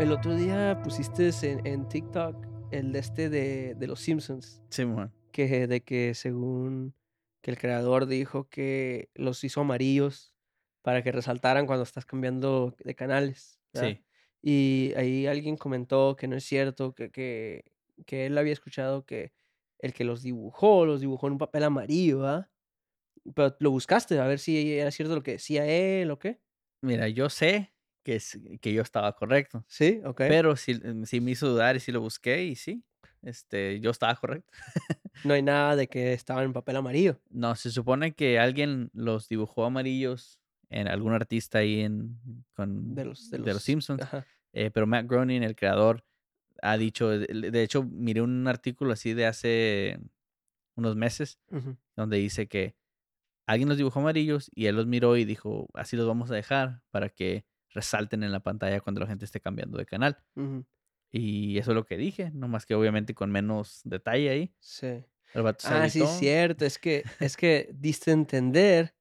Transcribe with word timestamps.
El 0.00 0.12
otro 0.12 0.34
día 0.36 0.80
pusiste 0.84 1.30
en, 1.42 1.66
en 1.66 1.88
TikTok 1.88 2.36
el 2.70 2.92
de 2.92 2.98
este 3.00 3.28
de, 3.28 3.74
de 3.74 3.86
los 3.86 4.00
Simpsons, 4.00 4.62
Sí, 4.70 4.84
man. 4.84 5.12
que 5.32 5.66
de 5.66 5.82
que 5.82 6.14
según 6.14 6.94
que 7.42 7.50
el 7.50 7.58
creador 7.58 8.06
dijo 8.06 8.48
que 8.48 9.10
los 9.14 9.42
hizo 9.42 9.60
amarillos 9.62 10.32
para 10.82 11.02
que 11.02 11.10
resaltaran 11.12 11.66
cuando 11.66 11.82
estás 11.82 12.06
cambiando 12.06 12.76
de 12.84 12.94
canales. 12.94 13.60
¿verdad? 13.72 13.88
Sí. 13.90 14.04
Y 14.40 14.92
ahí 14.96 15.26
alguien 15.26 15.56
comentó 15.56 16.14
que 16.16 16.28
no 16.28 16.36
es 16.36 16.44
cierto, 16.44 16.94
que, 16.94 17.10
que, 17.10 17.64
que 18.06 18.26
él 18.26 18.38
había 18.38 18.52
escuchado 18.52 19.04
que 19.04 19.32
el 19.80 19.92
que 19.92 20.04
los 20.04 20.22
dibujó, 20.22 20.86
los 20.86 21.00
dibujó 21.00 21.26
en 21.26 21.34
un 21.34 21.38
papel 21.38 21.64
amarillo, 21.64 22.26
¿ah? 22.26 22.48
Pero 23.34 23.56
lo 23.58 23.70
buscaste 23.72 24.18
a 24.18 24.26
ver 24.26 24.38
si 24.38 24.78
era 24.78 24.90
cierto 24.90 25.14
lo 25.16 25.22
que 25.22 25.32
decía 25.32 25.66
él 25.66 26.10
o 26.10 26.18
qué. 26.18 26.40
Mira, 26.82 27.08
yo 27.08 27.28
sé 27.30 27.72
que, 28.08 28.16
es- 28.16 28.38
que 28.62 28.72
yo 28.72 28.80
estaba 28.80 29.12
correcto, 29.14 29.64
Sí, 29.68 30.00
ok. 30.02 30.16
pero 30.28 30.56
sí, 30.56 30.74
mm, 30.74 31.04
sí 31.04 31.20
me 31.20 31.32
hizo 31.32 31.46
dudar 31.50 31.76
y 31.76 31.80
sí 31.80 31.92
lo 31.92 32.00
busqué 32.00 32.44
y 32.44 32.56
sí, 32.56 32.82
este, 33.20 33.80
yo 33.80 33.90
estaba 33.90 34.14
correcto. 34.16 34.50
No 35.24 35.34
hay 35.34 35.42
nada 35.42 35.76
de 35.76 35.88
que 35.88 36.12
estaban 36.14 36.44
en 36.44 36.52
papel 36.54 36.76
amarillo. 36.76 37.20
No, 37.28 37.54
se 37.56 37.70
supone 37.70 38.14
que 38.14 38.38
alguien 38.38 38.88
los 38.94 39.28
dibujó 39.28 39.64
amarillos 39.66 40.38
en 40.70 40.88
algún 40.88 41.12
artista 41.12 41.58
ahí 41.58 41.80
en 41.80 42.18
con 42.54 42.94
De 42.94 43.04
los, 43.04 43.30
de 43.30 43.38
de 43.38 43.52
los 43.52 43.62
Simpsons, 43.62 44.00
eh, 44.52 44.70
pero 44.70 44.86
Matt 44.86 45.06
Groening, 45.06 45.42
el 45.42 45.56
creador, 45.56 46.04
ha 46.62 46.78
dicho, 46.78 47.08
de 47.10 47.50
de 47.50 47.62
hecho, 47.62 47.82
miré 47.84 48.22
un 48.22 48.46
artículo 48.48 48.92
así 48.92 49.12
de 49.12 49.26
hace 49.26 49.98
unos 50.76 50.96
meses 50.96 51.40
donde 51.96 52.16
dice 52.18 52.46
que 52.48 52.76
alguien 53.46 53.68
los 53.68 53.78
dibujó 53.78 54.00
amarillos 54.00 54.50
y 54.54 54.66
él 54.66 54.76
los 54.76 54.86
miró 54.86 55.16
y 55.16 55.24
dijo, 55.24 55.68
así 55.74 55.96
los 55.96 56.06
vamos 56.06 56.30
a 56.30 56.34
dejar 56.34 56.82
para 56.90 57.08
que 57.08 57.44
resalten 57.78 58.22
en 58.24 58.32
la 58.32 58.40
pantalla 58.40 58.80
cuando 58.82 59.00
la 59.02 59.06
gente 59.08 59.24
esté 59.26 59.40
cambiando 59.40 59.78
de 59.78 59.86
canal. 59.86 60.18
ujú, 60.36 60.64
Y 61.12 61.58
eso 61.58 61.72
es 61.72 61.76
lo 61.76 61.86
que 61.86 61.96
dije, 61.98 62.30
nomás 62.32 62.66
que 62.66 62.74
obviamente 62.76 63.14
con 63.14 63.30
menos 63.32 63.80
detalle 63.84 64.30
ahí. 64.30 64.54
Sí. 64.60 65.04
El 65.32 65.42
vato 65.42 65.64
se 65.64 65.74
Ah, 65.74 65.88
sí, 65.90 66.06
cierto. 66.06 66.64
Es 66.64 66.78
que, 66.78 67.04
es 67.20 67.36
que 67.36 67.70
diste 67.74 68.10
a 68.10 68.14
entender 68.14 68.94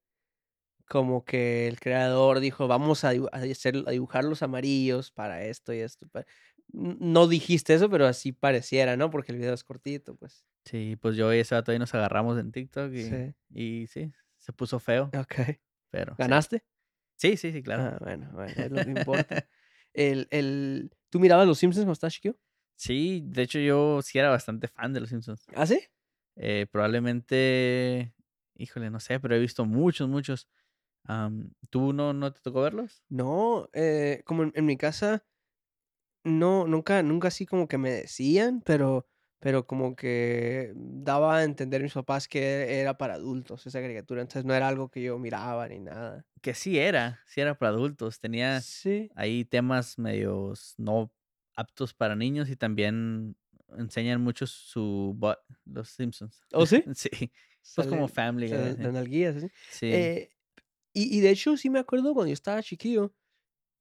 como 0.88 1.26
que 1.26 1.68
el 1.68 1.80
creador 1.80 2.40
dijo, 2.40 2.68
vamos 2.68 3.04
a, 3.06 3.12
hacer, 3.34 3.84
a 3.88 3.92
dibujar 3.92 4.24
los 4.26 4.44
amarillos 4.44 5.12
para 5.12 5.44
esto 5.46 5.74
y 5.74 5.80
esto. 5.80 6.08
pa-". 6.10 6.26
N- 6.74 6.98
No 7.00 7.28
dijiste 7.28 7.74
eso, 7.76 7.90
pero 7.90 8.08
así 8.08 8.32
pareciera, 8.34 8.98
¿no? 8.98 9.10
Porque 9.12 9.32
el 9.34 9.40
video 9.40 9.54
es 9.54 9.64
cortito, 9.64 10.16
pues. 10.18 10.46
Sí, 10.66 10.98
pues 10.98 11.16
yo 11.16 11.34
y 11.34 11.40
ese 11.40 11.56
vato 11.56 11.72
ahí 11.72 11.80
nos 11.80 11.94
agarramos 11.94 12.38
en 12.40 12.52
TikTok 12.52 12.92
y 12.94 13.22
Sí. 13.22 13.34
y 13.50 13.88
sí, 13.88 14.12
se 14.38 14.52
puso 14.54 14.80
feo, 14.80 15.16
Ok. 15.16 15.60
pero. 15.92 16.20
¿Ganaste? 16.20 16.60
Sí, 16.60 16.64
sí, 17.18 17.52
sí, 17.52 17.62
claro. 17.62 17.84
Ah, 17.84 17.98
bueno, 18.00 18.30
bueno, 18.34 18.54
es 18.56 18.72
lo 18.72 18.84
que 18.84 18.92
importa. 18.92 19.48
El, 19.94 20.28
el... 20.30 20.92
¿Tú 21.10 21.20
mirabas 21.20 21.48
los 21.48 21.58
Simpsons 21.58 21.84
cuando 21.86 21.94
estabas 21.94 22.14
chiquillo? 22.14 22.38
Sí, 22.76 23.24
de 23.26 23.42
hecho 23.42 23.58
yo 23.58 24.00
sí 24.04 24.20
era 24.20 24.30
bastante 24.30 24.68
fan 24.68 24.94
de 24.94 25.00
los 25.00 25.10
Simpsons. 25.10 25.44
¿Ah, 25.56 25.66
sí? 25.66 25.80
Eh, 26.36 26.68
probablemente, 26.72 28.14
híjole, 28.54 28.92
no 28.92 29.00
sé, 29.00 29.20
pero 29.20 29.36
he 29.36 29.40
visto 29.40 29.66
muchos, 29.66 30.08
muchos. 30.08 30.48
¿tú 31.72 31.94
no, 31.94 32.14
no 32.14 32.32
te 32.32 32.42
tocó 32.42 32.62
verlos? 32.62 33.02
No, 33.10 33.70
eh, 33.74 34.22
como 34.26 34.44
en, 34.44 34.52
en 34.56 34.66
mi 34.66 34.78
casa, 34.78 35.26
no, 36.24 36.68
nunca, 36.68 37.02
nunca 37.02 37.30
así 37.30 37.46
como 37.46 37.68
que 37.68 37.78
me 37.80 37.90
decían, 37.90 38.62
pero, 38.62 39.08
pero 39.40 39.68
como 39.68 39.96
que 39.96 40.74
daba 40.76 41.38
a 41.38 41.44
entender 41.44 41.82
mis 41.84 41.94
papás 41.94 42.28
que 42.28 42.80
era 42.82 42.98
para 42.98 43.16
adultos 43.16 43.66
esa 43.68 43.82
caricatura, 43.82 44.22
entonces 44.22 44.46
no 44.46 44.54
era 44.54 44.68
algo 44.68 44.90
que 44.90 45.02
yo 45.04 45.20
miraba 45.20 45.68
ni 45.68 45.80
nada. 45.80 46.26
Que 46.42 46.54
sí 46.54 46.78
era, 46.78 47.20
sí 47.28 47.42
era 47.42 47.58
para 47.58 47.70
adultos. 47.72 48.20
Tenía 48.20 48.60
Sí. 48.62 49.10
ahí 49.16 49.46
temas 49.46 49.98
medios 49.98 50.76
no 50.78 51.12
aptos 51.56 51.94
para 51.94 52.16
niños 52.16 52.50
y 52.50 52.56
también 52.56 53.36
enseñan 53.78 54.22
mucho 54.22 54.46
su 54.48 55.14
butt, 55.18 55.40
los 55.66 55.90
Simpsons. 55.90 56.42
¿Oh, 56.54 56.66
sí? 56.66 56.84
Sí, 56.96 57.10
pues 57.76 57.88
como 57.88 58.08
Family 58.08 58.50
Guy. 58.50 59.26
así. 59.26 59.48
Sí, 59.70 59.88
Eh, 59.94 60.30
y, 60.94 61.18
y 61.18 61.22
de 61.22 61.32
hecho 61.32 61.58
sí 61.58 61.70
me 61.70 61.80
acuerdo 61.80 62.14
cuando 62.14 62.30
yo 62.30 62.34
estaba 62.34 62.64
chiquillo 62.64 63.14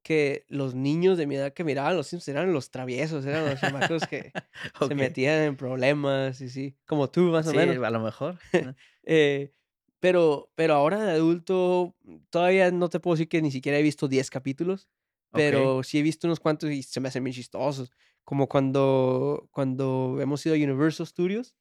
que 0.06 0.44
los 0.49 0.75
niños 0.75 1.19
de 1.19 1.27
mi 1.27 1.34
edad 1.37 1.53
que 1.53 1.65
miraban 1.65 1.97
los 1.97 2.06
Simpsons 2.06 2.28
eran 2.37 2.53
los 2.53 2.71
traviesos, 2.71 3.27
eran 3.27 3.44
los 3.44 3.59
chamacos 3.61 4.06
que 4.06 4.37
ok. 4.81 4.89
se 4.89 4.94
metían 4.94 5.43
en 5.43 5.56
problemas 5.56 6.41
y 6.41 6.49
sí, 6.49 6.77
como 6.87 7.11
tú 7.11 7.22
más 7.22 7.47
o 7.47 7.50
Sí, 7.50 7.56
menos. 7.56 7.78
a 7.84 7.91
lo 7.91 8.00
mejor. 8.00 8.39
Eh, 9.05 9.53
pero, 10.00 10.50
pero 10.55 10.75
ahora 10.75 11.03
de 11.05 11.12
adulto, 11.12 11.97
todavía 12.31 12.71
no 12.71 12.89
te 12.89 13.00
puedo 13.00 13.15
decir 13.17 13.28
que 13.28 13.43
ni 13.43 13.50
siquiera 13.50 13.78
he 13.78 13.83
visto 13.83 14.09
10 14.09 14.31
capítulos, 14.31 14.89
pero 15.33 15.83
sí 15.83 15.99
he 15.99 16.03
visto 16.03 16.27
unos 16.28 16.41
cuantos 16.41 16.71
y 16.71 16.83
se 16.83 17.00
me 17.00 17.09
hacen 17.09 17.25
bien 17.25 17.34
chistosos. 17.34 17.91
Como 18.25 18.49
cuando, 18.49 19.49
cuando 19.53 20.19
hemos 20.21 20.44
ido 20.47 20.55
a 20.55 20.59
Universal 20.59 21.06
Studios, 21.06 21.55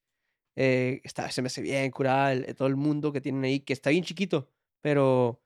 eh, 0.56 1.02
está, 1.04 1.30
se 1.32 1.42
me 1.42 1.48
hace 1.48 1.62
bien 1.62 1.92
curada 1.92 2.34
el- 2.34 2.56
todo 2.56 2.68
el 2.68 2.76
mundo 2.78 3.12
que 3.12 3.22
tienen 3.22 3.44
ahí, 3.44 3.60
que 3.62 3.74
está 3.74 3.90
bien 3.92 4.04
chiquito, 4.04 4.50
pero 4.82 5.42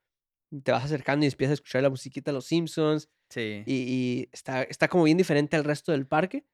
te 0.64 0.72
vas 0.72 0.84
acercando 0.86 1.26
y 1.26 1.30
empiezas 1.30 1.52
a 1.52 1.54
escuchar 1.56 1.84
la 1.84 1.90
musiquita 1.90 2.32
de 2.32 2.36
los 2.36 2.46
Simpsons 2.46 3.10
Sí. 3.30 3.64
y, 3.68 3.74
y 3.76 4.30
está, 4.32 4.64
está 4.64 4.88
como 4.88 5.04
bien 5.04 5.18
diferente 5.18 5.56
al 5.56 5.64
resto 5.64 5.92
del 5.92 6.08
parque. 6.08 6.46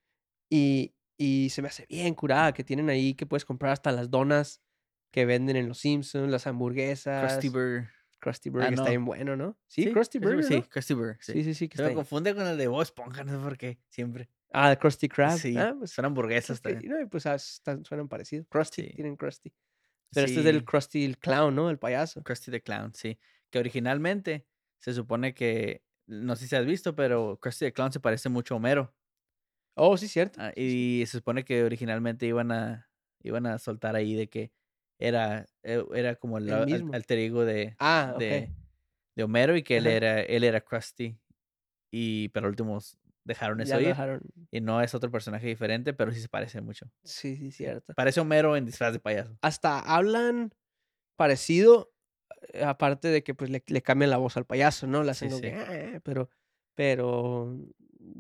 Y, 0.50 0.94
y 1.18 1.50
se 1.52 1.62
me 1.62 1.70
hace 1.70 1.86
bien 1.88 2.14
curada 2.14 2.54
que 2.54 2.64
tienen 2.64 2.90
ahí 2.90 3.14
que 3.14 3.26
puedes 3.26 3.46
comprar 3.46 3.72
hasta 3.72 3.92
las 3.92 4.10
donas 4.12 4.62
que 5.12 5.26
venden 5.26 5.56
en 5.56 5.70
los 5.70 5.78
Simpsons, 5.80 6.30
las 6.30 6.46
hamburguesas. 6.48 7.32
Krusty 7.32 7.50
Burger. 7.50 7.90
Krusty 8.20 8.50
Burger 8.50 8.68
Ah, 8.70 8.72
está 8.72 8.84
no. 8.84 8.90
bien 8.90 9.06
bueno, 9.06 9.36
¿no? 9.38 9.58
Sí, 9.68 9.90
Krusty 9.92 10.20
Burger. 10.20 10.44
Sí, 10.44 10.56
¿no? 10.56 10.68
Krusty 10.70 10.94
Burger. 10.94 11.18
Sí. 11.22 11.32
sí, 11.34 11.44
sí, 11.46 11.54
sí, 11.54 11.70
que 11.70 11.76
está 11.76 11.88
me 11.88 11.94
confunde 11.96 12.36
con 12.36 12.46
el 12.46 12.58
de 12.58 12.68
Bob 12.68 12.82
Esponja, 12.82 13.24
no 13.24 13.32
sé 13.32 13.38
por 13.38 13.58
qué, 13.58 13.78
siempre. 13.88 14.30
Ah, 14.52 14.72
el 14.72 14.78
Krusty 14.78 15.08
Krab. 15.08 15.38
Sí, 15.38 15.56
Ah, 15.58 15.74
pues, 15.78 15.92
son 15.92 16.06
hamburguesas 16.06 16.62
también. 16.62 16.92
no, 16.92 17.00
y 17.02 17.06
pues 17.06 17.26
ah, 17.28 17.36
están- 17.36 17.86
suenan 17.86 18.08
parecidos. 18.10 18.48
Krusty, 18.50 18.84
Sí. 18.84 18.90
tienen 18.96 19.16
Krusty. 19.16 19.54
Pero 20.14 20.28
este 20.28 20.40
es 20.40 20.46
del 20.46 20.60
Sí, 20.60 20.66
Krusty 20.66 21.06
el 21.06 21.18
Clown, 21.18 21.56
¿no? 21.56 21.70
El 21.70 21.78
payaso. 21.78 22.22
Krusty 22.24 22.52
the 22.52 22.62
Clown, 22.62 22.94
sí. 22.94 23.18
Que 23.52 23.60
originalmente 23.60 24.48
se 24.80 24.94
supone 24.94 25.34
que, 25.34 25.84
no 26.08 26.36
sé 26.36 26.48
si 26.48 26.56
has 26.56 26.66
visto, 26.66 26.96
pero 26.96 27.40
Krusty 27.42 27.66
the 27.66 27.74
Clown 27.74 27.92
se 27.92 28.00
parece 28.00 28.30
mucho 28.30 28.54
a 28.54 28.58
Homero. 28.58 28.94
Oh, 29.76 29.98
sí, 29.98 30.08
cierto. 30.08 30.40
Ah, 30.42 30.52
sí. 30.56 31.02
y 31.02 31.06
se 31.06 31.18
supone 31.18 31.44
que 31.44 31.64
originalmente 31.64 32.26
iban 32.26 32.52
a, 32.52 32.90
iban 33.24 33.46
a 33.46 33.60
soltar 33.60 33.96
ahí 33.96 34.16
de 34.16 34.30
que 34.30 34.52
era, 35.00 35.46
eh, 35.64 35.84
era 35.94 36.16
como 36.16 36.38
el, 36.38 36.48
El 36.50 36.56
al- 36.56 36.96
alter 36.96 37.20
ego 37.20 37.44
de, 37.44 37.76
Ah, 37.80 38.16
de, 38.18 38.52
de 39.16 39.24
Homero 39.24 39.56
y 39.58 39.64
que 39.64 39.78
él 39.78 39.88
Ajá. 39.88 39.96
era, 39.96 40.22
él 40.22 40.44
era 40.44 40.62
Krusty. 40.62 41.18
Y, 41.92 42.30
pero 42.30 42.48
últimos 42.48 42.98
dejaron 43.24 43.60
eso 43.62 43.78
dejaron. 43.78 44.22
Y 44.52 44.62
no 44.62 44.82
es 44.82 44.94
otro 44.94 45.10
personaje 45.12 45.48
diferente, 45.48 45.94
pero 45.94 46.12
sí 46.12 46.22
se 46.22 46.30
parece 46.30 46.62
mucho. 46.62 46.90
Sí, 47.04 47.36
sí, 47.36 47.52
cierto. 47.52 47.94
Parece 47.96 48.20
Homero 48.22 48.56
en 48.56 48.66
disfraz 48.66 48.94
de 48.94 49.00
payaso. 49.00 49.38
Hasta 49.42 49.80
hablan 49.80 50.54
parecido, 51.18 51.92
aparte 52.64 53.10
de 53.10 53.24
que 53.24 53.34
pues 53.36 53.50
le, 53.50 53.64
le 53.68 53.82
cambian 53.82 54.10
la 54.12 54.18
voz 54.18 54.38
al 54.38 54.46
payaso, 54.46 54.88
¿no? 54.88 55.04
Le 55.04 55.12
hacen 55.12 55.32
Sí, 55.32 55.42
que, 55.42 55.50
sí. 55.52 55.56
"Ah", 55.58 56.00
pero, 56.04 56.30
pero 56.76 57.58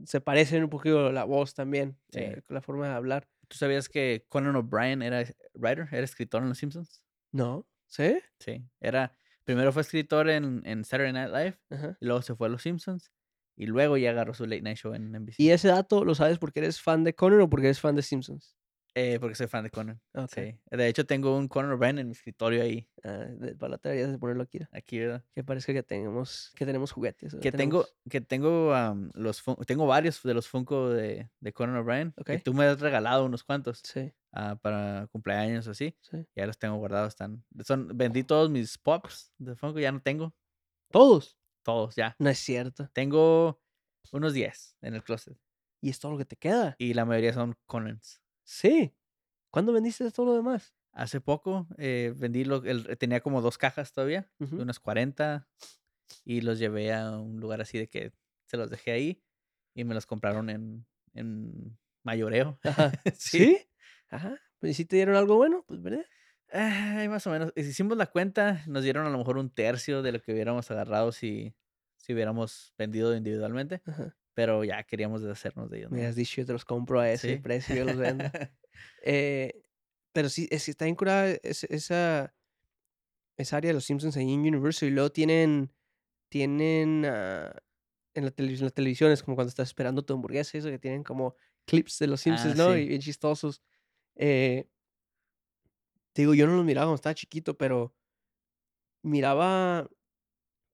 se 0.05 0.21
parecen 0.21 0.63
un 0.63 0.69
poquito 0.69 1.11
la 1.11 1.23
voz 1.25 1.53
también, 1.53 1.97
Sí. 2.11 2.19
eh, 2.19 2.41
con 2.45 2.55
la 2.55 2.61
forma 2.61 2.87
de 2.89 2.95
hablar. 2.95 3.27
¿Tú 3.47 3.57
sabías 3.57 3.89
que 3.89 4.25
Conan 4.29 4.55
O'Brien 4.55 5.01
era 5.01 5.23
writer, 5.53 5.87
era 5.91 6.03
escritor 6.03 6.41
en 6.43 6.49
Los 6.49 6.57
Simpsons? 6.57 7.03
¿No? 7.31 7.67
¿Sí? 7.87 8.17
Sí. 8.39 8.65
Era, 8.79 9.11
primero 9.43 9.71
fue 9.71 9.83
escritor 9.83 10.29
en, 10.29 10.61
en 10.65 10.83
Saturday 10.83 11.13
Night 11.13 11.31
Live, 11.31 11.59
Ajá. 11.69 11.97
y 12.01 12.05
luego 12.05 12.21
se 12.23 12.35
fue 12.35 12.47
a 12.47 12.49
Los 12.51 12.63
Simpsons, 12.63 13.11
y 13.55 13.67
luego 13.67 13.97
ya 13.97 14.09
agarró 14.09 14.33
su 14.33 14.45
late 14.45 14.61
night 14.63 14.77
show 14.77 14.93
en 14.95 15.11
NBC. 15.15 15.35
¿Y 15.37 15.51
ese 15.51 15.67
dato 15.67 16.03
lo 16.03 16.15
sabes 16.15 16.39
porque 16.39 16.59
eres 16.59 16.81
fan 16.81 17.03
de 17.03 17.13
Conan 17.13 17.41
o 17.41 17.49
porque 17.49 17.67
eres 17.67 17.79
fan 17.79 17.95
de 17.95 18.01
Simpsons? 18.01 18.57
Eh, 18.97 19.17
porque 19.19 19.35
soy 19.35 19.47
fan 19.47 19.65
de 19.65 19.69
Conan. 19.69 19.99
Ok. 20.13 20.29
Sí. 20.33 20.57
De 20.71 20.87
hecho, 20.87 21.05
tengo 21.05 21.35
un 21.37 21.49
Conan 21.49 21.71
O'Brien 21.73 21.99
en 21.99 22.07
mi 22.07 22.13
escritorio 22.13 22.63
ahí, 22.63 22.87
Ah, 23.03 23.27
para 23.59 23.71
la 23.71 23.77
tarea 23.77 24.07
de 24.07 24.17
ponerlo 24.17 24.43
aquí. 24.43 24.59
aquí, 24.71 24.99
¿verdad? 24.99 25.21
Que 25.33 25.43
parezca 25.43 25.73
que 25.73 25.83
tenemos, 25.83 26.53
que 26.55 26.65
tenemos 26.65 26.93
juguetes. 26.93 27.35
Que 27.41 27.51
tengo, 27.51 27.85
que 28.09 28.21
tengo 28.21 28.73
am, 28.73 29.11
los 29.13 29.43
tengo 29.67 29.85
varios 29.85 30.23
de 30.23 30.33
los 30.33 30.47
Funko 30.47 30.89
de, 30.91 31.29
de 31.41 31.53
Conan 31.53 31.75
O'Brien. 31.75 32.13
Que 32.25 32.35
Ok. 32.37 32.43
tú 32.43 32.53
me 32.53 32.63
has 32.65 32.79
regalado 32.79 33.25
unos 33.25 33.43
cuantos 33.43 33.81
Sí, 33.83 34.13
ah, 34.31 34.57
para 34.61 35.07
cumpleaños 35.11 35.67
o 35.67 35.71
así. 35.71 35.97
sí. 35.99 36.25
Ya 36.33 36.45
los 36.47 36.57
tengo 36.57 36.77
guardados. 36.77 37.09
Están, 37.09 37.43
son, 37.65 37.89
vendí 37.97 38.23
todos 38.23 38.49
mis 38.49 38.77
pops 38.77 39.33
de 39.37 39.55
Funko, 39.57 39.79
ya 39.79 39.91
no 39.91 40.01
tengo. 40.01 40.33
¿Todos? 40.89 41.37
Todos, 41.63 41.95
ya. 41.97 42.15
No 42.17 42.29
es 42.29 42.39
cierto. 42.39 42.89
Tengo 42.93 43.59
unos 44.13 44.33
10 44.33 44.77
en 44.81 44.93
el 44.95 45.03
closet. 45.03 45.37
¿Y 45.81 45.89
es 45.89 45.99
todo 45.99 46.13
lo 46.13 46.17
que 46.17 46.25
te 46.25 46.37
queda? 46.37 46.75
Y 46.79 46.93
la 46.93 47.03
mayoría 47.03 47.33
son 47.33 47.55
Conans. 47.65 48.21
Sí. 48.45 48.95
¿Cuándo 49.49 49.73
vendiste 49.73 50.09
todo 50.11 50.27
lo 50.27 50.33
demás? 50.35 50.73
Hace 50.93 51.19
poco 51.19 51.67
eh, 51.77 52.13
vendí, 52.15 52.45
lo, 52.45 52.63
el, 52.63 52.97
tenía 52.97 53.19
como 53.19 53.41
dos 53.41 53.57
cajas 53.57 53.91
todavía, 53.91 54.31
de 54.39 54.61
unas 54.61 54.79
40, 54.79 55.49
y 56.23 56.41
los 56.41 56.59
llevé 56.59 56.93
a 56.93 57.17
un 57.19 57.39
lugar 57.41 57.59
así 57.59 57.77
de 57.77 57.89
que 57.89 58.13
se 58.45 58.55
los 58.55 58.69
dejé 58.69 58.91
ahí 58.91 59.23
y 59.73 59.83
me 59.83 59.93
los 59.93 60.05
compraron 60.05 60.49
en, 60.49 60.85
en 61.13 61.77
mayoreo. 62.03 62.59
Ajá. 62.63 62.91
¿Sí? 63.17 63.57
Ajá. 64.09 64.39
Pues, 64.59 64.71
¿y 64.71 64.73
si 64.75 64.85
te 64.85 64.95
dieron 64.95 65.15
algo 65.15 65.35
bueno? 65.35 65.65
Pues, 65.67 65.81
¿verdad? 65.81 66.05
Ay, 66.51 67.09
más 67.09 67.27
o 67.27 67.31
menos. 67.31 67.51
Hicimos 67.55 67.97
la 67.97 68.05
cuenta, 68.05 68.63
nos 68.67 68.83
dieron 68.83 69.05
a 69.05 69.09
lo 69.09 69.17
mejor 69.17 69.37
un 69.37 69.49
tercio 69.49 70.01
de 70.01 70.13
lo 70.13 70.21
que 70.21 70.31
hubiéramos 70.31 70.69
agarrado 70.71 71.11
si, 71.11 71.55
si 71.97 72.13
hubiéramos 72.13 72.73
vendido 72.77 73.15
individualmente. 73.15 73.81
Ajá. 73.85 74.15
Pero 74.35 74.63
ya 74.63 74.83
queríamos 74.83 75.21
deshacernos 75.21 75.69
de 75.71 75.79
ellos. 75.79 75.91
Me 75.91 76.03
¿no? 76.03 76.09
has 76.09 76.15
dicho, 76.15 76.41
yo 76.41 76.45
te 76.45 76.53
los 76.53 76.65
compro 76.65 76.99
a 76.99 77.09
ese 77.09 77.37
Sí. 77.37 77.41
precio, 77.41 77.75
yo 77.75 77.85
los 77.85 77.97
vendo. 77.97 78.23
Eh, 79.07 79.63
pero 80.11 80.27
sí, 80.29 80.47
es, 80.51 80.67
está 80.67 80.83
bien 80.85 80.95
curada 80.95 81.29
es- 81.43 81.63
esa, 81.65 82.33
esa 83.37 83.57
área 83.57 83.69
de 83.69 83.75
los 83.75 83.85
Simpsons 83.85 84.17
ahí 84.17 84.33
en 84.33 84.41
Universal. 84.41 84.89
Y 84.89 84.91
luego 84.91 85.11
tienen, 85.11 85.71
tienen 86.29 87.05
ah, 87.05 87.55
en, 88.13 88.25
la 88.25 88.33
en 88.35 88.61
la 88.61 88.69
televisión, 88.71 89.11
es 89.11 89.23
como 89.23 89.35
cuando 89.35 89.49
estás 89.49 89.69
esperando 89.69 90.03
tu 90.03 90.13
hamburguesa, 90.13 90.57
eso 90.57 90.69
que 90.69 90.79
tienen 90.79 91.03
como 91.03 91.35
clips 91.65 91.99
de 91.99 92.07
los 92.07 92.21
Simpsons, 92.21 92.57
¿no? 92.57 92.75
sí. 92.75 92.81
Y 92.81 92.87
bien 92.87 93.01
chistosos. 93.01 93.61
Eh, 94.15 94.67
te 96.13 96.21
digo, 96.23 96.33
yo 96.33 96.47
no 96.47 96.55
los 96.55 96.65
miraba 96.65 96.87
cuando 96.87 96.95
estaba 96.95 97.13
chiquito, 97.15 97.57
pero 97.57 97.93
miraba, 99.03 99.89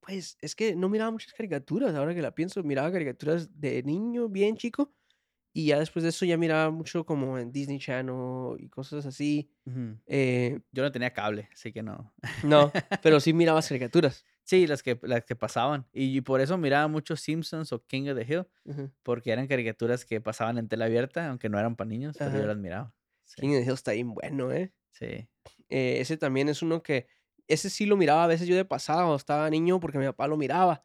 pues, 0.02 0.38
es 0.42 0.56
que 0.56 0.76
no 0.76 0.90
miraba 0.90 1.12
muchas 1.12 1.34
caricaturas, 1.34 1.96
ahora 1.96 2.14
que 2.14 2.22
la 2.22 2.36
pienso, 2.36 2.64
miraba 2.64 2.92
caricaturas 2.92 3.50
de 3.60 3.82
niño, 3.84 4.28
bien 4.28 4.58
chico, 4.58 4.94
y 5.54 5.68
ya 5.68 5.80
después 5.80 6.04
de 6.04 6.10
eso 6.10 6.26
ya 6.26 6.38
miraba 6.38 6.72
mucho 6.72 7.06
como 7.06 7.38
en 7.38 7.52
Disney 7.52 7.78
Channel 7.78 8.56
y 8.58 8.70
cosas 8.70 9.06
así. 9.06 9.50
Eh, 10.08 10.60
Yo 10.72 10.84
no 10.84 10.92
tenía 10.92 11.12
cable, 11.12 11.50
así 11.52 11.74
que 11.74 11.84
no. 11.84 12.14
no, 12.44 12.72
pero 13.02 13.20
sí 13.20 13.34
mirabas 13.34 13.68
caricaturas. 13.68 14.26
Sí, 14.44 14.66
las 14.66 14.82
que, 14.82 15.00
las 15.04 15.24
que 15.26 15.36
pasaban. 15.36 15.86
Y, 15.94 16.22
por 16.22 16.42
eso 16.42 16.58
miraba 16.58 16.88
mucho 16.88 17.16
Simpsons 17.16 17.72
o 17.74 17.86
King 17.86 18.10
of 18.10 18.18
the 18.18 18.34
Hill, 18.34 18.46
porque 19.04 19.32
eran 19.32 19.48
caricaturas 19.48 20.06
que 20.06 20.22
pasaban 20.22 20.58
en 20.58 20.68
tela 20.68 20.86
abierta, 20.86 21.30
aunque 21.30 21.50
no 21.50 21.60
eran 21.60 21.76
para 21.76 21.90
niños, 21.90 22.16
pero 22.18 22.32
yo 22.32 22.48
las 22.48 22.58
miraba. 22.58 22.94
Sí, 23.26 23.42
King 23.42 23.50
of 23.50 23.60
the 23.60 23.64
Hill 23.64 23.74
está 23.74 23.92
bien 23.92 24.14
bueno, 24.14 24.52
¿eh? 24.52 24.74
sí. 24.92 25.28
Eh, 25.70 26.02
ese 26.02 26.18
también 26.18 26.50
es 26.50 26.62
uno 26.62 26.82
que, 26.84 27.08
ese 27.54 27.70
sí 27.70 27.86
lo 27.86 27.98
miraba 27.98 28.24
a 28.24 28.28
veces 28.28 28.48
yo 28.48 28.56
de 28.56 28.66
pasado, 28.66 29.00
cuando 29.02 29.16
estaba 29.18 29.50
niño, 29.50 29.80
porque 29.80 29.98
mi 30.00 30.06
papá 30.06 30.28
lo 30.28 30.38
miraba. 30.38 30.84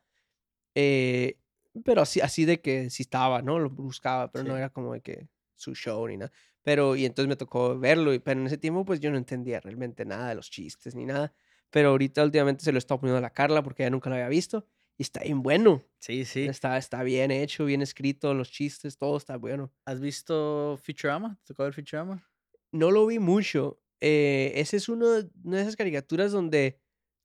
Eh, 0.75 1.39
pero 1.85 2.03
así, 2.03 2.21
así 2.21 2.45
de 2.45 2.61
que 2.61 2.91
sí 2.91 3.03
estaba, 3.03 3.43
¿no? 3.43 3.59
Lo 3.59 3.71
buscaba, 3.71 4.31
pero 4.33 4.45
no 4.45 4.57
era 4.57 4.71
como 4.71 4.93
de 4.95 5.01
que 5.03 5.29
su 5.55 5.75
show 5.75 6.07
ni 6.09 6.17
nada. 6.17 6.33
Pero, 6.63 6.97
y 6.97 7.05
entonces 7.07 7.29
me 7.29 7.37
tocó 7.37 7.79
verlo, 7.79 8.13
y- 8.15 8.19
pero 8.19 8.41
en 8.41 8.47
ese 8.47 8.59
tiempo 8.59 8.85
pues 8.85 9.01
yo 9.01 9.11
no 9.11 9.17
entendía 9.19 9.61
realmente 9.61 10.05
nada 10.05 10.29
de 10.31 10.35
los 10.35 10.51
chistes 10.51 10.95
ni 10.95 11.05
nada. 11.07 11.33
Pero 11.71 11.91
ahorita 11.91 12.25
últimamente 12.25 12.65
se 12.65 12.73
lo 12.73 12.79
está 12.79 12.99
poniendo 12.99 13.19
a 13.19 13.21
la 13.21 13.31
Carla 13.31 13.63
porque 13.63 13.83
ella 13.83 13.91
nunca 13.91 14.09
lo 14.11 14.17
había 14.17 14.29
visto. 14.29 14.67
Y 14.99 15.03
está 15.03 15.21
bien 15.21 15.43
bueno. 15.43 15.83
Sí, 15.99 16.25
sí. 16.25 16.47
Está, 16.47 16.79
está 16.79 17.03
bien 17.03 17.31
hecho, 17.31 17.65
bien 17.67 17.83
escrito, 17.83 18.33
los 18.35 18.51
chistes, 18.51 18.97
todo 18.97 19.17
está 19.17 19.37
bueno. 19.37 19.73
¿Has 19.85 20.01
visto 20.01 20.79
Futurama? 20.83 21.37
¿Te 21.45 21.49
tocó 21.49 21.65
ver 21.65 21.75
Futurama? 21.75 22.27
No 22.73 22.91
lo 22.91 23.07
vi 23.07 23.19
mucho. 23.19 23.83
Eh, 24.01 24.53
ese 24.57 24.77
es 24.77 24.89
uno 24.89 25.09
de, 25.11 25.31
una 25.45 25.57
de 25.57 25.63
esas 25.63 25.77
caricaturas 25.77 26.33
donde, 26.33 26.81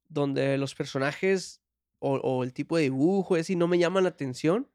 donde 0.08 0.58
los 0.58 0.74
personajes 0.76 1.62
o, 2.00 2.16
o 2.16 2.44
el 2.44 2.54
tipo 2.54 2.78
de 2.78 2.84
dibujo 2.84 3.36
así 3.36 3.56
no 3.56 3.68
me 3.68 3.78
llaman 3.78 4.04
la 4.04 4.10
atención 4.10 4.70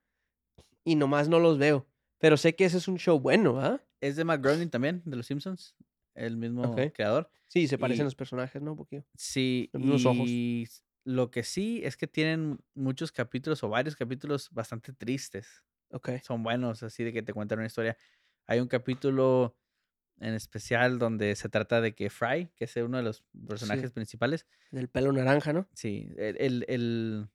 y 0.85 0.95
nomás 0.97 1.29
no 1.29 1.39
los 1.41 1.59
veo. 1.59 1.87
Pero 2.19 2.37
sé 2.37 2.55
que 2.55 2.65
ese 2.65 2.79
es 2.79 2.89
un 2.89 2.99
show 2.99 3.19
bueno, 3.21 3.61
¿ah? 3.61 3.83
Es 4.01 4.17
de 4.17 4.25
Matt 4.25 4.43
Groening 4.43 4.71
también, 4.71 5.03
de 5.05 5.17
los 5.17 5.27
Simpsons, 5.27 5.75
el 6.15 6.37
mismo 6.37 6.75
creador. 6.95 7.31
Sí, 7.49 7.67
se 7.69 7.79
parecen 7.79 8.03
Y- 8.03 8.07
los 8.07 8.15
personajes, 8.15 8.61
¿no? 8.63 8.73
Un 8.73 8.77
poquito. 8.79 9.07
Sí, 9.17 9.71
Los 9.73 10.05
ojos. 10.07 10.27
y 10.29 10.67
lo 11.05 11.31
que 11.31 11.43
sí 11.45 11.81
es 11.85 11.97
que 11.97 12.07
tienen 12.07 12.59
muchos 12.75 13.13
capítulos 13.13 13.63
o 13.63 13.69
varios 13.69 13.97
capítulos 13.97 14.49
bastante 14.51 14.93
tristes. 14.93 15.63
Ok. 15.91 16.11
Son 16.23 16.43
buenos, 16.43 16.83
así 16.83 17.05
de 17.05 17.13
que 17.13 17.23
te 17.23 17.33
cuentan 17.33 17.59
una 17.59 17.67
historia. 17.67 17.97
Hay 18.47 18.61
un 18.61 18.69
capítulo 18.69 19.57
en 20.19 20.35
especial 20.35 20.99
donde 20.99 21.35
se 21.37 21.49
trata 21.49 21.81
de 21.81 21.95
que 21.95 22.11
Fry, 22.11 22.51
que 22.57 22.65
es 22.65 22.77
uno 22.77 22.97
de 22.99 23.03
los 23.03 23.25
personajes 23.47 23.93
principales, 23.93 24.47
Del 24.71 24.89
pelo 24.89 25.13
naranja, 25.13 25.53
¿no? 25.53 25.69
sí, 25.75 26.09
el, 26.17 26.37
el- 26.41 26.65
el- 26.69 27.29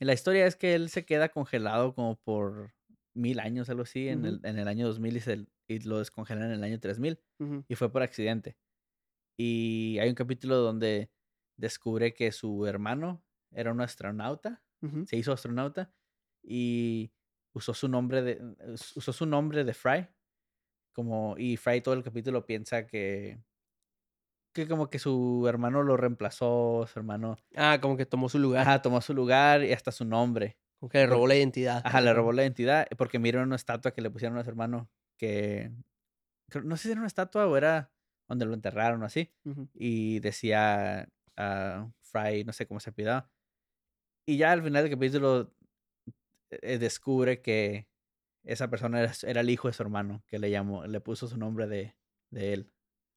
la 0.00 0.12
historia 0.12 0.46
es 0.46 0.56
que 0.56 0.74
él 0.74 0.90
se 0.90 1.04
queda 1.06 1.30
congelado 1.30 1.94
como 1.94 2.16
por 2.16 2.74
mil 3.14 3.40
años, 3.40 3.70
algo 3.70 3.82
así, 3.82 4.08
en, 4.08 4.24
el, 4.26 4.40
en 4.44 4.58
el 4.58 4.68
año 4.68 4.86
2000 4.86 5.16
y, 5.16 5.20
se- 5.20 5.46
y 5.68 5.80
lo 5.80 5.98
descongelan 5.98 6.44
en 6.44 6.52
el 6.52 6.64
año 6.64 6.78
3000 6.80 7.18
Ujú, 7.38 7.64
y 7.68 7.74
fue 7.76 7.90
por 7.90 8.02
accidente. 8.02 8.56
Y 9.38 9.98
hay 10.00 10.08
un 10.08 10.14
capítulo 10.14 10.56
donde 10.56 11.10
descubre 11.56 12.14
que 12.14 12.32
su 12.32 12.66
hermano 12.66 13.24
era 13.52 13.72
un 13.72 13.80
astronauta, 13.80 14.62
se 15.06 15.16
hizo 15.16 15.32
astronauta 15.32 15.92
y 16.42 17.12
usó 17.54 17.74
su 17.74 17.88
nombre 17.88 18.22
de 18.22 18.40
us- 18.72 18.96
usó 18.96 19.12
su 19.12 19.26
nombre 19.26 19.64
de 19.64 19.74
Fry 19.74 20.06
como 20.96 21.36
y 21.36 21.58
Fry 21.58 21.82
todo 21.82 21.92
el 21.94 22.02
capítulo 22.02 22.46
piensa 22.46 22.86
que 22.86 23.38
que 24.54 24.66
como 24.66 24.88
que 24.88 24.98
su 24.98 25.44
hermano 25.46 25.82
lo 25.82 25.98
reemplazó, 25.98 26.86
su 26.90 26.98
hermano 26.98 27.36
Ah, 27.54 27.78
como 27.82 27.98
que 27.98 28.06
tomó 28.06 28.30
su 28.30 28.38
lugar. 28.38 28.62
ajá, 28.62 28.80
tomó 28.80 29.02
su 29.02 29.12
lugar 29.12 29.62
y 29.62 29.72
hasta 29.72 29.92
su 29.92 30.06
nombre. 30.06 30.56
Como 30.80 30.88
que 30.88 30.98
le 30.98 31.06
robó 31.06 31.26
la 31.26 31.36
identidad. 31.36 31.82
Ajá, 31.84 32.00
le 32.00 32.14
robó 32.14 32.32
la 32.32 32.42
identidad 32.42 32.86
porque 32.96 33.18
miraron 33.18 33.48
una 33.48 33.56
estatua 33.56 33.92
que 33.92 34.00
le 34.00 34.10
pusieron 34.10 34.38
a 34.38 34.44
su 34.44 34.48
hermano 34.50 34.88
que 35.18 35.70
no 36.64 36.76
sé 36.76 36.84
si 36.84 36.90
era 36.92 37.00
una 37.00 37.06
estatua 37.06 37.46
o 37.46 37.56
era 37.56 37.92
donde 38.28 38.46
lo 38.46 38.54
enterraron 38.54 39.02
o 39.02 39.06
así 39.06 39.30
Ujú. 39.44 39.68
y 39.74 40.20
decía 40.20 41.08
a 41.36 41.90
Fry, 42.00 42.44
no 42.44 42.52
sé 42.54 42.66
cómo 42.66 42.80
se 42.80 42.90
apellidaba. 42.90 43.30
Y 44.26 44.38
ya 44.38 44.52
al 44.52 44.62
final 44.62 44.84
del 44.84 44.92
capítulo 44.92 45.52
eh, 46.50 46.78
descubre 46.78 47.42
que 47.42 47.88
esa 48.46 48.70
persona 48.70 49.00
era, 49.00 49.12
era 49.24 49.40
el 49.42 49.50
hijo 49.50 49.68
de 49.68 49.74
su 49.74 49.82
hermano, 49.82 50.22
que 50.26 50.38
le 50.38 50.50
llamó, 50.50 50.86
le 50.86 51.00
puso 51.00 51.28
su 51.28 51.36
nombre 51.36 51.66
de, 51.66 51.94
de 52.30 52.52
él. 52.54 52.72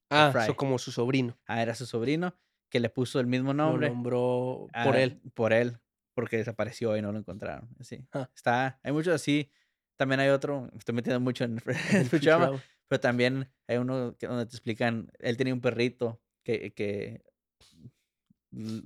Ah, 0.09 0.33
eso 0.43 0.55
como 0.55 0.77
su 0.79 0.91
sobrino. 0.91 1.37
Ah, 1.47 1.61
era 1.61 1.75
su 1.75 1.85
sobrino, 1.85 2.35
que 2.69 2.79
le 2.79 2.89
puso 2.89 3.19
el 3.19 3.27
mismo 3.27 3.53
Lo 3.53 3.65
nombre. 3.65 3.89
nombró 3.89 4.67
por 4.83 4.95
ah, 4.95 5.01
él. 5.01 5.21
Por 5.33 5.53
él, 5.53 5.77
porque 6.15 6.37
desapareció 6.37 6.97
y 6.97 7.01
no 7.01 7.11
lo 7.11 7.19
encontraron. 7.19 7.69
Sí. 7.79 8.05
Ah. 8.11 8.29
Está, 8.35 8.79
hay 8.83 8.91
muchos 8.91 9.13
así. 9.13 9.51
También 9.97 10.19
hay 10.19 10.29
otro, 10.29 10.61
me 10.71 10.77
estoy 10.79 10.95
metiendo 10.95 11.19
mucho 11.19 11.43
en 11.43 11.61
en 11.65 11.97
el 11.97 12.05
Futurama, 12.09 12.45
Futurama. 12.47 12.63
pero 12.87 12.99
también 12.99 13.51
hay 13.67 13.77
uno 13.77 14.15
que, 14.17 14.27
donde 14.27 14.45
te 14.45 14.55
explican, 14.55 15.11
él 15.19 15.37
tenía 15.37 15.53
un 15.53 15.61
perrito 15.61 16.21
que, 16.43 16.73
que 16.73 17.23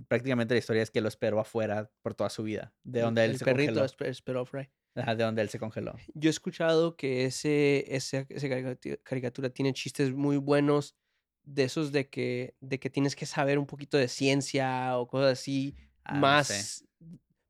prácticamente 0.07 0.53
la 0.53 0.57
historia 0.59 0.81
es 0.83 0.91
que 0.91 1.01
lo 1.01 1.07
esperó 1.07 1.39
afuera 1.39 1.89
por 2.01 2.15
toda 2.15 2.29
su 2.29 2.43
vida, 2.43 2.73
de 2.83 2.99
El- 2.99 3.05
donde 3.05 3.25
él 3.25 3.31
el 3.31 3.37
se 3.37 3.45
perrito 3.45 3.79
congeló. 3.79 4.09
esperó 4.11 4.39
a 4.41 4.45
Fry. 4.45 4.69
Ajá, 4.95 5.15
de 5.15 5.23
donde 5.23 5.41
él 5.41 5.49
se 5.49 5.59
congeló. 5.59 5.95
Yo 6.13 6.29
he 6.29 6.31
escuchado 6.31 6.95
que 6.95 7.25
ese, 7.25 7.85
ese, 7.95 8.25
ese 8.29 8.49
caricatu- 8.49 8.99
caricatura 9.03 9.49
tiene 9.49 9.73
chistes 9.73 10.13
muy 10.13 10.37
buenos 10.37 10.95
de 11.43 11.63
esos 11.63 11.91
de 11.91 12.09
que, 12.09 12.55
de 12.61 12.79
que 12.79 12.89
tienes 12.89 13.15
que 13.15 13.25
saber 13.25 13.57
un 13.59 13.65
poquito 13.65 13.97
de 13.97 14.07
ciencia 14.07 14.97
o 14.97 15.07
cosas 15.07 15.33
así 15.39 15.75
Ah, 16.05 16.13
no 16.13 16.19
sé. 16.19 16.21
más 16.21 16.85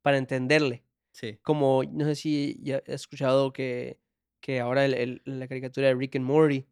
para 0.01 0.17
entenderle. 0.17 0.83
Sí. 1.11 1.37
Como, 1.43 1.83
no 1.83 2.05
sé 2.05 2.15
si 2.15 2.59
ya 2.63 2.77
has 2.77 2.83
escuchado 3.01 3.51
que, 3.53 3.99
que 4.39 4.59
ahora 4.59 4.85
el- 4.85 4.93
el- 4.95 5.21
la 5.25 5.47
caricatura 5.47 5.87
de 5.87 5.95
Rick 5.95 6.15
and 6.15 6.25
Morty, 6.25 6.65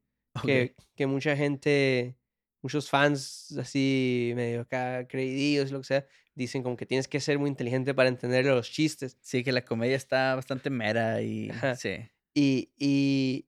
que, 0.44 0.76
que 0.96 1.06
mucha 1.08 1.36
gente, 1.36 2.16
muchos 2.62 2.90
fans 2.90 3.56
así 3.58 4.34
medio 4.36 4.62
acá 4.62 5.08
creídos 5.08 5.72
lo 5.72 5.80
que 5.80 5.86
sea, 5.86 6.06
dicen 6.36 6.64
como 6.64 6.78
que 6.78 6.86
tienes 6.86 7.08
que 7.08 7.20
ser 7.20 7.40
muy 7.40 7.50
inteligente 7.50 7.94
para 7.94 8.10
entender 8.10 8.46
los 8.46 8.70
chistes. 8.72 9.18
Sí, 9.22 9.44
que 9.44 9.52
la 9.52 9.66
comedia 9.66 9.96
está 9.96 10.36
bastante 10.36 10.70
mera 10.70 11.22
y 11.22 11.50
Ajá. 11.50 11.76
sí. 11.76 11.98
Y, 12.34 12.72
y, 12.78 13.48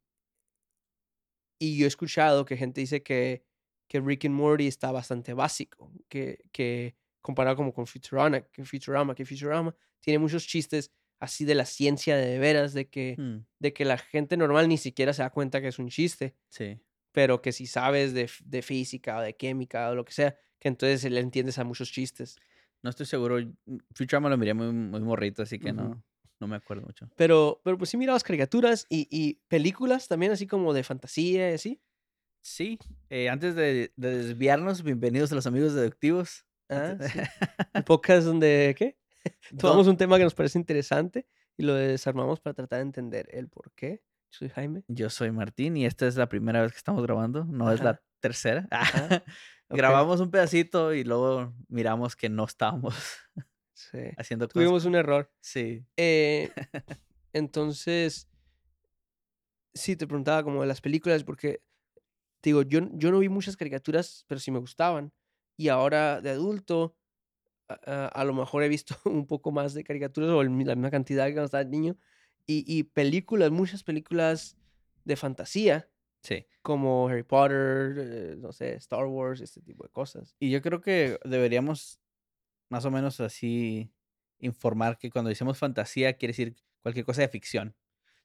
y 1.59 1.77
yo 1.77 1.85
he 1.85 1.87
escuchado 1.87 2.45
que 2.45 2.57
gente 2.57 2.81
dice 2.81 3.03
que, 3.03 3.45
que 3.87 3.99
Rick 4.01 4.25
and 4.25 4.35
Morty 4.35 4.67
está 4.67 4.91
bastante 4.91 5.33
básico, 5.33 5.91
que, 6.09 6.43
que 6.51 6.95
comparado 7.21 7.55
como 7.55 7.73
con 7.73 7.87
Futurama, 7.87 8.41
que 8.41 8.65
Futurama, 8.65 9.15
que 9.15 9.25
Futurama 9.25 9.75
tiene 10.01 10.19
muchos 10.19 10.45
chistes 10.45 10.91
así 11.19 11.45
de 11.45 11.55
la 11.55 11.65
ciencia 11.65 12.17
de 12.17 12.37
veras, 12.37 12.73
de 12.73 12.89
que, 12.89 13.15
Mm, 13.17 13.45
de 13.59 13.73
que 13.73 13.85
la 13.85 13.97
gente 13.97 14.35
normal 14.35 14.67
ni 14.67 14.77
siquiera 14.77 15.13
se 15.13 15.21
da 15.21 15.29
cuenta 15.29 15.61
que 15.61 15.69
es 15.69 15.79
un 15.79 15.87
chiste, 15.87 16.35
sí. 16.49 16.81
Pero 17.13 17.41
que 17.41 17.53
si 17.53 17.65
sabes 17.67 18.13
de, 18.13 18.29
de 18.43 18.61
física 18.61 19.17
o 19.17 19.21
de 19.21 19.35
química 19.37 19.89
o 19.89 19.95
lo 19.95 20.03
que 20.03 20.11
sea, 20.11 20.37
que 20.59 20.67
entonces 20.67 21.09
le 21.09 21.21
entiendes 21.21 21.57
a 21.59 21.63
muchos 21.63 21.89
chistes. 21.91 22.35
No 22.81 22.89
estoy 22.89 23.05
seguro. 23.05 23.39
mm, 23.39 23.77
Futurama 23.95 24.29
lo 24.29 24.37
miré 24.37 24.53
muy, 24.53 24.73
muy 24.73 24.99
morrito, 24.99 25.43
así 25.43 25.59
que 25.59 25.71
Ujú. 25.71 25.81
no, 25.81 26.03
no 26.41 26.47
me 26.47 26.57
acuerdo 26.57 26.83
mucho. 26.85 27.09
Pero, 27.15 27.61
pero 27.63 27.77
pues 27.77 27.89
sí 27.91 27.97
mirabas 27.97 28.23
caricaturas 28.23 28.85
y, 28.89 29.07
y 29.09 29.35
películas 29.47 30.07
también 30.09 30.33
así 30.33 30.47
como 30.47 30.73
de 30.73 30.83
fantasía 30.83 31.51
y 31.51 31.53
así. 31.53 31.81
Sí, 32.41 32.77
eh, 33.09 33.29
antes 33.29 33.55
de, 33.55 33.93
de 33.95 34.17
desviarnos, 34.17 34.83
bienvenidos 34.83 35.31
a 35.31 35.35
los 35.35 35.47
amigos 35.47 35.73
deductivos. 35.73 36.45
Ah, 36.69 36.97
sí. 36.99 37.19
El 37.73 37.83
podcast 37.83 38.25
donde, 38.25 38.75
¿qué? 38.77 38.97
Tomamos 39.57 39.87
un 39.87 39.95
tema 39.97 40.17
que 40.17 40.23
nos 40.23 40.33
parece 40.35 40.59
interesante 40.59 41.27
y 41.57 41.63
lo 41.63 41.75
desarmamos 41.75 42.39
para 42.41 42.53
tratar 42.53 42.79
de 42.79 42.83
entender 42.83 43.29
el 43.31 43.47
por 43.47 43.71
qué. 43.73 44.01
Yo 44.33 44.37
soy 44.39 44.49
Jaime. 44.49 44.83
Yo 44.87 45.09
soy 45.11 45.31
Martín 45.31 45.77
y 45.77 45.85
esta 45.85 46.07
es 46.07 46.15
la 46.15 46.27
primera 46.27 46.63
vez 46.63 46.71
que 46.71 46.77
estamos 46.79 47.03
grabando, 47.03 47.45
no 47.45 47.71
es 47.71 47.83
la 47.83 48.01
tercera. 48.19 48.67
Ajá. 48.71 49.23
Grabamos 49.69 50.19
un 50.21 50.31
pedacito 50.31 50.91
y 50.93 51.03
luego 51.03 51.53
miramos 51.67 52.15
que 52.15 52.29
no 52.29 52.45
estábamos 52.45 52.95
Sí. 53.73 53.99
haciendo 54.17 54.47
cosas. 54.47 54.53
Tuvimos 54.53 54.85
un 54.85 54.95
error. 54.95 55.31
Sí, 55.39 55.85
Eh, 55.97 56.51
entonces, 57.33 58.27
sí, 59.73 59.95
te 59.95 60.07
preguntaba 60.07 60.43
como 60.43 60.61
de 60.61 60.67
las 60.67 60.81
películas, 60.81 61.23
porque, 61.23 61.61
te 62.41 62.49
digo, 62.49 62.63
yo, 62.63 62.79
yo 62.93 63.11
no 63.11 63.19
vi 63.19 63.29
muchas 63.29 63.55
caricaturas, 63.55 64.25
pero 64.27 64.39
sí 64.39 64.49
me 64.49 64.59
gustaban. 64.59 65.11
Y 65.57 65.67
ahora 65.69 66.21
de 66.21 66.31
adulto, 66.31 66.95
a, 67.67 67.73
a- 67.85 68.07
a 68.07 68.23
lo 68.25 68.33
mejor 68.33 68.63
he 68.63 68.67
visto 68.67 68.95
un 69.05 69.27
poco 69.27 69.51
más 69.51 69.75
de 69.75 69.83
caricaturas 69.83 70.31
o 70.31 70.43
la 70.43 70.49
misma 70.49 70.89
cantidad 70.89 71.27
que 71.27 71.33
cuando 71.33 71.45
estaba 71.45 71.63
niño. 71.63 71.95
Y, 72.45 72.63
y 72.67 72.83
películas, 72.83 73.51
muchas 73.51 73.83
películas 73.83 74.57
de 75.05 75.15
fantasía, 75.15 75.89
Sí. 76.21 76.45
como 76.61 77.09
Harry 77.09 77.23
Potter, 77.23 77.95
eh, 77.97 78.35
no 78.37 78.51
sé, 78.53 78.75
Star 78.75 79.05
Wars, 79.05 79.41
este 79.41 79.61
tipo 79.61 79.83
de 79.83 79.89
cosas. 79.89 80.35
Y 80.39 80.51
yo 80.51 80.61
creo 80.61 80.79
que 80.81 81.19
deberíamos 81.25 81.99
más 82.69 82.85
o 82.85 82.91
menos 82.91 83.19
así 83.19 83.91
informar 84.39 84.97
que 84.97 85.09
cuando 85.11 85.29
decimos 85.29 85.57
fantasía 85.57 86.13
quiere 86.13 86.31
decir 86.31 86.55
cualquier 86.81 87.05
cosa 87.05 87.21
de 87.21 87.27
ficción, 87.29 87.75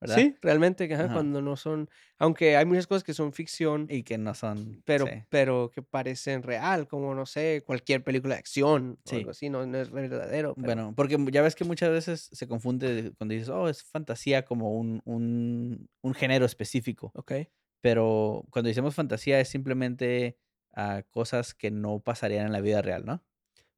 ¿verdad? 0.01 0.17
Sí, 0.17 0.35
realmente, 0.41 0.93
Ajá. 0.95 1.13
cuando 1.13 1.43
no 1.43 1.57
son, 1.57 1.89
aunque 2.19 2.57
hay 2.57 2.65
muchas 2.65 2.87
cosas 2.87 3.05
que 3.05 3.15
son 3.15 3.33
ficción, 3.33 3.87
Y 3.91 4.03
que 4.05 4.17
no 4.19 4.35
son. 4.35 4.83
pero, 4.85 5.07
sí. 5.07 5.13
pero 5.29 5.71
que 5.75 5.83
parecen 5.83 6.43
real, 6.43 6.87
como, 6.89 7.15
no 7.15 7.27
sé, 7.27 7.63
cualquier 7.67 8.05
película 8.05 8.35
de 8.35 8.39
acción 8.41 8.99
o 9.05 9.09
Sí. 9.11 9.17
algo 9.17 9.31
así, 9.31 9.51
no, 9.51 9.67
no 9.67 9.79
es 9.79 9.91
verdadero. 9.91 10.55
pero- 10.55 10.67
Bueno, 10.67 10.93
porque 10.97 11.19
ya 11.33 11.43
ves 11.43 11.55
que 11.55 11.65
muchas 11.65 11.91
veces 11.91 12.29
se 12.33 12.47
confunde 12.47 13.13
cuando 13.19 13.35
dices, 13.35 13.49
oh, 13.49 13.69
es 13.69 13.83
fantasía 13.83 14.45
como 14.45 14.73
un, 14.79 15.01
un, 15.05 15.89
un 16.03 16.15
género 16.15 16.47
específico. 16.47 17.11
Ok, 17.15 17.33
Pero 17.81 18.45
cuando 18.51 18.69
decimos 18.69 18.95
fantasía 18.95 19.41
es 19.41 19.49
simplemente 19.49 20.37
ah, 20.75 21.03
cosas 21.11 21.55
que 21.55 21.71
no 21.71 22.01
pasarían 22.01 22.47
en 22.47 22.53
la 22.53 22.61
vida 22.61 22.83
real, 22.83 23.05
¿no? 23.05 23.25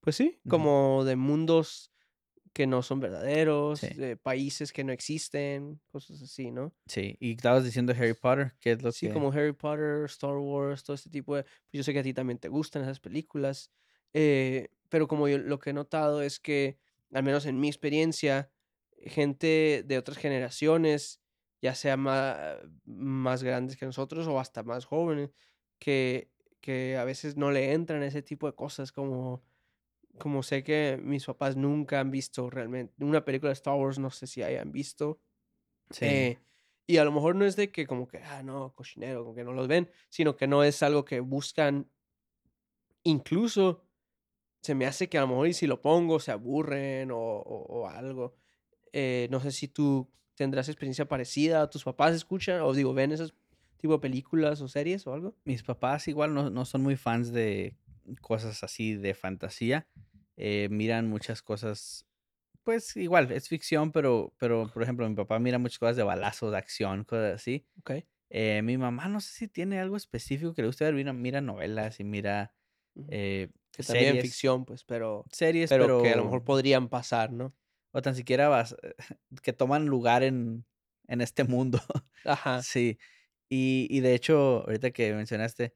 pues 0.02 0.16
sí, 0.16 0.40
como 0.48 1.04
de 1.04 1.14
mundos 1.16 1.92
que 2.52 2.66
no 2.66 2.82
son 2.82 3.00
verdaderos, 3.00 3.80
Sí. 3.80 3.94
de 3.94 4.16
países 4.16 4.72
que 4.72 4.84
no 4.84 4.92
existen, 4.92 5.80
cosas 5.88 6.22
así, 6.22 6.50
¿no? 6.50 6.74
Sí. 6.86 7.16
Y 7.20 7.32
estabas 7.32 7.64
diciendo 7.64 7.92
Harry 7.96 8.14
Potter, 8.14 8.54
que 8.60 8.72
es 8.72 8.82
lo 8.82 8.92
Sí, 8.92 9.08
que. 9.08 9.12
como 9.12 9.30
Harry 9.32 9.52
Potter, 9.52 10.04
Star 10.06 10.36
Wars, 10.36 10.82
todo 10.82 10.94
este 10.94 11.10
tipo 11.10 11.36
de... 11.36 11.44
Pues 11.44 11.54
yo 11.72 11.82
sé 11.84 11.92
que 11.92 12.00
a 12.00 12.02
ti 12.02 12.12
también 12.14 12.38
te 12.38 12.48
gustan 12.48 12.82
esas 12.82 12.98
películas, 13.00 13.70
eh, 14.12 14.68
pero 14.88 15.06
como 15.06 15.28
yo 15.28 15.38
lo 15.38 15.58
que 15.60 15.70
he 15.70 15.72
notado 15.72 16.22
es 16.22 16.40
que, 16.40 16.78
al 17.12 17.22
menos 17.22 17.46
en 17.46 17.60
mi 17.60 17.68
experiencia, 17.68 18.50
gente 18.98 19.84
de 19.86 19.98
otras 19.98 20.18
generaciones, 20.18 21.22
ya 21.62 21.74
sea 21.74 21.96
más, 21.96 22.58
más 22.84 23.42
grandes 23.44 23.76
que 23.76 23.86
nosotros 23.86 24.26
o 24.26 24.40
hasta 24.40 24.62
más 24.64 24.84
jóvenes, 24.84 25.30
que, 25.78 26.32
que 26.60 26.96
a 26.96 27.04
veces 27.04 27.36
no 27.36 27.50
le 27.52 27.72
entran 27.72 28.02
ese 28.02 28.22
tipo 28.22 28.46
de 28.48 28.54
cosas, 28.54 28.90
como, 28.92 29.44
como 30.18 30.42
sé 30.42 30.62
que 30.62 30.98
mis 31.02 31.24
papás 31.24 31.56
nunca 31.56 32.00
han 32.00 32.10
visto 32.10 32.50
realmente 32.50 32.92
una 33.04 33.24
película 33.24 33.48
de 33.50 33.54
Star 33.54 33.74
Wars, 33.74 33.98
no 33.98 34.10
sé 34.10 34.26
si 34.26 34.42
hayan 34.42 34.72
visto. 34.72 35.20
Sí. 35.90 36.04
Eh, 36.06 36.38
y 36.86 36.96
a 36.98 37.04
lo 37.04 37.12
mejor 37.12 37.36
no 37.36 37.44
es 37.44 37.56
de 37.56 37.70
que 37.70 37.86
como 37.86 38.08
que, 38.08 38.18
ah, 38.18 38.42
no, 38.42 38.74
cochinero, 38.74 39.22
como 39.22 39.34
que 39.34 39.44
no 39.44 39.52
los 39.52 39.68
ven, 39.68 39.88
sino 40.08 40.36
que 40.36 40.46
no 40.46 40.64
es 40.64 40.82
algo 40.82 41.04
que 41.04 41.20
buscan. 41.20 41.88
Incluso 43.02 43.84
se 44.60 44.74
me 44.74 44.86
hace 44.86 45.08
que 45.08 45.16
a 45.18 45.22
lo 45.22 45.28
mejor 45.28 45.48
y 45.48 45.54
si 45.54 45.66
lo 45.66 45.80
pongo 45.80 46.20
se 46.20 46.32
aburren 46.32 47.10
o, 47.10 47.16
o- 47.18 47.80
o 47.80 47.88
algo. 47.88 48.36
Eh, 48.92 49.28
no 49.30 49.40
sé 49.40 49.52
si 49.52 49.68
tú 49.68 50.10
tendrás 50.34 50.68
experiencia 50.68 51.06
parecida, 51.08 51.70
tus 51.70 51.84
papás 51.84 52.14
escuchan 52.14 52.60
o 52.62 52.72
digo, 52.74 52.92
ven 52.92 53.12
esos 53.12 53.34
tipo 53.78 53.94
de 53.94 53.98
películas 54.00 54.60
o 54.60 54.68
series 54.68 55.06
o 55.06 55.14
algo. 55.14 55.34
Mis 55.44 55.62
papás 55.62 56.08
igual 56.08 56.34
no, 56.34 56.50
no 56.50 56.64
son 56.64 56.82
muy 56.82 56.96
fans 56.96 57.32
de 57.32 57.76
cosas 58.20 58.62
así 58.64 58.94
de 58.96 59.14
fantasía. 59.14 59.88
eh, 60.36 60.68
miran 60.70 61.08
muchas 61.08 61.42
cosas, 61.42 62.06
pues 62.64 62.96
igual, 62.96 63.32
es 63.32 63.48
ficción, 63.48 63.92
pero, 63.92 64.34
pero 64.38 64.70
por 64.72 64.82
ejemplo, 64.82 65.08
mi 65.08 65.14
papá 65.16 65.38
mira 65.38 65.58
muchas 65.58 65.78
cosas 65.78 65.96
de 65.96 66.02
balazos, 66.04 66.52
de 66.52 66.58
acción, 66.58 67.04
cosas 67.04 67.34
así. 67.36 67.66
Ok. 67.78 67.90
Eh, 68.30 68.62
mi 68.62 68.78
mamá 68.78 69.08
no 69.08 69.20
sé 69.20 69.32
si 69.32 69.48
tiene 69.48 69.80
algo 69.80 69.96
específico 69.96 70.54
que 70.54 70.62
le 70.62 70.68
guste 70.68 70.84
ver, 70.84 70.94
mira, 70.94 71.12
mira 71.12 71.40
novelas 71.40 72.00
y 72.00 72.04
mira 72.04 72.54
eh, 73.08 73.50
Que 73.72 73.82
también 73.82 74.14
series, 74.14 74.22
ficción, 74.22 74.64
pues, 74.64 74.84
pero, 74.84 75.24
series, 75.32 75.70
pero, 75.70 75.86
pero, 75.86 76.02
que 76.02 76.10
a 76.12 76.16
lo 76.16 76.24
mejor 76.24 76.44
podrían 76.44 76.88
pasar, 76.88 77.32
¿no? 77.32 77.54
o 77.92 78.02
tan 78.02 78.14
siquiera 78.14 78.48
vas, 78.48 78.76
que 79.42 79.52
toman 79.52 79.86
lugar 79.86 80.22
en, 80.22 80.64
en 81.08 81.20
este 81.20 81.44
mundo. 81.44 81.80
Ajá. 82.24 82.64
Sí. 82.72 82.98
Y, 83.48 83.88
y 83.90 84.00
de 84.00 84.14
hecho, 84.14 84.60
ahorita 84.66 84.92
que 84.92 85.12
mencionaste, 85.12 85.74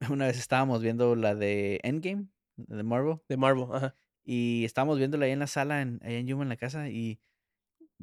una 0.10 0.26
vez 0.26 0.38
estábamos 0.38 0.82
viendo 0.82 1.14
la 1.16 1.34
de 1.34 1.80
Endgame, 1.82 2.26
de 2.56 2.82
Marvel, 2.82 3.18
De 3.28 3.36
Marvel, 3.36 3.66
ajá. 3.72 3.94
y 4.24 4.64
estábamos 4.64 4.98
viéndola 4.98 5.26
ahí 5.26 5.32
en 5.32 5.38
la 5.40 5.46
sala, 5.46 5.82
en, 5.82 6.00
ahí 6.02 6.16
en 6.16 6.26
Yuma, 6.26 6.42
en 6.42 6.48
la 6.48 6.56
casa, 6.56 6.88
y 6.88 7.20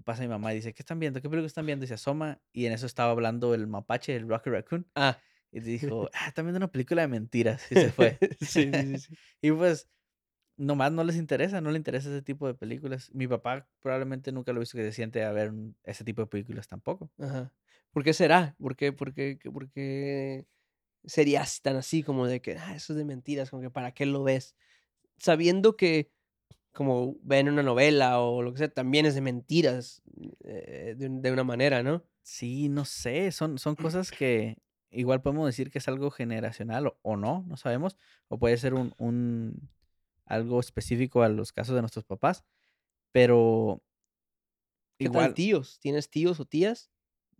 pasa 0.03 0.21
mi 0.21 0.29
mamá 0.29 0.53
y 0.53 0.57
dice, 0.57 0.73
¿qué 0.73 0.81
están 0.81 0.99
viendo? 0.99 1.21
¿Qué 1.21 1.29
película 1.29 1.47
están 1.47 1.65
viendo? 1.65 1.85
Y 1.85 1.87
se 1.87 1.93
asoma, 1.95 2.41
y 2.53 2.65
en 2.65 2.73
eso 2.73 2.85
estaba 2.85 3.11
hablando 3.11 3.53
el 3.53 3.67
mapache, 3.67 4.15
el 4.15 4.27
Rocket 4.27 4.53
Raccoon, 4.53 4.87
Ah. 4.95 5.17
y 5.51 5.59
dijo, 5.59 6.09
ah, 6.13 6.27
están 6.27 6.45
viendo 6.45 6.57
una 6.57 6.71
película 6.71 7.01
de 7.01 7.07
mentiras, 7.09 7.71
y 7.71 7.75
se 7.75 7.91
fue. 7.91 8.17
sí, 8.41 8.71
sí, 8.71 8.97
sí, 8.97 9.13
y 9.41 9.51
pues, 9.51 9.89
nomás 10.57 10.91
no 10.91 11.03
les 11.03 11.15
interesa, 11.15 11.61
no 11.61 11.71
le 11.71 11.77
interesa 11.77 12.09
ese 12.09 12.21
tipo 12.21 12.47
de 12.47 12.53
películas. 12.53 13.11
Mi 13.13 13.27
papá 13.27 13.67
probablemente 13.79 14.31
nunca 14.31 14.51
lo 14.51 14.59
ha 14.59 14.61
visto 14.61 14.77
que 14.77 14.83
se 14.83 14.91
siente 14.91 15.23
a 15.23 15.31
ver 15.31 15.53
ese 15.83 16.03
tipo 16.03 16.21
de 16.21 16.27
películas 16.27 16.67
tampoco. 16.67 17.11
Ajá. 17.17 17.53
¿Por 17.91 18.03
qué 18.03 18.13
será? 18.13 18.55
¿Por 18.59 18.75
qué, 18.75 18.91
por 18.91 19.13
qué- 19.13 19.39
por 19.53 19.69
qué 19.71 20.45
sería 21.05 21.45
tan 21.61 21.77
así 21.77 22.03
como 22.03 22.27
de 22.27 22.41
que, 22.41 22.57
ah, 22.57 22.75
eso 22.75 22.93
es 22.93 22.97
de 22.97 23.05
mentiras, 23.05 23.49
como 23.49 23.61
que 23.61 23.69
para 23.69 23.93
qué 23.93 24.05
lo 24.05 24.23
ves? 24.23 24.55
Sabiendo 25.17 25.75
que 25.75 26.11
como 26.71 27.17
ven 27.23 27.49
una 27.49 27.63
novela 27.63 28.19
o 28.21 28.41
lo 28.41 28.53
que 28.53 28.59
sea, 28.59 28.69
también 28.69 29.05
es 29.05 29.15
de 29.15 29.21
mentiras 29.21 30.01
eh, 30.43 30.95
de, 30.97 31.09
de 31.09 31.31
una 31.31 31.43
manera, 31.43 31.83
¿no? 31.83 32.03
Sí, 32.21 32.69
no 32.69 32.85
sé, 32.85 33.31
son, 33.31 33.57
son 33.57 33.75
cosas 33.75 34.11
que 34.11 34.57
igual 34.91 35.21
podemos 35.21 35.45
decir 35.45 35.71
que 35.71 35.79
es 35.79 35.87
algo 35.87 36.11
generacional 36.11 36.87
o, 36.87 36.99
o 37.01 37.17
no, 37.17 37.43
no 37.47 37.57
sabemos, 37.57 37.97
o 38.27 38.37
puede 38.39 38.57
ser 38.57 38.73
un, 38.73 38.93
un 38.97 39.69
algo 40.25 40.59
específico 40.59 41.23
a 41.23 41.29
los 41.29 41.51
casos 41.51 41.75
de 41.75 41.81
nuestros 41.81 42.05
papás, 42.05 42.45
pero 43.11 43.81
¿Qué 44.97 45.05
tal 45.05 45.13
igual, 45.13 45.33
tíos? 45.33 45.79
¿Tienes 45.79 46.09
tíos 46.09 46.39
o 46.39 46.45
tías? 46.45 46.91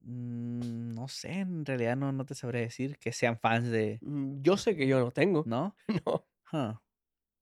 Mm, 0.03 0.93
no 0.93 1.07
sé, 1.07 1.31
en 1.41 1.65
realidad 1.65 1.95
no, 1.97 2.11
no 2.11 2.25
te 2.25 2.35
sabré 2.35 2.61
decir 2.61 2.97
que 2.99 3.11
sean 3.13 3.39
fans 3.39 3.69
de, 3.69 3.99
Mm, 4.01 4.41
Yo 4.41 4.57
sé 4.57 4.75
que 4.75 4.87
yo 4.87 4.99
no 4.99 5.11
tengo. 5.11 5.43
¿no? 5.47 5.75
No. 6.05 6.25
Huh. 6.51 6.79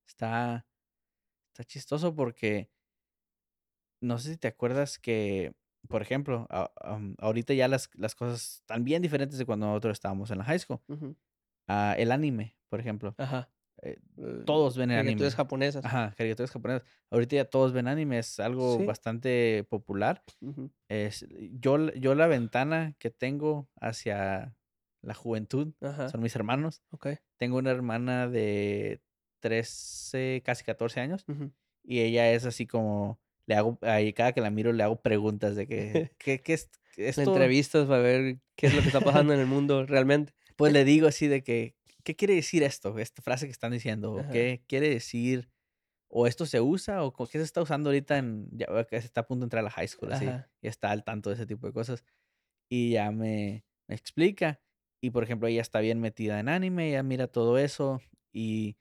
Está, 0.07 0.67
está 1.53 1.63
chistoso 1.65 2.15
porque 2.15 2.71
no 4.01 4.17
sé 4.19 4.31
si 4.31 4.37
te 4.37 4.47
acuerdas 4.47 4.99
que, 4.99 5.53
por 5.89 6.01
ejemplo, 6.01 6.47
a- 6.49 6.71
ahorita 7.19 7.53
ya 7.53 7.67
las, 7.67 7.89
las 7.95 8.15
cosas 8.15 8.57
están 8.61 8.83
bien 8.83 9.01
diferentes 9.01 9.37
de 9.37 9.45
cuando 9.45 9.67
nosotros 9.67 9.93
estábamos 9.93 10.31
en 10.31 10.39
la 10.39 10.43
high 10.45 10.59
school. 10.59 10.79
Ah, 11.67 11.95
el 11.97 12.11
anime, 12.11 12.57
por 12.69 12.79
ejemplo. 12.79 13.15
Ajá. 13.17 13.49
Eh, 13.83 13.99
eh, 14.17 14.43
todos 14.45 14.75
ven 14.77 14.91
el 14.91 14.97
caricaturas 14.97 15.33
anime. 15.33 15.37
japonesas. 15.37 15.85
Ajá, 15.85 16.13
caricaturas 16.17 16.51
japonesas. 16.51 16.87
Ahorita 17.11 17.35
ya 17.35 17.45
todos 17.45 17.73
ven 17.73 17.87
anime, 17.87 18.19
es 18.19 18.39
algo 18.39 18.77
Sí. 18.77 18.85
bastante 18.85 19.65
popular. 19.69 20.23
Es, 20.89 21.25
yo, 21.59 21.91
yo 21.93 22.15
la 22.15 22.27
ventana 22.27 22.95
que 22.99 23.09
tengo 23.09 23.69
hacia 23.79 24.55
la 25.01 25.13
juventud 25.13 25.73
Ajá. 25.81 26.09
son 26.09 26.21
mis 26.21 26.35
hermanos. 26.35 26.81
Ok. 26.91 27.07
Tengo 27.37 27.57
una 27.57 27.71
hermana 27.71 28.27
de 28.27 28.99
13, 29.41 30.41
casi 30.43 30.63
14 30.63 30.99
años. 30.99 31.25
Y 31.83 31.99
ella 32.01 32.31
es 32.33 32.45
así 32.45 32.67
como, 32.67 33.19
le 33.45 33.55
hago, 33.55 33.77
ahí 33.81 34.11
cada 34.13 34.33
que 34.33 34.41
la 34.41 34.49
miro 34.49 34.73
le 34.73 34.83
hago 34.83 35.01
preguntas 35.01 35.55
de 35.55 35.67
que, 35.67 36.11
¿qué, 36.17 36.41
qué 36.41 36.53
es 36.53 36.69
esto? 36.97 37.21
entrevistas 37.21 37.87
para 37.87 38.01
ver 38.01 38.39
qué 38.55 38.67
es 38.67 38.73
lo 38.75 38.81
que 38.81 38.87
está 38.87 38.99
pasando 39.01 39.33
en 39.33 39.39
el 39.39 39.45
mundo 39.47 39.85
realmente. 39.85 40.33
Pues 40.57 40.73
le 40.73 40.83
digo 40.83 41.07
así 41.07 41.27
de 41.27 41.43
que, 41.43 41.75
¿qué 42.07 42.15
quiere 42.15 42.35
decir 42.35 42.63
esto? 42.63 42.97
Esta 42.99 43.21
frase 43.21 43.47
que 43.47 43.51
están 43.51 43.73
diciendo, 43.73 44.19
Ajá. 44.19 44.31
¿qué 44.31 44.63
quiere 44.65 44.87
decir? 44.89 45.49
¿O 46.07 46.25
esto 46.25 46.45
se 46.45 46.61
usa? 46.61 47.03
¿O 47.03 47.11
qué 47.13 47.37
se 47.37 47.43
está 47.43 47.61
usando 47.61 47.89
ahorita 47.89 48.17
en, 48.17 48.47
ya 48.53 48.65
que 48.85 49.01
se 49.01 49.07
está 49.07 49.21
a 49.21 49.27
punto 49.27 49.41
de 49.41 49.47
entrar 49.47 49.59
a 49.59 49.63
la 49.65 49.71
high 49.71 49.89
school, 49.89 50.13
así? 50.13 50.25
Y 50.61 50.67
está 50.69 50.91
al 50.91 51.03
tanto 51.03 51.29
de 51.29 51.35
ese 51.35 51.45
tipo 51.45 51.67
de 51.67 51.73
cosas. 51.73 52.05
Y 52.69 52.91
ya 52.91 53.11
me, 53.11 53.65
me 53.89 53.95
explica. 53.95 54.61
Y 55.01 55.09
por 55.09 55.25
ejemplo, 55.25 55.49
ella 55.49 55.61
está 55.61 55.81
bien 55.81 55.99
metida 55.99 56.39
en 56.39 56.47
anime, 56.47 56.91
ella 56.91 57.03
mira 57.03 57.27
todo 57.27 57.57
eso. 57.57 57.99
Y 58.31 58.77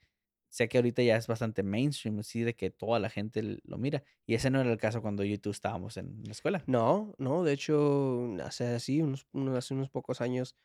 sé 0.49 0.69
que 0.69 0.77
ahorita 0.77 1.03
ya 1.03 1.17
es 1.17 1.27
bastante 1.27 1.63
mainstream, 1.63 2.19
así 2.19 2.43
de 2.43 2.55
que 2.55 2.69
toda 2.69 2.97
la 2.99 3.09
gente 3.09 3.59
lo 3.61 3.77
mira. 3.77 4.03
Y 4.25 4.35
ese 4.35 4.49
no 4.49 4.61
era 4.61 4.71
el 4.71 4.77
caso 4.77 5.01
cuando 5.01 5.25
yo 5.25 5.33
y 5.33 5.37
tú 5.37 5.49
estábamos 5.49 5.97
en 5.97 6.23
la 6.23 6.31
escuela. 6.31 6.63
No, 6.65 7.13
no, 7.17 7.43
de 7.43 7.51
hecho, 7.51 8.37
hace 8.41 8.67
así, 8.67 9.01
unos- 9.01 9.27
hace 9.57 9.73
unos 9.73 9.89
pocos 9.89 10.21
años, 10.21 10.55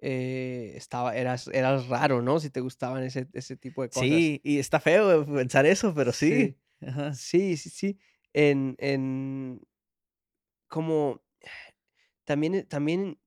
eh, 0.00 0.72
estaba, 0.76 1.14
eras, 1.14 1.48
eras 1.48 1.88
raro, 1.88 2.22
¿no? 2.22 2.40
Si 2.40 2.50
te 2.50 2.60
gustaban 2.60 3.02
ese, 3.02 3.28
ese 3.32 3.56
tipo 3.56 3.82
de 3.82 3.90
cosas. 3.90 4.08
Sí, 4.08 4.40
y 4.42 4.58
está 4.58 4.80
feo 4.80 5.26
pensar 5.26 5.66
eso, 5.66 5.94
pero 5.94 6.12
sí. 6.12 6.56
Sí. 6.80 6.86
Ajá. 6.86 7.12
Sí, 7.14 7.56
sí, 7.56 7.70
sí. 7.70 7.98
En, 8.32 8.76
en, 8.78 9.60
como, 10.68 11.22
también, 12.24 12.54
eh, 12.54 12.64
también 12.64 13.18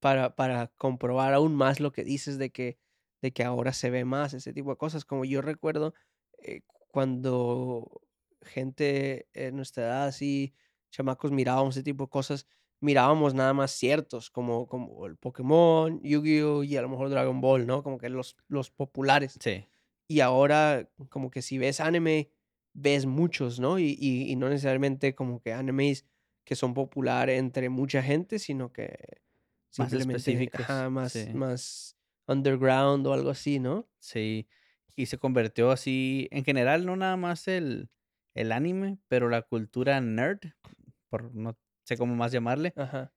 para, 0.00 0.34
para 0.34 0.68
comprobar 0.76 1.34
aún 1.34 1.54
más 1.54 1.78
lo 1.78 1.92
que 1.92 2.02
dices 2.02 2.38
de 2.38 2.50
que, 2.50 2.78
de 3.22 3.32
que 3.32 3.44
ahora 3.44 3.72
se 3.72 3.90
ve 3.90 4.04
más 4.04 4.34
ese 4.34 4.52
tipo 4.52 4.70
de 4.70 4.76
cosas, 4.76 5.04
como 5.04 5.24
yo 5.24 5.42
recuerdo 5.42 5.94
eh, 6.38 6.62
cuando 6.88 8.02
gente 8.42 9.28
en 9.34 9.54
nuestra 9.56 9.84
edad, 9.84 10.06
así, 10.06 10.54
chamacos, 10.90 11.30
mirábamos 11.30 11.76
ese 11.76 11.84
tipo 11.84 12.04
de 12.04 12.10
cosas, 12.10 12.46
mirábamos 12.80 13.34
nada 13.34 13.52
más 13.54 13.72
ciertos, 13.72 14.30
como, 14.30 14.66
como 14.66 15.06
el 15.06 15.16
Pokémon, 15.16 16.00
Yu-Gi-Oh! 16.02 16.64
y 16.64 16.76
a 16.76 16.82
lo 16.82 16.88
mejor 16.88 17.10
Dragon 17.10 17.40
Ball, 17.40 17.66
¿no? 17.66 17.82
Como 17.82 17.98
que 17.98 18.08
los, 18.08 18.36
los 18.48 18.70
populares. 18.70 19.40
Sí. 19.40 19.66
Y 20.08 20.20
ahora, 20.20 20.88
como 21.08 21.30
que 21.30 21.42
si 21.42 21.58
ves 21.58 21.80
anime, 21.80 22.30
ves 22.72 23.06
muchos, 23.06 23.60
¿no? 23.60 23.78
Y, 23.78 23.96
y, 23.98 24.30
y 24.30 24.36
no 24.36 24.48
necesariamente 24.48 25.14
como 25.14 25.40
que 25.40 25.52
animes 25.52 26.06
que 26.44 26.56
son 26.56 26.74
popular 26.74 27.30
entre 27.30 27.68
mucha 27.68 28.02
gente, 28.02 28.38
sino 28.38 28.72
que 28.72 29.20
Más 29.78 29.92
específicos, 29.92 30.60
ajá, 30.62 30.90
más 30.90 31.12
sí. 31.12 31.32
más 31.32 31.96
underground 32.26 33.06
o 33.06 33.12
algo 33.12 33.30
así, 33.30 33.60
¿no? 33.60 33.88
Sí, 34.00 34.48
y 34.96 35.06
se 35.06 35.18
convirtió 35.18 35.70
así, 35.70 36.28
en 36.30 36.44
general, 36.44 36.86
no 36.86 36.96
nada 36.96 37.16
más 37.16 37.48
el 37.48 37.90
el 38.34 38.52
anime, 38.52 38.98
pero 39.08 39.28
la 39.28 39.42
cultura 39.42 40.00
nerd, 40.00 40.40
por 41.08 41.34
no 41.34 41.58
sé 41.84 41.96
cómo 41.98 42.14
más 42.16 42.32
llamarle. 42.32 42.76
Ajá. 42.76 43.12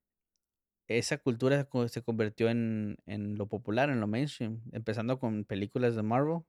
Esa 0.87 1.17
cultura 1.17 1.67
se 1.87 2.01
convirtió 2.03 2.49
en 2.49 2.97
en 3.05 3.35
lo 3.37 3.47
popular, 3.47 3.89
en 3.89 3.99
lo 4.01 4.07
mainstream, 4.07 4.63
empezando 4.73 5.17
con 5.19 5.45
películas 5.45 5.95
de 5.95 6.03
Marvel. 6.03 6.41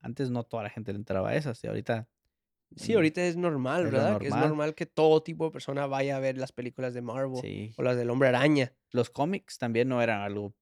Antes 0.00 0.30
no 0.30 0.44
toda 0.44 0.62
la 0.64 0.70
gente 0.70 0.92
le 0.92 0.98
entraba 0.98 1.30
a 1.30 1.34
esas, 1.36 1.62
y 1.64 1.66
ahorita 1.66 2.08
Sí, 2.76 2.94
ahorita 2.94 3.22
es 3.26 3.36
normal, 3.36 3.82
es 3.82 3.90
¿verdad? 3.90 4.16
Que 4.18 4.28
es 4.28 4.36
normal. 4.36 4.36
normal 4.36 4.74
que 4.74 4.86
todo 4.86 5.22
tipo 5.22 5.44
de 5.44 5.50
persona 5.50 5.86
vaya 5.86 6.16
a 6.16 6.20
ver 6.20 6.38
las 6.38 6.52
películas 6.52 6.94
de 6.94 7.02
Marvel 7.02 7.42
Sí. 7.42 7.74
o 7.76 7.82
las 7.82 7.96
del 7.96 8.10
Hombre 8.10 8.28
Araña. 8.28 8.76
Los 8.92 9.10
cómics 9.10 9.58
también 9.58 9.88
no 9.88 10.00
eran 10.02 10.20
algo 10.22 10.54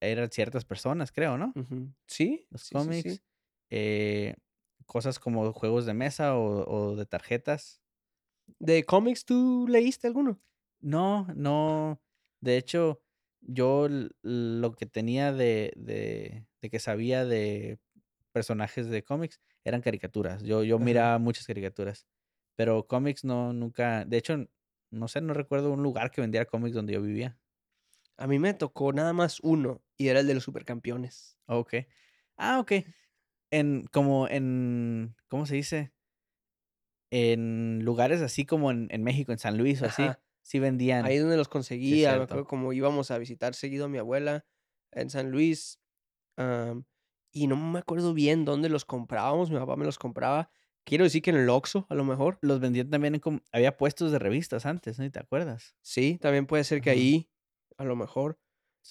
eran 0.00 0.30
ciertas 0.30 0.66
personas, 0.66 1.12
creo, 1.12 1.38
¿no? 1.38 1.56
Sí, 2.06 2.46
Los 2.50 2.64
sí, 2.64 2.78
sí, 2.78 2.92
cómics, 2.92 2.94
sí. 2.94 3.22
eh, 3.70 4.36
cosas 4.86 5.18
como 5.18 5.52
juegos 5.54 5.86
de 5.86 5.94
mesa 5.94 6.36
o 6.36 6.64
o 6.92 6.96
de 6.96 7.06
tarjetas. 7.06 7.82
¿De 8.58 8.84
cómics 8.84 9.24
tú 9.24 9.66
leíste 9.68 10.06
alguno? 10.06 10.40
No, 10.84 11.26
no. 11.34 12.02
De 12.42 12.58
hecho, 12.58 13.00
yo 13.40 13.88
lo 14.22 14.72
que 14.74 14.84
tenía 14.84 15.32
de 15.32 15.72
de 15.76 16.46
de 16.60 16.70
que 16.70 16.78
sabía 16.78 17.24
de 17.24 17.80
personajes 18.32 18.88
de 18.88 19.02
cómics 19.02 19.40
eran 19.64 19.80
caricaturas. 19.80 20.42
Yo 20.42 20.62
yo 20.62 20.78
Ajá. 20.78 20.78
miraba 20.78 21.18
muchas 21.18 21.46
caricaturas, 21.46 22.06
pero 22.54 22.86
cómics 22.86 23.24
no, 23.24 23.54
nunca 23.54 24.04
de 24.04 24.18
hecho, 24.18 24.46
no 24.90 25.08
sé, 25.08 25.22
no 25.22 25.32
recuerdo 25.32 25.72
un 25.72 25.82
lugar 25.82 26.10
que 26.10 26.20
vendiera 26.20 26.44
cómics 26.46 26.74
donde 26.74 26.92
yo 26.92 27.00
vivía. 27.02 27.38
A 28.18 28.26
mí 28.28 28.38
me 28.38 28.54
tocó 28.54 28.92
nada 28.92 29.12
más 29.12 29.40
uno, 29.42 29.82
y 29.96 30.08
era 30.08 30.20
el 30.20 30.26
de 30.26 30.34
los 30.34 30.44
Supercampeones. 30.44 31.36
Okey. 31.48 31.86
Ah, 32.38 32.58
okey. 32.60 32.86
En 33.50 33.84
como 33.92 34.28
en, 34.28 35.16
¿cómo 35.28 35.46
se 35.46 35.56
dice? 35.56 35.92
En 37.12 37.84
lugares 37.84 38.20
así 38.22 38.46
como 38.46 38.70
en 38.70 38.88
en 38.90 39.02
México, 39.04 39.32
en 39.32 39.38
San 39.38 39.58
Luis 39.58 39.82
o 39.82 39.86
así, 39.86 40.16
Ajá. 40.16 40.20
Sí 40.44 40.58
vendían. 40.60 41.06
Ahí 41.06 41.16
es 41.16 41.22
donde 41.22 41.36
los 41.36 41.48
Sí, 41.82 41.98
conseguía, 41.98 42.16
acuerdo 42.16 42.46
cierto. 42.46 42.46
como 42.46 42.72
íbamos 42.72 43.10
a 43.10 43.18
visitar 43.18 43.54
seguido 43.54 43.86
a 43.86 43.88
mi 43.88 43.98
abuela 43.98 44.46
en 44.92 45.10
San 45.10 45.30
Luis, 45.30 45.80
am, 46.36 46.86
y 47.32 47.46
no 47.48 47.56
me 47.56 47.80
acuerdo 47.80 48.14
bien 48.14 48.44
dónde 48.44 48.68
los 48.70 48.84
comprábamos, 48.86 49.50
mi 49.50 49.58
papá 49.58 49.76
me 49.76 49.84
los 49.86 49.98
compraba. 49.98 50.50
Quiero 50.84 51.04
decir 51.04 51.22
que 51.22 51.30
en 51.30 51.36
el 51.36 51.50
Oxxo, 51.50 51.86
a 51.90 51.94
lo 51.96 52.04
mejor. 52.04 52.38
Los 52.42 52.60
vendían 52.60 52.90
también 52.90 53.14
en 53.16 53.22
había 53.52 53.76
puestos 53.76 54.12
de 54.12 54.18
revistas 54.20 54.66
antes, 54.66 54.98
¿no? 54.98 55.04
¿Y 55.06 55.10
te 55.10 55.20
acuerdas? 55.20 55.74
Sí, 55.86 56.18
también 56.18 56.46
puede 56.46 56.64
ser 56.64 56.80
que 56.80 56.90
Ajá. 56.90 56.90
ahí, 56.90 57.30
a 57.76 57.84
lo 57.84 57.94
mejor. 57.94 58.40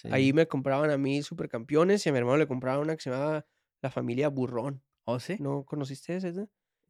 Ahí 0.10 0.34
Sí. 0.34 0.34
me 0.34 0.48
compraban 0.48 0.92
a 0.92 0.98
mí 0.98 1.24
Supercampeones 1.24 2.06
y 2.06 2.10
a 2.10 2.12
mi 2.14 2.20
hermano 2.20 2.38
le 2.38 2.48
compraban 2.48 2.82
una 2.82 2.96
que 2.98 3.04
se 3.04 3.12
llamaba 3.12 3.48
La 3.82 3.92
Familia 3.92 4.30
Burrón. 4.30 4.84
¿Oh, 5.08 5.20
sí? 5.20 5.40
¿No 5.40 5.66
conociste 5.66 6.16
ese, 6.18 6.34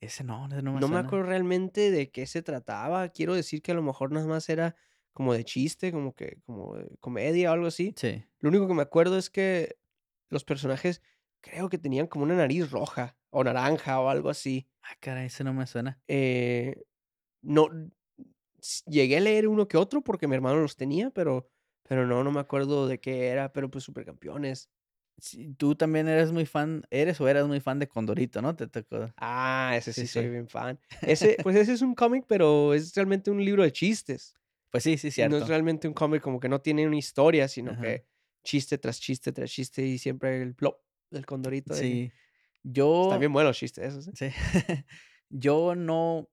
ese? 0.06 0.24
No, 0.24 0.48
ese 0.48 0.62
no 0.62 0.74
me 0.74 0.82
No 0.82 0.88
me 0.88 0.98
suena. 0.98 1.00
acuerdo 1.00 1.26
realmente 1.28 1.92
de 1.92 2.12
qué 2.12 2.26
se 2.28 2.42
trataba. 2.42 3.10
Quiero 3.10 3.36
decir 3.36 3.62
que 3.62 3.72
a 3.72 3.76
lo 3.76 3.84
mejor 3.84 4.12
nada 4.12 4.28
más 4.28 4.50
era 4.50 4.76
como 5.14 5.34
de 5.34 5.44
chiste, 5.46 5.92
como 5.92 6.14
que 6.16 6.40
como 6.46 6.76
de 6.78 6.98
comedia 7.00 7.52
o 7.52 7.54
algo 7.54 7.68
así. 7.68 7.96
Sí. 7.96 8.24
Lo 8.40 8.50
único 8.50 8.68
que 8.68 8.74
me 8.74 8.82
acuerdo 8.82 9.18
es 9.18 9.30
que 9.30 9.78
los 10.30 10.44
personajes 10.44 11.02
creo 11.42 11.70
que 11.70 11.78
tenían 11.78 12.08
como 12.08 12.24
una 12.26 12.36
nariz 12.36 12.72
roja 12.72 13.18
o 13.30 13.44
naranja 13.44 14.00
o 14.00 14.10
algo 14.10 14.30
así. 14.30 14.68
Ah, 14.82 14.96
caray, 15.00 15.28
ese 15.28 15.44
no 15.44 15.54
me 15.54 15.66
suena. 15.68 16.02
Eh, 16.08 16.76
no, 17.42 17.70
llegué 18.86 19.18
a 19.18 19.22
leer 19.22 19.48
uno 19.48 19.68
que 19.68 19.78
otro 19.78 20.02
porque 20.04 20.28
mi 20.28 20.36
hermano 20.36 20.60
los 20.60 20.76
tenía, 20.78 21.10
pero 21.12 21.50
pero 21.86 22.08
no, 22.08 22.24
no 22.24 22.32
me 22.32 22.40
acuerdo 22.40 22.88
de 22.88 23.00
qué 23.02 23.28
era, 23.28 23.52
pero 23.52 23.70
pues 23.70 23.84
Supercampeones. 23.84 24.70
Sí, 25.18 25.54
tú 25.56 25.76
también 25.76 26.08
eres 26.08 26.32
muy 26.32 26.46
fan 26.46 26.84
¿eres 26.90 27.22
o 27.22 27.28
eras 27.28 27.48
muy 27.48 27.60
fan 27.60 27.80
de 27.80 27.88
Condorito, 27.88 28.42
no? 28.42 28.56
¿Te 28.56 28.68
tocó? 28.68 29.14
Ah, 29.18 29.74
ese 29.78 29.94
Sí, 29.94 30.06
sí 30.06 30.08
soy 30.08 30.30
sí. 30.30 30.30
bien 30.30 30.48
fan. 30.50 30.80
Ese, 31.06 31.40
pues 31.44 31.56
ese 31.56 31.74
es 31.74 31.82
un 31.82 31.96
cómic, 31.96 32.26
pero 32.28 32.74
es 32.74 32.94
realmente 32.96 33.30
un 33.32 33.44
libro 33.44 33.64
de 33.64 33.72
chistes. 33.72 34.36
Pues 34.72 34.84
sí, 34.84 34.98
sí, 34.98 35.12
No 35.20 35.38
es 35.38 35.46
cierto. 35.46 35.48
realmente 35.48 35.88
un 35.88 35.94
cómic 35.94 36.22
como 36.22 36.40
que 36.40 36.50
no 36.50 36.62
tiene 36.62 36.88
una 36.88 36.98
historia, 36.98 37.48
sino 37.48 37.72
Ajá. 37.72 37.78
que 37.78 38.06
chiste 38.44 38.78
tras 38.78 39.00
chiste 39.00 39.32
tras 39.32 39.52
chiste 39.52 39.86
y 39.86 39.98
siempre 40.00 40.42
el 40.42 40.56
plop 40.56 40.82
del 41.12 41.26
condorito. 41.26 41.76
Sí. 41.76 42.12
Están 43.02 43.20
Yo 43.20 43.20
bien 43.20 43.34
buenos 43.34 43.52
los 43.52 43.58
chistes 43.58 43.86
esos, 43.86 44.08
¿eh? 44.10 44.14
sí. 44.14 44.28
Yo 45.30 45.76
no 45.76 46.30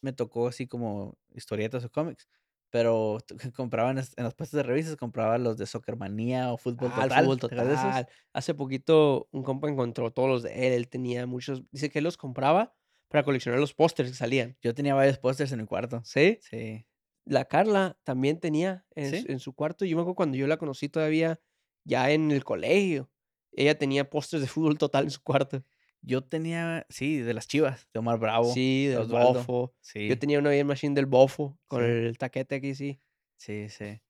me 0.00 0.12
tocó 0.12 0.48
así 0.48 0.66
como 0.66 1.18
historietas 1.34 1.84
o 1.84 1.90
cómics, 1.90 2.28
pero 2.72 3.18
t 3.20 3.52
compraba 3.52 3.90
en 3.90 3.96
los 3.96 4.34
puestos 4.34 4.56
de 4.56 4.62
revistas, 4.62 4.96
compraba 4.96 5.36
los 5.36 5.58
de 5.58 5.66
Soccer 5.66 5.96
Manía 5.96 6.50
o 6.52 6.56
Fútbol 6.56 6.90
Ah, 6.94 7.02
Total, 7.02 7.24
fútbol 7.24 7.38
total. 7.38 8.08
Hace 8.32 8.54
poquito 8.54 9.28
un 9.30 9.42
compa 9.42 9.68
encontró 9.68 10.10
todos 10.10 10.28
los 10.30 10.42
de 10.42 10.66
él. 10.68 10.72
Él 10.72 10.88
tenía 10.88 11.26
muchos. 11.26 11.62
Dice 11.70 11.90
que 11.90 11.98
él 11.98 12.04
los 12.04 12.16
compraba 12.16 12.74
para 13.08 13.24
coleccionar 13.24 13.60
los 13.60 13.74
pósters 13.74 14.08
que 14.10 14.16
salían. 14.16 14.56
Yo 14.62 14.74
tenía 14.74 14.94
varios 14.94 15.18
pósters 15.18 15.52
en 15.52 15.60
mi 15.60 15.66
cuarto. 15.66 16.00
¿Sí? 16.02 16.38
Sí. 16.40 16.86
La 17.26 17.44
Carla 17.44 17.98
también 18.04 18.40
tenía 18.40 18.86
en, 18.94 19.10
¿Sí? 19.10 19.22
su, 19.22 19.32
en 19.32 19.38
su 19.38 19.52
cuarto. 19.54 19.84
Yo 19.84 19.96
me 19.96 20.00
acuerdo 20.02 20.16
cuando 20.16 20.38
yo 20.38 20.46
la 20.46 20.56
conocí 20.56 20.88
todavía 20.88 21.40
ya 21.84 22.10
en 22.10 22.30
el 22.30 22.42
colegio. 22.42 23.10
Ella 23.52 23.76
tenía 23.76 24.08
pósters 24.08 24.40
de 24.40 24.48
fútbol 24.48 24.78
total 24.78 25.04
en 25.04 25.10
su 25.10 25.22
cuarto. 25.22 25.62
Yo 26.02 26.22
tenía 26.24 26.86
sí, 26.88 27.18
de 27.18 27.32
las 27.34 27.46
Chivas, 27.46 27.88
de 27.92 28.00
Omar 28.00 28.18
Bravo, 28.18 28.52
Sí, 28.52 28.86
de 28.86 28.96
del 28.96 29.04
Osvaldo. 29.04 29.38
bofo. 29.38 29.74
Sí, 29.80 30.08
Yo 30.08 30.18
tenía 30.18 30.38
una 30.38 30.50
bien 30.50 30.66
machine 30.66 30.94
del 30.94 31.06
bofo 31.06 31.58
con 31.68 31.82
Sí. 31.84 31.90
el 31.90 32.18
taquete 32.18 32.56
aquí, 32.56 32.74
sí. 32.74 33.00
sí, 33.36 33.68
sí. 33.68 34.00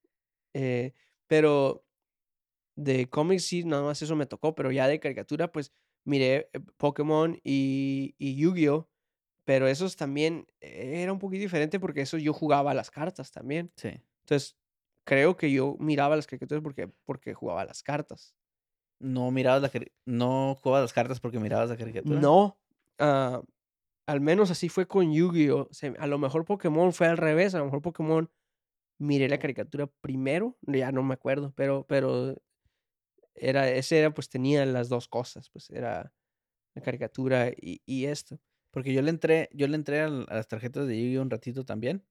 Eh, 0.53 0.93
pero 1.27 1.85
de 2.75 3.09
cómics 3.09 3.45
sí, 3.45 3.63
nada 3.63 3.83
más 3.83 4.01
eso 4.01 4.15
me 4.15 4.25
tocó, 4.25 4.55
pero 4.55 4.71
ya 4.71 4.87
de 4.87 4.99
caricatura, 4.99 5.51
pues 5.51 5.73
miré 6.05 6.49
eh, 6.53 6.59
Pokémon 6.77 7.39
y, 7.43 8.15
y 8.17 8.35
Yu-Gi-Oh! 8.35 8.89
Pero 9.45 9.67
esos 9.67 9.95
también 9.97 10.47
eh, 10.61 11.01
era 11.03 11.11
un 11.13 11.19
poquito 11.19 11.41
diferente 11.41 11.79
porque 11.79 12.01
eso 12.01 12.17
yo 12.17 12.33
jugaba 12.33 12.73
las 12.73 12.91
cartas 12.91 13.31
también. 13.31 13.71
Sí. 13.77 13.89
Entonces, 14.23 14.57
creo 15.05 15.35
que 15.37 15.51
yo 15.51 15.75
miraba 15.79 16.15
las 16.15 16.27
caricaturas 16.27 16.63
porque, 16.63 16.87
porque 17.05 17.33
jugaba 17.33 17.65
las 17.65 17.83
cartas. 17.83 18.35
¿No 19.03 19.31
mirabas 19.31 19.61
la 19.61 19.71
no 20.05 20.55
jugabas 20.55 20.83
las 20.85 20.93
cartas 20.93 21.19
porque 21.19 21.39
mirabas 21.39 21.69
la 21.69 21.77
caricatura? 21.77 22.21
No, 22.21 22.57
ah, 22.99 23.43
al 24.07 24.21
menos 24.21 24.49
así 24.49 24.69
fue 24.69 24.87
con 24.87 25.13
Yu-Gi-Oh! 25.13 25.69
A 25.99 26.07
lo 26.07 26.17
mejor 26.17 26.45
Pokémon 26.45 26.93
fue 26.93 27.07
al 27.07 27.17
revés, 27.17 27.53
a 27.53 27.59
lo 27.59 27.65
mejor 27.65 27.81
Pokémon 27.81 28.31
miré 28.99 29.27
la 29.27 29.39
caricatura 29.39 29.87
primero, 30.01 30.57
ya 30.61 30.91
no 30.93 31.03
me 31.03 31.13
acuerdo, 31.15 31.53
pero, 31.55 31.85
pero 31.87 32.35
era, 33.35 33.69
ese 33.69 33.99
era, 33.99 34.13
pues 34.13 34.29
tenía 34.29 34.65
las 34.65 34.87
dos 34.89 35.07
cosas, 35.09 35.49
pues 35.49 35.69
era 35.69 36.13
la 36.75 36.81
caricatura 36.81 37.49
y, 37.49 37.81
y 37.85 38.05
esto. 38.05 38.39
Porque 38.71 38.93
yo 38.93 39.01
le 39.01 39.09
entré 39.09 39.49
yo 39.53 39.67
le 39.67 39.75
entré 39.75 40.01
a 40.01 40.07
las 40.09 40.47
tarjetas 40.47 40.87
de 40.87 40.97
Yu-Gi-Oh! 40.97 41.21
un 41.23 41.29
ratito 41.29 41.65
también, 41.65 42.05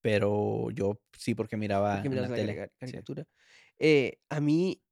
pero 0.00 0.70
yo 0.70 1.00
sí, 1.18 1.34
porque 1.34 1.56
miraba 1.56 1.94
porque 1.96 2.08
en 2.08 2.12
miras 2.14 2.30
la 2.30 2.36
la 2.36 2.36
tele. 2.36 2.54
carica- 2.56 2.68
Sí, 2.72 2.76
caricatura. 2.78 3.26
Eh, 3.78 4.18
a 4.30 4.40
mí 4.40 4.82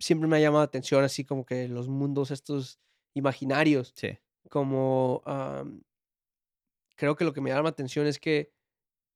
siempre 0.00 0.28
me 0.28 0.36
ha 0.36 0.40
llamado 0.40 0.62
la 0.62 0.66
atención 0.66 1.04
así 1.04 1.24
como 1.24 1.44
que 1.46 1.68
los 1.68 1.88
mundos 1.88 2.30
estos 2.32 2.80
imaginarios, 3.14 3.92
sí, 3.94 4.18
como 4.48 5.22
creo 6.96 7.16
que 7.16 7.24
lo 7.24 7.32
que 7.32 7.40
me 7.40 7.50
llama 7.50 7.64
la 7.64 7.68
atención 7.70 8.06
es 8.06 8.18
que, 8.18 8.52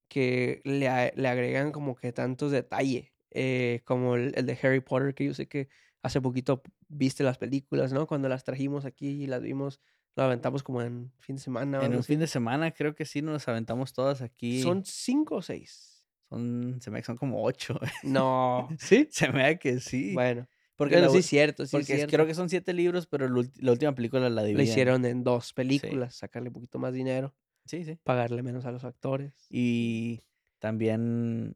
que 0.09 0.61
le, 0.65 0.89
a- 0.89 1.13
le 1.15 1.29
agregan 1.29 1.73
como 1.73 1.95
que 1.95 2.13
tantos 2.13 2.51
detalles, 2.53 3.13
eh, 3.31 3.83
como 3.85 4.17
el, 4.17 4.33
el 4.37 4.47
de 4.47 4.59
Harry 4.63 4.81
Potter, 4.81 5.15
que 5.15 5.27
yo 5.27 5.35
sé 5.35 5.49
que 5.49 5.69
hace 6.03 6.21
poquito 6.21 6.63
viste 6.89 7.25
las 7.25 7.39
películas, 7.39 7.93
¿no? 7.93 8.07
Cuando 8.07 8.29
las 8.29 8.45
trajimos 8.45 8.85
aquí 8.85 9.23
y 9.25 9.27
las 9.27 9.43
vimos, 9.43 9.81
las 10.17 10.27
aventamos 10.27 10.63
como 10.63 10.83
en 10.83 11.13
fin 11.19 11.37
de 11.37 11.43
semana. 11.43 11.85
En 11.85 11.93
un 11.93 11.99
así. 12.01 12.09
fin 12.09 12.21
de 12.21 12.27
semana 12.27 12.71
creo 12.73 12.95
que 12.95 13.05
sí 13.05 13.23
nos 13.23 13.49
aventamos 13.49 13.93
todas 13.93 14.23
aquí. 14.23 14.63
¿Son 14.63 14.85
cinco 14.85 15.37
o 15.37 15.43
seis? 15.43 16.07
Son 16.29 16.79
se 16.81 16.91
me 16.91 17.03
son 17.03 17.17
como 17.17 17.43
8. 17.43 17.79
No. 18.03 18.69
¿Sí? 18.79 19.09
Se 19.11 19.31
me 19.31 19.43
da 19.43 19.57
que 19.57 19.81
sí. 19.81 20.13
Bueno. 20.15 20.47
Porque 20.77 20.95
Bueno, 20.97 21.07
la 21.09 21.13
sí 21.13 21.19
es 21.19 21.27
cierto, 21.27 21.67
sí 21.67 21.71
porque 21.73 21.83
es 21.85 21.91
es- 21.91 21.97
cierto. 21.97 22.13
creo 22.17 22.27
que 22.27 22.35
son 22.35 22.49
7 22.49 22.73
libros, 22.73 23.07
pero 23.07 23.29
la 23.29 23.71
última 23.73 23.95
película 23.95 24.29
la 24.29 24.43
Lo 24.43 24.47
dividen. 24.47 24.67
hicieron 24.67 25.05
en 25.05 25.23
dos 25.25 25.53
películas, 25.53 26.15
sacarle 26.17 26.49
un 26.49 26.55
poquito 26.55 26.79
más 26.79 26.93
dinero, 26.93 27.35
Sí, 27.67 27.85
sí. 27.85 27.99
pagarle 28.03 28.43
menos 28.43 28.65
a 28.67 28.73
los 28.73 28.85
actores. 28.85 29.47
Y 29.51 30.21
también, 30.59 31.55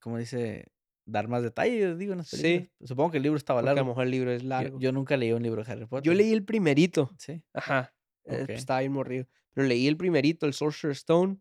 ¿cómo 0.00 0.18
dice? 0.18 0.66
Dar 1.06 1.28
más 1.28 1.42
detalles, 1.42 1.98
digo, 1.98 2.12
en 2.12 2.18
las 2.18 2.28
Sí. 2.28 2.70
Supongo 2.82 3.10
que 3.10 3.16
el 3.18 3.22
libro 3.24 3.36
estaba 3.36 3.60
Porque 3.60 3.68
a 3.68 3.72
lo 3.72 3.76
largo. 3.76 3.90
mejor 3.90 4.04
el 4.04 4.10
libro 4.10 4.30
es 4.32 4.42
largo. 4.42 4.78
yo 4.80 4.90
nunca 4.92 5.16
leí 5.18 5.32
un 5.32 5.42
libro 5.42 5.62
de 5.62 5.70
Harry 5.70 5.84
Potter. 5.86 6.04
Yo 6.10 6.14
leí 6.14 6.32
el 6.32 6.44
primerito. 6.44 7.10
Sí. 7.18 7.42
Ajá. 7.52 7.94
eh, 8.26 8.44
Okey. 8.44 8.54
estaba 8.56 8.80
bien 8.80 8.92
morrido. 8.92 9.26
Pero 9.52 9.66
leí 9.68 9.86
el 9.86 9.98
primerito, 9.98 10.46
el 10.46 10.54
Sorcerer's 10.54 11.00
Stone. 11.00 11.36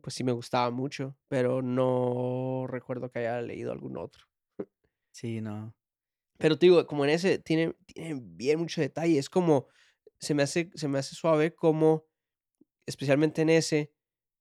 Pues 0.00 0.14
sí 0.14 0.22
me 0.22 0.30
gustaba 0.30 0.70
mucho, 0.70 1.16
pero 1.26 1.60
no 1.62 2.66
recuerdo 2.68 3.10
que 3.10 3.18
haya 3.20 3.40
leído 3.42 3.72
algún 3.72 3.96
otro. 3.96 4.24
Sí, 5.10 5.40
no. 5.40 5.74
Pero 6.38 6.58
te 6.58 6.66
digo, 6.66 6.86
como 6.86 7.04
en 7.04 7.10
ese, 7.10 7.38
tiene, 7.38 7.74
tiene 7.86 8.20
bien 8.22 8.58
mucho 8.60 8.80
detalle. 8.80 9.18
Es 9.18 9.30
como, 9.30 9.68
se 10.18 10.34
me 10.34 10.42
hace, 10.42 10.70
se 10.74 10.88
me 10.88 10.98
hace 10.98 11.14
suave 11.14 11.54
como, 11.54 12.06
especialmente 12.86 13.42
en 13.42 13.50
ese, 13.50 13.92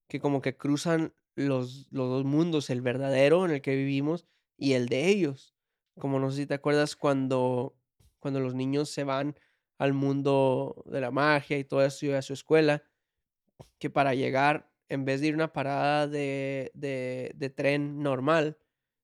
que 0.09 0.19
como 0.19 0.41
que 0.41 0.57
cruzan 0.57 1.15
los, 1.35 1.87
los 1.91 2.09
dos 2.09 2.25
mundos, 2.25 2.69
el 2.69 2.81
verdadero 2.81 3.45
en 3.45 3.51
el 3.51 3.61
que 3.61 3.75
vivimos 3.75 4.25
y 4.57 4.73
el 4.73 4.87
de 4.89 5.07
ellos. 5.09 5.55
Como 5.99 6.19
no 6.19 6.31
sé 6.31 6.37
si 6.39 6.47
te 6.47 6.55
acuerdas 6.55 6.95
cuando, 6.95 7.77
cuando 8.19 8.39
los 8.39 8.55
niños 8.55 8.89
se 8.89 9.03
van 9.03 9.35
al 9.79 9.93
mundo 9.93 10.83
de 10.87 11.01
la 11.01 11.11
magia 11.11 11.57
y 11.57 11.65
todo 11.65 11.83
eso 11.83 12.05
y 12.05 12.11
a 12.11 12.21
su 12.21 12.33
escuela, 12.33 12.83
que 13.79 13.89
para 13.89 14.13
llegar, 14.15 14.71
en 14.89 15.05
vez 15.05 15.21
de 15.21 15.27
ir 15.27 15.33
a 15.33 15.37
una 15.37 15.53
parada 15.53 16.07
de, 16.07 16.71
de, 16.73 17.31
de 17.35 17.49
tren 17.49 17.99
normal, 18.01 18.57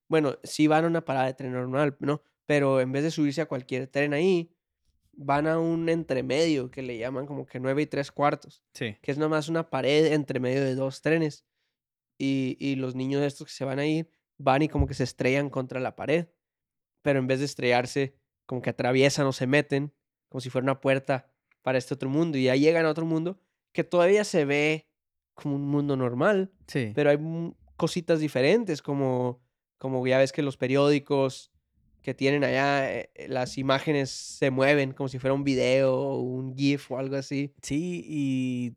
bueno, 0.10 0.38
sí 0.44 0.68
van 0.68 0.86
a 0.86 0.88
una 0.88 1.06
parada 1.06 1.28
de 1.28 1.34
tren 1.34 1.54
normal, 1.54 1.98
¿no? 2.00 2.24
Pero 2.50 2.82
en 2.82 2.92
vez 2.92 3.04
de 3.04 3.12
subirse 3.12 3.42
a 3.42 3.46
cualquier 3.46 3.86
tren 3.86 4.12
ahí, 4.12 4.52
van 5.14 5.46
a 5.46 5.60
un 5.60 5.88
entremedio 5.88 6.72
que 6.72 6.82
le 6.82 6.98
llaman 6.98 7.28
como 7.28 7.46
que 7.46 7.60
nueve 7.60 7.84
y 7.84 7.86
tres 7.86 8.12
cuartos, 8.12 8.64
Sí. 8.74 8.98
que 9.04 9.12
es 9.12 9.20
nomás 9.20 9.50
una 9.50 9.70
pared 9.70 10.14
entre 10.14 10.40
medio 10.40 10.64
de 10.66 10.74
dos 10.74 11.04
trenes. 11.04 11.46
Y, 12.18 12.58
y 12.60 12.76
los 12.76 12.96
niños 12.96 13.22
estos 13.22 13.46
que 13.46 13.54
se 13.54 13.66
van 13.66 13.78
a 13.78 13.86
ir 13.86 14.10
van 14.40 14.64
y 14.64 14.68
como 14.68 14.88
que 14.88 14.96
se 14.96 15.04
estrellan 15.04 15.52
contra 15.52 15.80
la 15.80 15.96
pared. 15.96 16.30
Pero 17.04 17.20
en 17.20 17.28
vez 17.28 17.38
de 17.38 17.46
estrellarse, 17.46 18.16
como 18.48 18.64
que 18.64 18.72
atraviesan 18.72 19.28
o 19.28 19.32
se 19.32 19.46
meten, 19.46 19.94
como 20.28 20.42
si 20.42 20.50
fuera 20.50 20.66
una 20.66 20.82
puerta 20.82 21.32
para 21.62 21.78
este 21.78 21.94
otro 21.94 22.10
mundo. 22.10 22.36
Y 22.40 22.46
ya 22.46 22.56
llegan 22.56 22.88
a 22.88 22.90
otro 22.90 23.06
mundo 23.06 23.40
que 23.74 23.84
todavía 23.84 24.24
se 24.24 24.46
ve 24.46 24.90
como 25.36 25.56
un 25.56 25.68
mundo 25.68 25.96
normal, 25.96 26.52
Sí. 26.66 26.94
pero 26.96 27.12
hay 27.12 27.20
cositas 27.78 28.20
diferentes, 28.20 28.82
como, 28.82 29.40
como 29.78 30.06
ya 30.08 30.18
ves 30.18 30.32
que 30.32 30.42
los 30.42 30.58
periódicos 30.58 31.52
que 32.02 32.14
tienen 32.14 32.44
allá, 32.44 32.92
eh, 32.94 33.12
eh, 33.16 33.28
las 33.28 33.58
imágenes 33.58 34.10
se 34.10 34.52
mueven 34.52 34.94
como 34.94 35.10
si 35.10 35.20
fuera 35.20 35.34
un 35.34 35.44
video 35.44 35.94
o 35.96 36.20
un 36.22 36.56
GIF 36.56 36.92
o 36.92 36.98
algo 36.98 37.16
así. 37.16 37.54
Sí, 37.62 38.04
y 38.06 38.76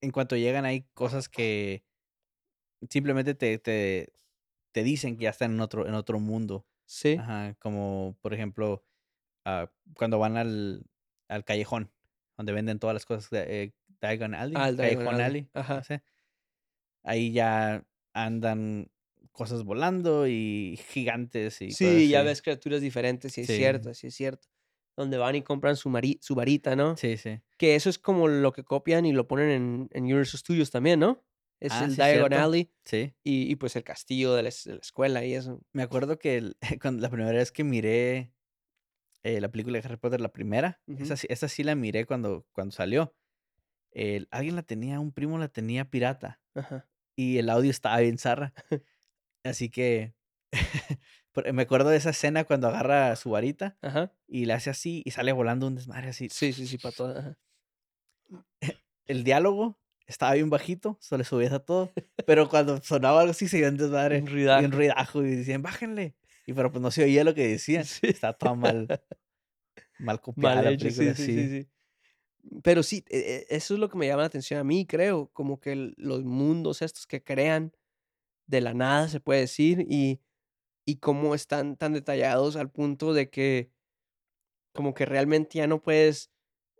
en 0.00 0.10
cuanto 0.10 0.36
llegan 0.36 0.64
hay 0.64 0.82
cosas 0.94 1.28
que 1.28 1.84
simplemente 2.88 3.34
te, 3.34 3.58
te, 3.58 4.12
te 4.72 4.82
dicen 4.82 5.16
que 5.16 5.24
ya 5.24 5.30
están 5.30 5.52
en 5.52 5.60
otro, 5.60 5.86
en 5.86 5.94
otro 5.94 6.20
mundo. 6.20 6.66
Sí. 6.86 7.16
Ajá, 7.18 7.54
como 7.60 8.16
por 8.20 8.34
ejemplo, 8.34 8.84
ah, 9.44 9.70
cuando 9.96 10.18
van 10.18 10.36
al, 10.36 10.84
al 11.28 11.44
callejón, 11.44 11.92
donde 12.36 12.52
venden 12.52 12.78
todas 12.78 12.94
las 12.94 13.06
cosas 13.06 13.30
de 13.30 13.62
eh, 13.62 13.74
Diagon 14.00 14.34
Alley, 14.34 14.54
Ah, 14.56 14.68
el 14.68 14.76
Callejón 14.76 15.20
Alley, 15.20 15.48
ajá. 15.54 15.82
Ahí 17.02 17.32
ya 17.32 17.84
andan 18.14 18.90
cosas 19.34 19.64
volando 19.64 20.26
y 20.28 20.78
gigantes 20.90 21.60
y 21.62 21.76
cosas 21.76 21.78
Sí, 21.78 22.08
ya 22.08 22.22
así. 22.22 22.28
ves 22.28 22.42
criaturas 22.42 22.80
diferentes, 22.80 23.32
sí 23.34 23.42
es 23.42 23.46
Sí. 23.48 23.56
cierto, 23.56 23.92
sí 23.94 24.06
es 24.08 24.14
cierto. 24.14 24.48
Donde 24.96 25.18
van 25.18 25.34
y 25.36 25.42
compran 25.42 25.76
su, 25.76 25.90
mari- 25.90 26.18
su 26.22 26.34
varita, 26.34 26.76
¿no? 26.76 26.96
Sí, 26.96 27.16
sí. 27.16 27.40
Que 27.58 27.74
eso 27.74 27.90
es 27.90 27.98
como 27.98 28.28
lo 28.28 28.52
que 28.52 28.64
copian 28.64 29.06
y 29.06 29.12
lo 29.12 29.26
ponen 29.28 29.50
en, 29.50 29.88
en 29.92 30.04
Universal 30.04 30.40
Studios 30.40 30.70
también, 30.70 31.00
¿no? 31.00 31.24
Es 31.60 31.72
Ah, 31.72 31.84
el 31.84 31.90
sí, 31.90 31.96
Diagon 31.96 32.32
cierto. 32.32 32.36
Alley 32.36 32.72
Sí. 32.84 33.14
y, 33.24 33.50
y 33.50 33.56
pues 33.56 33.76
el 33.76 33.84
castillo 33.84 34.34
de 34.34 34.42
la, 34.44 34.48
es- 34.50 34.64
de 34.64 34.74
la 34.74 34.80
escuela 34.80 35.24
y 35.24 35.34
eso. 35.34 35.60
Me 35.72 35.82
acuerdo 35.82 36.18
que 36.18 36.36
el- 36.38 36.56
cuando 36.82 37.02
la 37.02 37.10
primera 37.10 37.32
vez 37.38 37.52
que 37.52 37.64
miré 37.64 38.32
eh, 39.24 39.40
la 39.40 39.50
película 39.50 39.80
de 39.80 39.86
Harry 39.88 39.96
Potter, 39.98 40.20
la 40.20 40.32
primera, 40.32 40.82
esa, 40.96 41.14
Ujú. 41.14 41.20
sí- 41.22 41.26
esa 41.30 41.48
sí 41.48 41.62
la 41.64 41.74
miré 41.74 42.06
cuando, 42.06 42.46
cuando 42.52 42.72
salió. 42.72 43.16
El- 43.92 44.28
alguien 44.32 44.56
la 44.56 44.62
tenía, 44.64 45.00
un 45.00 45.12
primo 45.12 45.38
la 45.38 45.48
tenía 45.48 45.90
pirata 45.90 46.42
Ajá. 46.54 46.88
y 47.16 47.38
el 47.38 47.50
audio 47.50 47.70
estaba 47.70 47.98
bien 48.00 48.18
zarra. 48.18 48.54
Así 49.44 49.68
que 49.70 50.14
me 51.52 51.62
acuerdo 51.62 51.90
de 51.90 51.96
esa 51.98 52.10
escena 52.10 52.44
cuando 52.44 52.68
agarra 52.68 53.14
su 53.16 53.30
varita 53.30 53.76
Ajá. 53.82 54.12
y 54.26 54.46
le 54.46 54.54
hace 54.54 54.70
así 54.70 55.02
y 55.04 55.10
sale 55.10 55.32
volando 55.32 55.66
un 55.66 55.74
desmadre 55.76 56.08
así. 56.08 56.28
Sí, 56.30 56.52
sí, 56.52 56.66
sí, 56.66 56.78
para 56.78 56.94
todo. 56.94 57.36
El 59.06 59.22
diálogo 59.24 59.78
estaba 60.06 60.34
bien 60.34 60.50
bajito, 60.50 60.96
se 61.00 61.16
le 61.18 61.24
subía 61.24 61.54
a 61.54 61.58
todo, 61.60 61.92
pero 62.26 62.48
cuando 62.48 62.80
sonaba 62.82 63.20
algo 63.20 63.30
así 63.32 63.48
se 63.48 63.58
iba 63.58 63.68
un 63.68 63.76
desmadre. 63.76 64.18
Un 64.18 64.28
Y 64.28 64.30
ruidajo. 64.30 64.64
un 64.64 64.72
ruidajo 64.72 65.22
y 65.24 65.36
decían, 65.36 65.62
bájenle. 65.62 66.14
Y 66.46 66.52
pero 66.52 66.70
pues 66.70 66.82
no 66.82 66.90
se 66.90 67.04
oía 67.04 67.24
lo 67.24 67.34
que 67.34 67.46
decían. 67.48 67.84
Sí. 67.84 68.00
Está 68.06 68.32
todo 68.32 68.56
mal, 68.56 68.86
mal 69.98 70.20
copiada 70.20 70.56
Mal 70.56 70.64
la 70.64 70.70
hecho, 70.72 70.88
sí, 70.90 70.96
película, 70.98 71.14
sí, 71.16 71.34
sí. 71.34 71.48
sí. 71.62 71.68
Pero 72.62 72.82
sí, 72.82 73.04
e- 73.08 73.46
e- 73.50 73.56
eso 73.56 73.74
es 73.74 73.80
lo 73.80 73.88
que 73.88 73.96
me 73.96 74.06
llama 74.06 74.22
la 74.22 74.26
atención 74.26 74.60
a 74.60 74.64
mí, 74.64 74.86
creo, 74.86 75.30
como 75.32 75.58
que 75.60 75.92
los 75.96 76.24
mundos 76.24 76.82
estos 76.82 77.06
que 77.06 77.22
crean 77.22 77.72
de 78.46 78.60
la 78.60 78.74
nada, 78.74 79.08
se 79.08 79.20
puede 79.20 79.40
decir, 79.40 79.86
y, 79.88 80.20
y 80.86 80.96
cómo 80.96 81.34
están 81.34 81.76
tan 81.76 81.92
detallados 81.92 82.56
al 82.56 82.70
punto 82.70 83.12
de 83.12 83.30
que 83.30 83.70
como 84.74 84.92
que 84.94 85.06
realmente 85.06 85.58
ya 85.58 85.66
no 85.66 85.80
puedes 85.82 86.32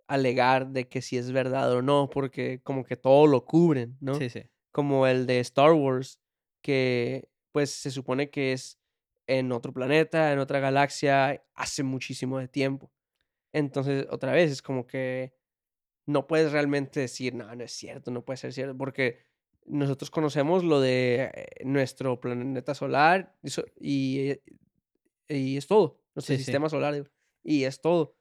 alegar 0.07 0.69
de 0.69 0.89
que 0.89 1.01
si 1.01 1.17
es 1.17 1.33
verdad 1.33 1.73
o 1.73 1.83
no, 1.83 2.11
porque 2.11 2.61
como 2.63 2.85
que 2.85 2.97
todo 2.97 3.27
lo 3.27 3.45
cubren, 3.45 3.97
¿no? 4.01 4.15
Sí, 4.17 4.29
sí. 4.29 4.43
como 4.73 5.07
el 5.07 5.27
de 5.27 5.41
Star 5.41 5.73
Wars, 5.73 6.21
que 6.63 7.29
pues 7.53 7.71
se 7.71 7.91
supone 7.91 8.31
que 8.31 8.53
es 8.53 8.79
en 9.27 9.53
otro 9.53 9.73
planeta, 9.73 10.33
en 10.33 10.39
otra 10.41 10.59
galaxia, 10.61 11.43
hace 11.55 11.83
muchísimo 11.83 12.39
de 12.39 12.49
tiempo. 12.49 12.93
Entonces, 13.53 14.07
otra 14.11 14.33
vez, 14.33 14.51
es 14.51 14.61
como 14.63 14.87
que 14.87 15.35
no 16.07 16.27
puedes 16.27 16.53
realmente 16.53 17.01
decir, 17.01 17.35
no, 17.35 17.55
no 17.55 17.65
es 17.65 17.73
cierto, 17.73 18.11
no 18.11 18.25
puede 18.25 18.37
ser 18.37 18.53
cierto, 18.53 18.77
porque 18.77 19.21
nosotros 19.67 20.11
conocemos 20.11 20.65
lo 20.65 20.81
de 20.81 21.31
eh, 21.35 21.47
nuestro 21.65 22.21
planeta 22.21 22.75
solar 22.75 23.37
y, 23.81 24.31
eh, 24.31 24.43
y 25.29 25.57
es 25.57 25.67
todo, 25.67 26.03
nuestro 26.15 26.37
Sí, 26.37 26.39
sí. 26.45 26.45
sistema 26.45 26.69
solar, 26.69 26.95
digo, 26.95 27.07
y 27.43 27.65
es 27.65 27.81
todo. 27.81 28.17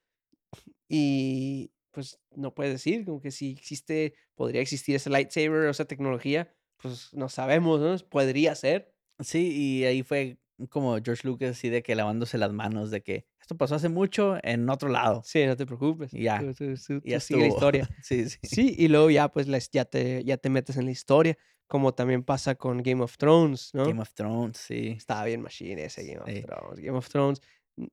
Y 0.87 1.71
pues 1.91 2.19
no 2.31 2.53
puedes 2.53 2.73
decir, 2.73 3.05
como 3.05 3.21
que 3.21 3.31
si 3.31 3.51
existe, 3.51 4.15
podría 4.35 4.61
existir 4.61 4.95
ese 4.95 5.09
lightsaber 5.09 5.65
o 5.67 5.69
esa 5.69 5.85
tecnología, 5.85 6.55
pues 6.77 7.13
no 7.13 7.29
sabemos, 7.29 7.79
¿no? 7.79 7.97
Podría 8.09 8.55
ser. 8.55 8.95
Sí, 9.19 9.51
y 9.81 9.85
ahí 9.85 10.03
fue 10.03 10.39
como 10.69 10.97
George 11.03 11.27
Lucas 11.27 11.51
así 11.51 11.69
de 11.69 11.81
que 11.83 11.95
lavándose 11.95 12.37
las 12.37 12.53
manos 12.53 12.91
de 12.91 13.01
que 13.01 13.25
esto 13.41 13.57
pasó 13.57 13.75
hace 13.75 13.89
mucho 13.89 14.37
en 14.43 14.69
otro 14.69 14.89
lado. 14.89 15.21
Sí, 15.25 15.45
no 15.45 15.57
te 15.57 15.65
preocupes. 15.65 16.13
Y 16.13 16.23
ya, 16.23 16.39
tú- 16.39 16.53
tú- 16.53 16.73
tú- 16.75 17.01
Y 17.03 17.11
ya 17.11 17.19
sigue 17.19 17.41
la 17.41 17.47
historia. 17.47 17.89
sí, 18.03 18.29
sí. 18.29 18.39
Sí, 18.43 18.75
y 18.77 18.87
luego 18.87 19.09
ya 19.09 19.29
pues 19.29 19.47
ya, 19.71 19.85
te, 19.85 20.23
ya 20.23 20.37
te 20.37 20.49
metes 20.49 20.77
en 20.77 20.85
la 20.85 20.91
historia, 20.91 21.37
como 21.67 21.93
también 21.93 22.23
pasa 22.23 22.55
con 22.55 22.83
Game 22.83 23.01
of 23.03 23.17
Thrones, 23.17 23.71
¿no? 23.73 23.85
Game 23.85 24.01
of 24.01 24.13
Thrones, 24.13 24.57
sí. 24.57 24.89
Estaba 24.97 25.25
bien 25.25 25.41
machine 25.41 25.83
ese 25.85 26.05
Game 26.05 26.19
of. 26.19 26.45
Thrones. 26.45 26.79
Game 26.79 26.97
of 26.97 27.09
Thrones. 27.09 27.41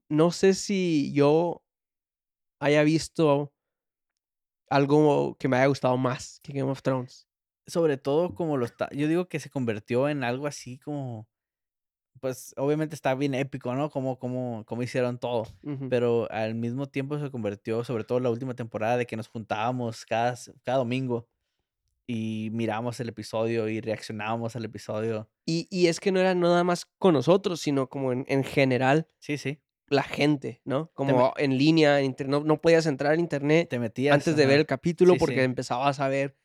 No 0.09 0.31
sé 0.31 0.53
si 0.53 1.11
yo 1.13 1.63
haya 2.59 2.83
visto 2.83 3.51
algo 4.69 5.35
que 5.37 5.47
me 5.47 5.57
haya 5.57 5.65
gustado 5.67 5.97
más 5.97 6.39
que 6.41 6.53
Game 6.53 6.69
of 6.71 6.81
Thrones. 6.81 7.27
Sobre 7.67 7.97
todo 7.97 8.33
como 8.33 8.57
lo 8.57 8.65
está, 8.65 8.89
yo 8.91 9.07
digo 9.07 9.27
que 9.27 9.39
se 9.39 9.49
convirtió 9.49 10.09
en 10.09 10.23
algo 10.23 10.47
así 10.47 10.77
como, 10.79 11.27
pues 12.21 12.53
obviamente 12.55 12.95
está 12.95 13.13
bien 13.15 13.33
épico, 13.33 13.73
¿no? 13.75 13.89
Como, 13.89 14.17
como, 14.19 14.63
como 14.65 14.83
hicieron 14.83 15.17
todo. 15.17 15.47
Pero 15.89 16.31
al 16.31 16.55
mismo 16.55 16.87
tiempo 16.87 17.19
se 17.19 17.29
convirtió, 17.31 17.83
sobre 17.83 18.05
todo 18.05 18.19
la 18.21 18.29
última 18.29 18.53
temporada, 18.55 18.95
de 18.97 19.05
que 19.05 19.17
nos 19.17 19.27
juntábamos 19.27 20.05
cada, 20.05 20.35
cada 20.63 20.77
domingo 20.77 21.27
y 22.07 22.49
mirábamos 22.51 22.99
el 22.99 23.09
episodio 23.09 23.67
y 23.69 23.79
reaccionábamos 23.81 24.55
al 24.55 24.65
episodio. 24.65 25.29
Y, 25.45 25.67
y 25.69 25.87
es 25.87 25.99
que 25.99 26.11
no 26.11 26.19
era 26.19 26.35
nada 26.35 26.63
más 26.63 26.85
con 26.97 27.13
nosotros, 27.13 27.59
sino 27.61 27.87
como 27.89 28.11
en, 28.11 28.25
en 28.27 28.43
general 28.43 29.07
Sí, 29.19 29.37
sí. 29.37 29.59
la 29.87 30.03
gente, 30.03 30.61
¿no? 30.65 30.91
Como 30.93 31.33
en 31.37 31.57
línea, 31.57 31.99
en 31.99 32.05
internet. 32.05 32.39
No, 32.39 32.45
no 32.45 32.61
podías 32.61 32.85
entrar 32.85 33.13
a 33.13 33.15
internet 33.19 33.69
Te 33.69 33.79
metías. 33.79 34.13
antes 34.13 34.35
de 34.35 34.45
ver 34.45 34.59
el 34.59 34.65
capítulo 34.65 35.13
Sí, 35.13 35.19
porque 35.19 35.35
sí. 35.35 35.41
empezabas 35.41 35.99
a 35.99 36.07
ver 36.07 36.35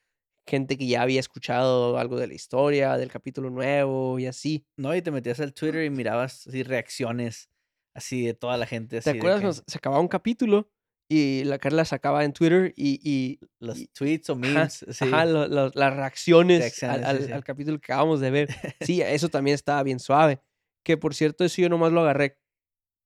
gente 0.46 0.76
que 0.78 0.86
ya 0.86 1.02
había 1.02 1.20
escuchado 1.20 1.98
algo 1.98 2.18
de 2.18 2.26
la 2.28 2.34
historia, 2.34 2.96
del 2.96 3.10
capítulo 3.10 3.50
nuevo 3.50 4.18
y 4.18 4.26
así. 4.26 4.64
No, 4.76 4.94
y 4.94 5.02
te 5.02 5.10
metías 5.10 5.40
al 5.40 5.52
Twitter 5.52 5.84
y 5.84 5.90
mirabas 5.90 6.46
así 6.46 6.62
reacciones 6.62 7.50
así 7.94 8.24
de 8.26 8.34
toda 8.34 8.56
la 8.56 8.66
gente. 8.66 9.00
¿Te 9.00 9.10
Así 9.10 9.12
de 9.12 9.18
acuerdas 9.18 9.62
que 9.62 9.70
se 9.72 9.78
acababa 9.78 10.00
un 10.02 10.08
capítulo 10.08 10.70
y 11.08 11.44
la 11.44 11.58
Carla 11.58 11.84
sacaba 11.84 12.24
en 12.24 12.32
Twitter 12.32 12.72
y, 12.76 13.00
y 13.02 13.38
los 13.60 13.78
y- 13.78 13.86
tweets 13.88 14.28
o 14.30 14.32
ajá, 14.34 14.40
memes. 14.40 14.84
sí. 14.90 15.04
ajá, 15.04 15.24
lo- 15.24 15.48
lo- 15.48 15.70
las 15.74 15.96
reacciones, 15.96 16.56
al, 16.58 16.62
Reacciones, 16.62 16.98
sí, 17.00 17.04
al- 17.06 17.26
sí. 17.26 17.32
al 17.32 17.44
capítulo 17.44 17.78
que 17.80 17.92
acabamos 17.92 18.20
de 18.20 18.30
ver. 18.30 18.48
Sí, 18.80 19.00
eso 19.02 19.28
también 19.28 19.54
estaba 19.54 19.82
bien 19.82 19.98
suave. 19.98 20.40
Que 20.84 20.96
por 20.96 21.14
cierto, 21.14 21.44
eso 21.44 21.62
yo 21.62 21.68
nomás 21.68 21.90
lo 21.92 22.00
agarré 22.02 22.38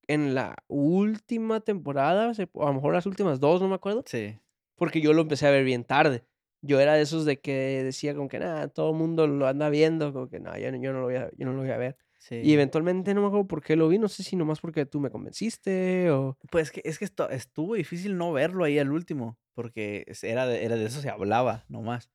en 0.09 0.35
la 0.35 0.57
última 0.67 1.61
temporada, 1.61 2.31
a 2.33 2.67
lo 2.67 2.75
mejor 2.75 2.95
las 2.95 3.07
últimas 3.07 3.39
dos, 3.41 3.61
no 3.63 3.69
me 3.69 3.77
acuerdo, 3.77 4.03
Sí. 4.07 4.39
porque 4.77 5.01
yo 5.01 5.13
lo 5.13 5.23
empecé 5.23 5.47
a 5.47 5.51
ver 5.51 5.65
bien 5.65 5.85
tarde. 5.85 6.25
Yo 6.63 6.79
era 6.81 6.95
de 6.95 7.03
esos 7.03 7.25
de 7.25 7.41
que 7.41 7.83
decía 7.85 8.15
como 8.15 8.29
que 8.29 8.39
nada, 8.39 8.69
todo 8.69 8.91
el 8.91 8.97
mundo 8.97 9.27
lo 9.27 9.47
anda 9.47 9.69
viendo, 9.71 10.13
como 10.13 10.29
que 10.29 10.41
no, 10.41 10.57
yo, 10.59 10.71
no- 10.73 10.83
yo 10.83 10.93
no 10.93 11.01
lo 11.01 11.05
voy 11.07 11.17
a, 11.17 11.31
yo 11.37 11.47
no 11.47 11.53
lo 11.53 11.61
voy 11.63 11.71
a 11.71 11.77
ver. 11.79 11.97
Sí. 12.19 12.37
Y 12.43 12.53
eventualmente 12.53 13.15
no 13.15 13.23
me 13.23 13.29
acuerdo 13.29 13.47
por 13.49 13.63
qué 13.63 13.77
lo 13.77 13.89
vi, 13.89 13.99
no 13.99 14.09
sé 14.09 14.23
si 14.23 14.37
nomás 14.37 14.61
porque 14.61 14.85
tú 14.85 15.01
me 15.01 15.11
convenciste 15.11 16.11
o... 16.11 16.37
Pues 16.51 16.71
que, 16.71 16.83
es 16.85 16.99
que 16.99 17.07
estuvo 17.31 17.75
difícil 17.75 18.19
no 18.19 18.33
verlo 18.33 18.65
ahí 18.65 18.79
al 18.79 18.93
último, 18.93 19.39
porque 19.55 20.05
era 20.23 20.47
de, 20.47 20.65
era 20.65 20.77
de 20.77 20.85
eso 20.85 21.01
se 21.01 21.09
hablaba 21.09 21.65
nomás. 21.69 22.11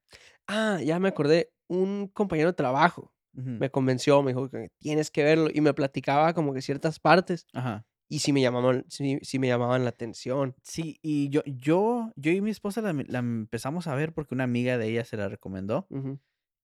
Ah, 0.48 0.80
ya 0.84 1.00
me 1.00 1.08
acordé, 1.10 1.52
un 1.68 2.08
compañero 2.08 2.50
de 2.50 2.54
trabajo 2.56 3.12
me 3.34 3.70
convenció, 3.70 4.24
me 4.24 4.32
dijo 4.32 4.50
que 4.50 4.70
tienes 4.80 5.12
que 5.12 5.22
verlo 5.24 5.50
y 5.54 5.60
me 5.60 5.74
platicaba 5.74 6.34
como 6.34 6.54
que 6.54 6.62
ciertas 6.62 7.00
partes 7.00 7.46
Ajá. 7.52 7.86
Y 8.08 8.20
sí 8.20 8.32
me 8.34 8.42
llamaban, 8.42 8.86
sí, 8.88 9.20
sí 9.22 9.40
me 9.40 9.48
llamaban 9.48 9.84
la 9.84 9.90
atención. 9.90 10.56
Sí, 10.62 11.00
y 11.02 11.30
yo, 11.30 11.42
yo, 11.46 12.12
yo 12.16 12.32
y 12.32 12.42
mi 12.42 12.52
esposa 12.52 12.82
la, 12.82 12.94
la 12.94 13.20
empezamos 13.20 13.88
a 13.88 13.96
ver 13.96 14.14
porque 14.14 14.36
una 14.36 14.44
amiga 14.44 14.78
de 14.78 14.88
ella 14.90 15.06
se 15.06 15.18
la 15.18 15.28
recomendó. 15.30 15.88
Ujú. 15.90 16.20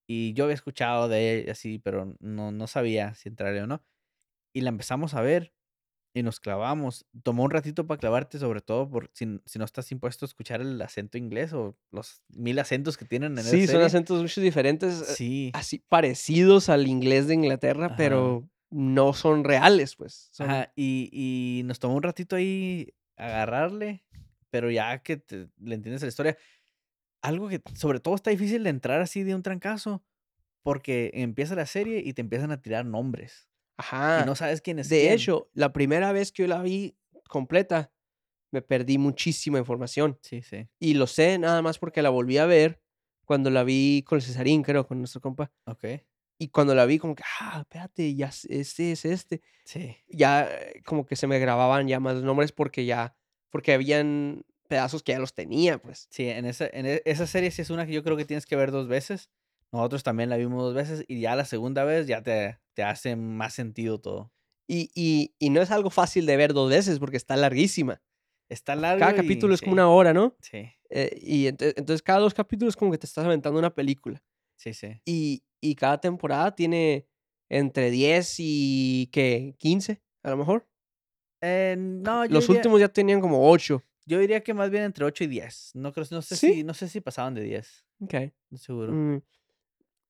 Y 0.07 0.33
yo 0.33 0.43
había 0.43 0.55
escuchado 0.55 1.07
de 1.07 1.39
ella 1.41 1.51
así, 1.53 1.79
pero 1.79 2.15
no, 2.19 2.51
no 2.51 2.67
sabía 2.67 3.13
si 3.15 3.29
entrarle 3.29 3.61
o 3.61 3.67
no. 3.67 3.83
Y 4.53 4.61
la 4.61 4.69
empezamos 4.69 5.13
a 5.13 5.21
ver 5.21 5.53
y 6.13 6.23
nos 6.23 6.39
clavamos. 6.41 7.05
Tomó 7.23 7.43
un 7.43 7.51
ratito 7.51 7.87
para 7.87 7.97
clavarte, 7.99 8.37
sobre 8.37 8.59
todo 8.61 8.89
por 8.89 9.09
si, 9.13 9.39
si 9.45 9.57
no 9.59 9.65
estás 9.65 9.91
impuesto 9.91 10.25
a 10.25 10.27
escuchar 10.27 10.59
el 10.61 10.81
acento 10.81 11.17
inglés 11.17 11.53
o 11.53 11.77
los 11.91 12.21
mil 12.27 12.59
acentos 12.59 12.97
que 12.97 13.05
tienen 13.05 13.37
en 13.37 13.43
Sí, 13.45 13.65
son 13.67 13.81
acentos 13.81 14.21
mucho 14.21 14.41
diferentes, 14.41 15.01
eh, 15.01 15.15
Sí. 15.15 15.51
así 15.53 15.79
parecidos 15.79 16.67
al 16.67 16.87
inglés 16.87 17.27
de 17.27 17.35
Inglaterra, 17.35 17.85
Ajá. 17.85 17.95
pero 17.95 18.49
no 18.71 19.13
son 19.13 19.43
reales, 19.43 19.95
pues. 19.95 20.29
Son 20.31 20.49
Ajá, 20.49 20.73
y, 20.75 21.09
y 21.11 21.63
nos 21.63 21.79
tomó 21.79 21.95
un 21.95 22.03
ratito 22.03 22.35
ahí 22.35 22.93
agarrarle, 23.17 24.03
pero 24.49 24.71
ya 24.71 25.03
que 25.03 25.17
te- 25.17 25.49
le 25.59 25.75
entiendes 25.75 26.01
la 26.01 26.07
historia, 26.07 26.37
algo 27.21 27.49
que 27.49 27.61
sobre 27.75 27.99
todo 27.99 28.15
está 28.15 28.31
difícil 28.31 28.63
de 28.63 28.69
entrar 28.71 29.01
así 29.01 29.23
de 29.23 29.35
un 29.35 29.43
trancazo, 29.43 30.03
porque 30.63 31.11
empieza 31.13 31.55
la 31.55 31.65
serie 31.65 32.01
y 32.05 32.13
te 32.13 32.21
empiezan 32.21 32.51
a 32.51 32.61
tirar 32.61 32.85
nombres 32.85 33.47
y 33.77 33.77
Ajá. 33.77 34.25
no 34.25 34.35
sabes 34.35 34.61
quién 34.61 34.79
es 34.79 34.89
De 34.89 35.01
quién. 35.01 35.13
hecho, 35.13 35.49
la 35.53 35.73
primera 35.73 36.11
vez 36.11 36.31
que 36.31 36.43
yo 36.43 36.47
la 36.47 36.61
vi 36.61 36.97
completa, 37.29 37.91
me 38.51 38.61
perdí 38.61 38.97
muchísima 38.97 39.59
información. 39.59 40.19
Sí, 40.21 40.41
sí, 40.41 40.67
Y 40.79 40.95
lo 40.95 41.07
sé 41.07 41.37
nada 41.39 41.61
más 41.61 41.79
porque 41.79 42.01
la 42.01 42.09
volví 42.09 42.37
a 42.37 42.45
ver 42.45 42.81
cuando 43.25 43.49
la 43.49 43.63
vi 43.63 44.03
con 44.05 44.17
el 44.17 44.21
Cesarín, 44.23 44.63
creo, 44.63 44.85
con 44.87 44.99
nuestro 44.99 45.21
compa. 45.21 45.51
ok, 45.65 45.85
Y 46.41 46.47
cuando 46.47 46.73
la 46.73 46.87
vi, 46.87 46.97
como 46.97 47.13
que, 47.13 47.21
ah, 47.39 47.59
espérate, 47.61 48.15
ya 48.15 48.31
este 48.49 48.91
es 48.93 49.05
este. 49.05 49.41
sí, 49.63 49.95
Ya 50.07 50.47
eh, 50.49 50.81
como 50.83 51.05
que 51.05 51.15
se 51.15 51.27
me 51.27 51.37
grababan 51.37 51.87
ya 51.87 51.99
más 51.99 52.15
nombres 52.23 52.51
porque 52.51 52.83
ya, 52.85 53.15
porque 53.51 53.73
habían 53.73 54.43
pedazos 54.67 55.03
que 55.03 55.11
ya 55.11 55.19
los 55.19 55.35
tenía, 55.35 55.77
pues. 55.77 56.07
sí, 56.09 56.27
en 56.29 56.45
esa, 56.45 56.65
en 56.73 56.87
e- 56.87 57.03
esa 57.05 57.27
serie 57.27 57.51
sí 57.51 57.61
es 57.61 57.69
una 57.69 57.85
que 57.85 57.93
yo 57.93 58.03
creo 58.03 58.17
que 58.17 58.25
tienes 58.25 58.47
que 58.47 58.55
ver 58.55 58.71
dos 58.71 58.87
veces. 58.87 59.29
Nosotros 59.71 60.01
también 60.01 60.29
la 60.29 60.37
vimos 60.37 60.63
dos 60.63 60.73
veces 60.73 61.05
y 61.07 61.21
ya 61.21 61.35
la 61.35 61.45
segunda 61.45 61.83
vez 61.83 62.07
ya 62.07 62.23
te, 62.23 62.57
te 62.73 62.81
hace 62.81 63.15
más 63.15 63.53
sentido 63.53 64.01
todo. 64.01 64.31
Y, 64.67 64.89
y, 64.95 65.35
y 65.37 65.51
no 65.51 65.61
es 65.61 65.69
algo 65.69 65.91
fácil 65.91 66.25
de 66.25 66.37
ver 66.37 66.53
dos 66.53 66.71
veces 66.71 66.97
porque 66.97 67.17
está 67.17 67.35
larguísima. 67.35 68.01
Está 68.49 68.75
largo 68.75 68.99
Cada 69.01 69.13
y- 69.13 69.15
capítulo 69.17 69.53
es 69.53 69.59
como 69.61 69.73
sí, 69.73 69.75
una 69.75 69.89
hora, 69.89 70.11
¿no? 70.11 70.35
Sí, 70.41 70.67
Eh, 70.89 71.19
y 71.21 71.45
ente- 71.47 71.75
entonces 71.77 72.01
cada 72.01 72.17
dos 72.19 72.33
capítulos 72.33 72.75
como 72.75 72.91
que 72.91 72.97
te 72.97 73.05
estás 73.05 73.25
aventando 73.25 73.59
una 73.59 73.75
película. 73.75 74.23
sí, 74.57 74.73
sí. 74.73 74.99
Y, 75.05 75.43
y 75.61 75.75
cada 75.75 75.99
temporada 76.01 76.53
tiene 76.55 77.07
entre 77.49 77.91
10 77.91 78.35
y, 78.39 79.09
¿qué? 79.11 79.55
15, 79.59 80.01
a 80.23 80.31
lo 80.31 80.37
mejor. 80.37 80.67
Eh, 81.41 81.75
no, 81.77 82.25
yo 82.25 82.33
Los 82.33 82.45
diría- 82.47 82.59
últimos 82.59 82.79
ya 82.79 82.89
tenían 82.89 83.21
como 83.21 83.49
8. 83.49 83.83
Yo 84.05 84.19
diría 84.19 84.41
que 84.41 84.53
más 84.53 84.69
bien 84.69 84.83
entre 84.83 85.05
8 85.05 85.23
y 85.23 85.27
10. 85.27 85.71
No 85.75 85.93
creo, 85.93 86.05
no 86.11 86.21
sé 86.21 86.35
¿Sí? 86.35 86.53
si, 86.53 86.63
no 86.63 86.73
sé 86.73 86.87
si 86.89 87.01
pasaban 87.01 87.33
de 87.35 87.41
10. 87.43 87.85
Ok. 87.99 88.13
No 88.49 88.57
seguro. 88.57 88.91
Mm, 88.91 89.21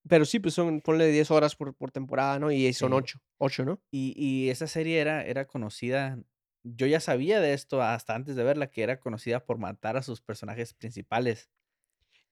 Pero 0.07 0.25
sí, 0.25 0.39
pues 0.39 0.55
son, 0.55 0.81
ponle 0.81 1.07
10 1.11 1.29
horas 1.29 1.55
por, 1.55 1.75
por 1.75 1.91
temporada, 1.91 2.39
¿no? 2.39 2.51
Y 2.51 2.73
son 2.73 2.89
Sí. 2.91 2.95
8. 2.97 3.19
8, 3.37 3.65
¿no? 3.65 3.81
Y, 3.91 4.13
y 4.17 4.49
esa 4.49 4.65
serie 4.65 4.99
era, 4.99 5.23
era 5.25 5.45
conocida. 5.45 6.17
Yo 6.63 6.87
ya 6.87 6.99
sabía 6.99 7.39
de 7.39 7.53
esto 7.53 7.81
hasta 7.83 8.15
antes 8.15 8.35
de 8.35 8.43
verla, 8.43 8.71
que 8.71 8.81
era 8.83 8.99
conocida 8.99 9.45
por 9.45 9.57
matar 9.59 9.97
a 9.97 10.01
sus 10.03 10.21
personajes 10.21 10.73
principales. 10.73 11.49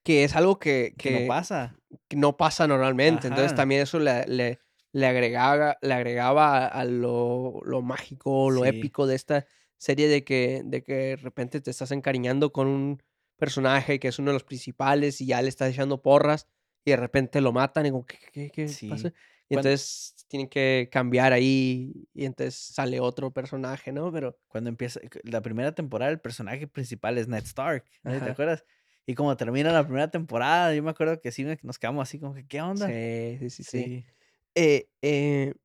Que 0.03 0.23
es 0.23 0.35
algo 0.35 0.59
que, 0.59 0.93
Que, 0.97 1.09
que, 1.11 1.21
no 1.21 1.27
pasa. 1.27 1.75
que 2.07 2.15
no 2.17 2.37
pasa 2.37 2.67
normalmente. 2.67 3.27
Entonces 3.27 3.53
también 3.55 3.81
eso 3.81 3.99
le, 3.99 4.25
le, 4.27 4.59
le 4.93 5.05
agregaba, 5.07 5.77
le 5.81 5.93
agregaba 5.93 6.65
a, 6.65 6.67
a 6.67 6.85
lo, 6.85 7.59
lo 7.65 7.81
mágico, 7.81 8.49
lo 8.49 8.63
Sí. 8.63 8.69
épico 8.69 9.07
de 9.07 9.15
esta 9.15 9.45
serie 9.77 10.07
de 10.07 10.23
que, 10.23 10.61
de 10.65 10.83
que 10.83 10.93
de 10.93 11.15
repente 11.17 11.61
te 11.61 11.71
estás 11.71 11.91
encariñando 11.91 12.51
con 12.51 12.67
un 12.67 13.03
personaje 13.37 13.99
que 13.99 14.09
es 14.09 14.19
uno 14.19 14.31
de 14.31 14.33
los 14.33 14.43
principales 14.43 15.21
y 15.21 15.27
ya 15.27 15.41
le 15.41 15.47
estás 15.49 15.71
echando 15.71 16.01
porras 16.01 16.47
y 16.83 16.91
de 16.91 16.97
repente 16.97 17.39
lo 17.41 17.53
matan 17.53 17.85
y 17.85 17.91
como, 17.91 18.05
¿qué, 18.05 18.17
qué, 18.33 18.49
qué 18.51 18.67
Sí. 18.67 18.89
pasa? 18.89 19.07
Y 19.51 19.55
Cuando- 19.55 19.69
entonces 19.69 20.15
tienen 20.27 20.47
que 20.49 20.89
cambiar 20.91 21.33
ahí 21.33 22.07
y 22.13 22.25
entonces 22.25 22.55
sale 22.55 22.99
otro 22.99 23.31
personaje, 23.31 23.91
¿no? 23.91 24.11
Pero 24.11 24.37
Cuando 24.47 24.69
empieza 24.69 24.99
la 25.23 25.41
primera 25.41 25.73
temporada, 25.73 26.11
el 26.11 26.19
personaje 26.19 26.67
principal 26.67 27.17
es 27.17 27.27
Ned 27.27 27.43
Stark. 27.45 27.83
¿no? 28.03 28.11
¿Te 28.19 28.29
acuerdas? 28.31 28.63
Y 29.09 29.15
como 29.15 29.35
termina 29.35 29.71
la 29.71 29.83
primera 29.83 30.11
temporada, 30.11 30.71
yo 30.75 30.83
me 30.83 30.91
acuerdo 30.91 31.19
que 31.19 31.31
sí 31.31 31.43
nos 31.63 31.79
quedamos 31.79 32.03
así 32.03 32.19
como 32.19 32.35
que, 32.35 32.45
¿qué 32.45 32.61
onda? 32.61 32.85
sí, 32.85 33.37
sí, 33.39 33.49
sí, 33.49 33.63
sí. 33.63 33.83
Sí. 33.83 34.05
Eh, 34.53 34.87
eh, 35.01 35.55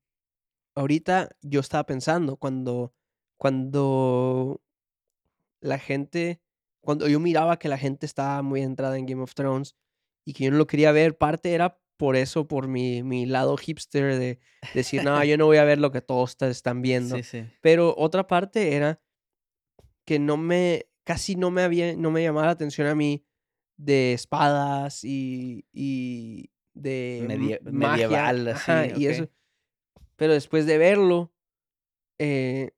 ahorita 0.73 1.29
yo 1.43 1.59
estaba 1.59 1.85
pensando 1.85 2.37
cuando, 2.37 2.95
cuando 3.37 4.63
la 5.61 5.77
gente, 5.77 6.41
cuando 6.81 7.07
yo 7.07 7.19
miraba 7.19 7.59
que 7.59 7.69
la 7.69 7.77
gente 7.77 8.07
estaba 8.07 8.41
muy 8.41 8.63
entrada 8.63 8.97
en 8.97 9.05
Game 9.05 9.21
of 9.21 9.35
Thrones 9.35 9.75
y 10.25 10.33
que 10.33 10.45
yo 10.45 10.51
no 10.51 10.57
lo 10.57 10.65
quería 10.65 10.91
ver, 10.91 11.15
parte 11.15 11.53
era 11.53 11.79
por 11.97 12.15
eso, 12.15 12.47
por 12.47 12.67
mi, 12.67 13.03
mi 13.03 13.27
lado 13.27 13.57
hipster 13.57 14.17
de 14.17 14.39
decir, 14.73 15.03
no, 15.03 15.23
yo 15.23 15.37
no 15.37 15.45
voy 15.45 15.57
a 15.57 15.65
ver 15.65 15.77
lo 15.77 15.91
que 15.91 16.01
todos 16.01 16.35
están 16.41 16.81
viendo. 16.81 17.17
Sí, 17.17 17.21
sí. 17.21 17.45
Pero 17.61 17.93
otra 17.95 18.25
parte 18.25 18.75
era 18.75 18.99
que 20.03 20.17
no 20.17 20.35
me, 20.35 20.87
casi 21.03 21.35
no 21.35 21.51
me 21.51 21.61
había, 21.61 21.95
no 21.95 22.09
me 22.09 22.23
llamaba 22.23 22.47
la 22.47 22.53
atención 22.53 22.87
a 22.87 22.95
mí 22.95 23.23
de 23.77 24.13
espadas 24.13 25.03
y, 25.03 25.65
y 25.73 26.49
de 26.73 27.25
magia, 27.27 27.59
medieval, 27.63 28.47
así, 28.49 28.71
ajá, 28.71 28.87
y 28.97 29.07
eso. 29.07 29.29
Pero 30.15 30.33
después 30.33 30.65
de 30.65 30.77
verlo, 30.77 31.33
eh, 32.19 32.71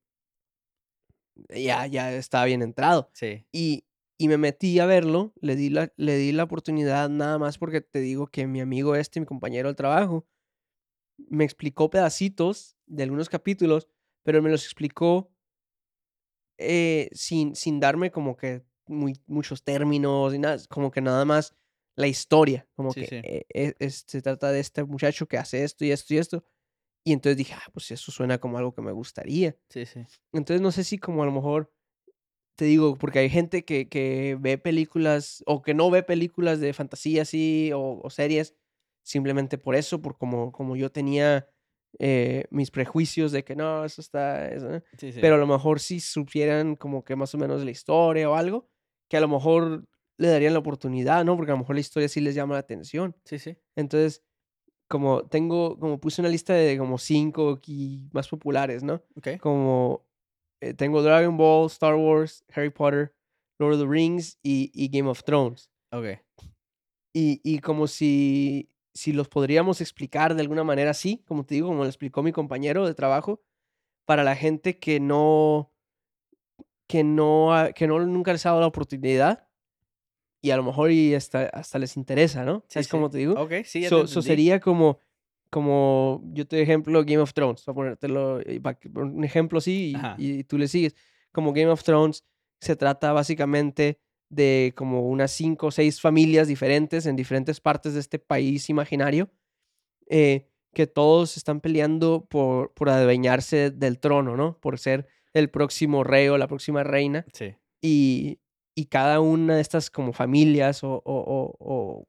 ya, 1.50 1.86
ya 1.88 2.14
estaba 2.14 2.46
bien 2.46 2.62
entrado. 2.62 3.10
Sí. 3.14 3.46
Y, 3.52 3.86
y 4.18 4.28
me 4.28 4.38
metí 4.38 4.80
a 4.80 4.86
verlo, 4.86 5.34
le 5.42 5.56
di, 5.56 5.70
la, 5.70 5.94
le 5.98 6.18
di 6.18 6.32
la 6.32 6.44
oportunidad 6.44 7.10
nada 7.10 7.38
más 7.38 7.58
porque 7.58 7.82
te 7.82 8.00
digo 8.00 8.28
que 8.28 8.48
mi 8.48 8.62
amigo 8.62 8.96
este, 8.96 9.20
mi 9.20 9.26
compañero 9.26 9.70
del 9.70 9.76
trabajo, 9.76 10.26
me 11.18 11.44
explicó 11.44 11.90
pedacitos 11.90 12.78
de 12.86 13.04
algunos 13.04 13.30
capítulos, 13.30 13.88
pero 14.24 14.42
me 14.42 14.50
los 14.50 14.64
explicó 14.64 15.32
eh, 16.58 17.10
sin, 17.12 17.56
sin 17.56 17.80
darme 17.80 18.12
como 18.12 18.36
que 18.36 18.64
muy, 18.90 19.20
muchos 19.28 19.64
términos 19.64 20.34
y 20.34 20.40
nada, 20.40 20.58
como 20.70 20.92
que 20.92 21.02
nada 21.02 21.26
más 21.26 21.54
la 21.96 22.08
historia, 22.08 22.68
como 22.76 22.92
Sí, 22.94 23.02
que 23.02 23.08
sí. 23.08 23.16
eh, 23.24 23.46
eh, 23.54 23.74
es- 23.80 24.04
se 24.08 24.22
trata 24.22 24.52
de 24.52 24.60
este 24.60 24.84
muchacho 24.84 25.28
que 25.28 25.38
hace 25.38 25.64
esto 25.64 25.84
y 25.86 25.92
esto 25.92 26.14
y 26.14 26.18
esto. 26.18 26.44
Y 27.06 27.14
entonces 27.14 27.38
dije, 27.38 27.54
ah, 27.56 27.70
pues 27.74 27.90
eso 27.92 28.12
suena 28.12 28.38
como 28.40 28.58
algo 28.58 28.74
que 28.76 28.82
me 28.82 28.92
gustaría. 28.92 29.56
Sí, 29.70 29.86
sí. 29.86 30.06
Entonces 30.34 30.62
no 30.62 30.72
sé 30.72 30.84
si 30.84 30.98
como 31.00 31.24
a 31.24 31.26
lo 31.26 31.32
mejor, 31.32 31.74
te 32.58 32.66
digo, 32.66 32.98
porque 32.98 33.20
hay 33.20 33.30
gente 33.30 33.66
que, 33.66 33.88
que 33.88 34.38
ve 34.40 34.58
películas 34.58 35.44
o 35.46 35.62
que 35.62 35.74
no 35.74 35.90
ve 35.92 36.04
películas 36.04 36.60
de 36.60 36.74
fantasía 36.74 37.22
así 37.24 37.72
o, 37.74 38.02
o 38.04 38.10
series 38.10 38.56
simplemente 39.04 39.58
por 39.58 39.76
eso, 39.76 40.02
por 40.02 40.18
como, 40.18 40.52
como 40.52 40.76
yo 40.76 40.92
tenía 40.92 41.48
eh, 42.00 42.46
mis 42.50 42.72
prejuicios 42.72 43.32
de 43.32 43.44
que 43.44 43.56
no, 43.56 43.86
eso 43.86 44.02
está... 44.02 44.50
eso, 44.50 44.68
sí. 44.98 45.12
Pero 45.22 45.36
a 45.36 45.38
lo 45.38 45.48
mejor 45.48 45.80
si 45.80 46.00
supieran 46.00 46.76
como 46.76 47.04
que 47.06 47.16
más 47.16 47.34
o 47.34 47.38
menos 47.38 47.64
la 47.64 47.72
historia 47.72 48.30
o 48.30 48.36
algo, 48.36 48.70
que 49.10 49.18
a 49.18 49.22
lo 49.22 49.28
mejor 49.28 49.88
le 50.18 50.28
darían 50.28 50.54
la 50.54 50.60
oportunidad, 50.60 51.24
¿no? 51.24 51.36
Porque 51.36 51.52
a 51.52 51.56
lo 51.56 51.60
mejor 51.60 51.76
la 51.76 51.82
historia 51.82 52.10
sí 52.10 52.22
les 52.22 52.36
llama 52.36 52.56
la 52.56 52.60
atención. 52.60 53.16
Sí, 53.26 53.40
sí. 53.40 53.56
Entonces, 53.76 54.24
como 54.90 55.28
tengo, 55.28 55.78
como 55.80 56.00
puse 56.00 56.22
una 56.22 56.30
lista 56.30 56.54
de 56.54 56.78
como 56.78 56.98
cinco 56.98 57.60
más 58.12 58.28
populares, 58.28 58.84
¿no? 58.84 59.04
Ok. 59.16 59.38
como 59.40 60.06
eh, 60.62 60.74
tengo 60.74 61.04
Dragon 61.04 61.38
Ball, 61.38 61.68
Star 61.68 61.96
Wars, 61.96 62.44
Harry 62.54 62.70
Potter, 62.70 63.14
Lord 63.60 63.74
of 63.74 63.82
the 63.82 63.88
Rings 63.88 64.40
y, 64.44 64.72
y 64.74 64.90
Game 64.90 65.10
of 65.10 65.24
Thrones. 65.24 65.70
Ok. 65.92 66.20
Y, 67.14 67.42
y 67.44 67.60
como 67.60 67.88
si, 67.88 68.70
si 68.94 69.14
los 69.14 69.28
podríamos 69.28 69.82
explicar 69.82 70.36
de 70.36 70.42
alguna 70.42 70.64
manera 70.64 70.92
así, 70.92 71.24
como 71.28 71.46
te 71.46 71.56
digo, 71.56 71.68
como 71.68 71.84
lo 71.84 71.90
explicó 71.90 72.24
mi 72.24 72.32
compañero 72.32 72.86
de 72.86 72.94
trabajo, 72.94 73.42
para 74.06 74.24
la 74.24 74.36
gente 74.36 74.80
que 74.80 75.00
no, 75.00 75.72
que 76.88 77.04
no, 77.04 77.52
que 77.76 77.88
no 77.88 78.00
nunca 78.06 78.32
les 78.32 78.46
ha 78.46 78.50
dado 78.50 78.62
la 78.62 78.68
oportunidad 78.68 79.48
y 80.42 80.52
a 80.52 80.58
lo 80.58 80.64
mejor 80.64 80.92
y 80.92 81.16
hasta, 81.16 81.48
hasta 81.48 81.80
les 81.80 81.98
interesa, 81.98 82.46
¿no? 82.46 82.60
Sí, 82.68 82.74
¿Sabes 82.76 82.86
sí. 82.88 82.92
cómo 82.92 83.10
te 83.10 83.18
digo? 83.18 83.34
Ok, 83.34 83.54
sí, 83.66 83.82
ya 83.82 83.90
te 83.90 83.90
So, 83.90 84.08
so 84.08 84.20
entendí. 84.20 84.28
sería 84.28 84.60
como, 84.60 85.00
como, 85.50 86.22
yo 86.34 86.48
te 86.48 86.56
doy 86.58 86.64
ejemplo 86.64 87.00
Game 87.04 87.18
of 87.20 87.34
Thrones, 87.34 87.64
para 87.64 87.76
ponértelo, 87.76 88.40
eh, 88.42 88.62
un 88.96 89.24
ejemplo 89.24 89.58
así 89.60 89.96
y, 90.18 90.40
y 90.40 90.44
tú 90.44 90.58
le 90.58 90.68
sigues. 90.68 90.96
Como 91.32 91.54
Game 91.54 91.70
of 91.70 91.84
Thrones 91.84 92.24
se 92.62 92.76
trata 92.76 93.12
básicamente 93.14 94.00
de 94.30 94.74
como 94.76 95.08
unas 95.08 95.32
cinco 95.32 95.68
o 95.68 95.72
seis 95.72 96.02
familias 96.02 96.48
diferentes 96.48 97.06
en 97.06 97.16
diferentes 97.16 97.60
partes 97.62 97.94
de 97.94 98.00
este 98.00 98.20
país 98.20 98.70
imaginario, 98.70 99.30
eh, 100.10 100.48
que 100.74 100.86
todos 100.88 101.38
están 101.38 101.62
peleando 101.62 102.26
por, 102.30 102.74
por 102.74 102.90
adueñarse 102.90 103.72
del 103.72 104.00
trono, 104.00 104.36
¿no? 104.38 104.60
Por 104.60 104.78
ser 104.80 105.08
el 105.38 105.50
próximo 105.50 106.04
rey 106.04 106.28
o 106.28 106.38
la 106.38 106.48
próxima 106.48 106.84
reina 106.84 107.26
Sí. 107.34 107.56
y, 107.82 108.40
y 108.76 108.86
cada 108.86 109.20
una 109.20 109.56
de 109.56 109.62
estas 109.62 109.90
como 109.90 110.14
familias 110.14 110.84
o, 110.84 110.94
o- 110.94 111.02
o- 111.06 111.56
o, 111.60 112.08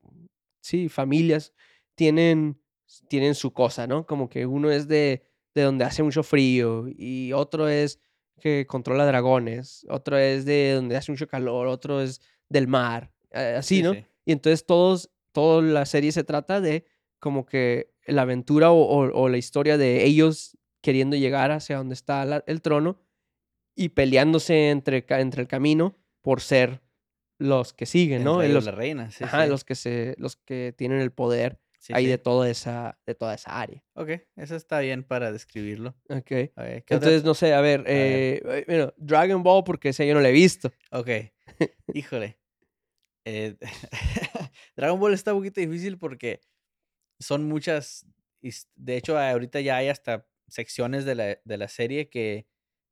sí, 0.61 0.89
familias 0.89 1.53
tienen, 1.95 2.61
tienen 3.09 3.35
su 3.35 3.53
cosa, 3.53 3.87
¿no? 3.87 4.07
Como 4.07 4.29
que 4.29 4.47
uno 4.47 4.71
es 4.71 4.87
de, 4.89 5.23
de 5.55 5.63
donde 5.63 5.85
hace 5.85 6.03
mucho 6.03 6.23
frío 6.23 6.87
y 6.89 7.33
otro 7.33 7.69
es 7.69 8.01
que 8.41 8.67
controla 8.67 9.05
dragones, 9.07 9.85
otro 9.91 10.17
es 10.17 10.45
de 10.45 10.73
donde 10.75 10.97
hace 10.97 11.11
mucho 11.11 11.27
calor, 11.27 11.67
otro 11.67 12.01
es 12.01 12.21
del 12.49 12.69
mar, 12.69 13.11
eh, 13.33 13.57
así, 13.59 13.77
Sí, 13.79 13.83
¿no? 13.83 13.95
sí. 13.95 14.05
Y 14.25 14.33
entonces 14.33 14.65
todos, 14.65 15.11
toda 15.33 15.61
la 15.63 15.87
serie 15.87 16.13
se 16.13 16.23
trata 16.25 16.61
de 16.61 16.85
como 17.19 17.47
que 17.47 17.93
la 18.07 18.23
aventura 18.23 18.71
o, 18.71 18.81
o- 18.81 19.13
o 19.23 19.29
la 19.29 19.39
historia 19.39 19.77
de 19.77 20.05
ellos 20.05 20.57
queriendo 20.81 21.17
llegar 21.17 21.51
hacia 21.51 21.79
donde 21.79 21.95
está 21.95 22.25
la- 22.25 22.45
el 22.47 22.63
trono 22.63 23.01
y 23.79 23.91
peleándose 23.91 24.71
entre, 24.71 25.05
entre 25.09 25.43
el 25.43 25.49
camino 25.49 25.97
por 26.21 26.41
ser 26.41 26.81
los 27.39 27.73
que 27.73 27.87
siguen, 27.87 28.19
El 28.19 28.25
¿no? 28.25 28.39
rey 28.41 28.53
Los, 28.53 28.65
la 28.65 28.73
reina, 28.73 29.11
sí, 29.13 29.23
ajá, 29.25 29.45
sí. 29.45 29.51
los 29.51 29.65
que 29.65 29.75
se, 29.77 30.15
los 30.19 30.35
que 30.37 30.75
tienen 30.77 31.01
el 31.01 31.13
poder 31.13 31.61
sí, 31.79 31.93
ahí 31.95 32.07
de 32.07 32.19
toda 32.19 32.51
esa, 32.51 32.99
de 33.07 33.15
toda 33.15 33.35
esa 33.35 33.61
área. 33.61 33.85
Ok, 33.95 34.11
eso 34.35 34.57
está 34.57 34.81
bien 34.81 35.05
para 35.05 35.31
describirlo. 35.31 35.95
Ok. 36.09 36.33
A 36.57 36.63
ver, 36.65 36.85
¿qué 36.85 36.97
otra- 36.97 37.09
Entonces, 37.09 37.23
no 37.23 37.35
sé, 37.35 37.55
a 37.55 37.61
ver, 37.61 37.85
eh, 37.87 38.43
eh, 38.45 38.65
bueno, 38.67 38.93
Dragon 38.97 39.43
Ball, 39.45 39.63
porque 39.65 39.91
ese 39.91 40.05
yo 40.09 40.15
no 40.15 40.21
lo 40.21 40.27
he 40.27 40.33
visto. 40.33 40.73
Ok, 40.91 41.09
híjole. 41.95 42.41
Eh, 43.25 43.57
Dragon 44.77 44.99
Ball 44.99 45.15
está 45.15 45.33
un 45.33 45.39
poquito 45.41 45.61
difícil 45.61 45.99
porque 45.99 46.41
son 47.21 47.45
muchas. 47.45 48.05
De 48.75 48.97
hecho, 48.97 49.17
ahorita 49.19 49.61
ya 49.61 49.77
hay 49.77 49.89
hasta 49.89 50.27
secciones 50.49 51.05
de 51.05 51.15
la, 51.15 51.39
de 51.45 51.57
la 51.57 51.69
serie 51.69 52.09
que 52.09 52.47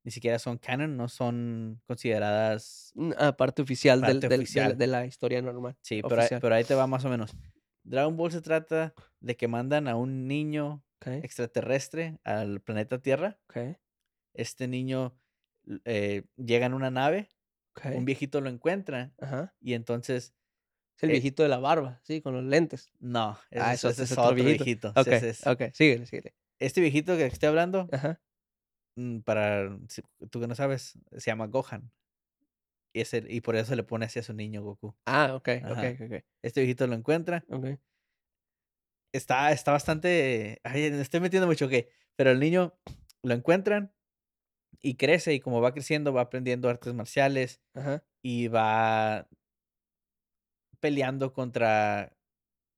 ni 0.07 0.13
siquiera 0.13 0.39
son 0.39 0.57
canon, 0.57 0.97
no 0.97 1.09
son 1.09 1.83
consideradas. 1.85 2.93
Una 2.95 3.37
parte 3.37 3.61
oficial, 3.63 4.01
del- 4.01 4.21
Parte 4.21 4.29
del- 4.29 4.31
de 4.31 4.37
la- 4.37 4.43
oficial. 4.43 4.79
de 4.79 4.87
la 4.87 5.05
historia 5.05 5.43
normal. 5.43 5.77
Sí, 5.83 6.01
pero, 6.01 6.15
ahí- 6.15 6.21
oficial. 6.21 6.41
pero 6.41 6.55
ahí 6.55 6.63
te 6.65 6.75
va 6.77 6.87
más 6.87 7.05
o 7.05 7.09
menos. 7.09 7.37
Dragon 7.83 8.17
Ball 8.17 8.31
se 8.31 8.41
trata 8.41 8.95
de 9.21 9.37
que 9.37 9.49
mandan 9.49 9.89
a 9.89 9.97
un 9.97 10.29
niño 10.29 10.85
Ok, 11.01 11.09
extraterrestre 11.25 12.19
al 12.25 12.61
planeta 12.61 13.01
Tierra. 13.03 13.39
ok, 13.49 13.77
Este 14.33 14.69
niño 14.69 15.19
eh, 15.85 16.23
llega 16.37 16.67
en 16.67 16.75
una 16.75 16.93
nave, 16.93 17.29
ok. 17.75 17.87
un 17.97 18.05
viejito 18.05 18.41
lo 18.41 18.49
encuentra 18.49 19.13
Ajá. 19.21 19.55
y 19.61 19.75
entonces 19.75 20.33
Es 20.99 21.03
el 21.03 21.11
Eh, 21.11 21.13
viejito 21.15 21.43
de 21.43 21.51
la 21.51 21.59
barba, 21.59 22.01
sí, 22.05 22.23
con 22.23 22.33
los 22.33 22.43
lentes. 22.45 22.89
No, 23.01 23.37
ese, 23.51 23.61
Ah, 23.63 23.73
es, 23.75 23.81
eso- 23.81 23.91
ese 23.91 24.05
ese 24.05 24.15
es 24.15 24.19
otro 24.19 24.35
viejito. 24.35 24.65
viejito. 24.65 24.89
sí, 24.95 25.01
Ok, 25.01 25.07
ese 25.09 25.29
es- 25.29 25.47
ok, 25.47 25.63
síguele, 25.75 26.07
síguele. 26.07 26.35
Este 26.59 26.81
viejito 26.81 27.17
que 27.19 27.27
estoy 27.27 27.49
hablando, 27.51 27.87
Ajá. 27.93 28.19
Mm, 28.97 29.21
para 29.21 29.79
tú 30.31 30.41
que 30.41 30.47
no 30.47 30.55
sabes, 30.55 30.99
se 31.17 31.31
llama 31.31 31.47
Gohan. 31.47 31.91
Y, 32.93 33.01
es 33.03 33.13
el- 33.15 33.31
y 33.31 33.41
por 33.43 33.57
eso 33.57 33.75
le 33.77 33.83
pone 33.85 34.07
así 34.07 34.19
a 34.19 34.23
su 34.23 34.33
niño 34.33 34.63
Goku. 34.63 34.97
Ah, 35.07 35.35
ok, 35.35 35.49
ok, 35.65 35.71
Ajá. 35.71 35.89
ok, 36.01 36.25
Este 36.43 36.61
viejito 36.61 36.87
lo 36.87 36.95
encuentra. 36.95 37.45
ok. 37.49 37.67
Está, 39.13 39.53
está 39.53 39.73
bastante. 39.73 40.61
Ay, 40.65 40.91
me 40.91 41.01
estoy 41.01 41.21
metiendo 41.21 41.47
mucho 41.47 41.69
que. 41.69 41.91
Pero 42.17 42.31
el 42.31 42.41
niño 42.41 42.75
lo 43.23 43.35
encuentran 43.35 43.93
y 44.81 44.97
crece. 44.97 45.35
Y 45.35 45.41
como 45.41 45.61
va 45.61 45.73
creciendo, 45.73 46.13
va 46.13 46.23
aprendiendo 46.23 46.69
artes 46.69 46.93
marciales 46.95 47.61
Ajá. 47.75 48.05
y 48.23 48.49
va 48.49 49.29
peleando 50.81 51.33
contra 51.33 52.16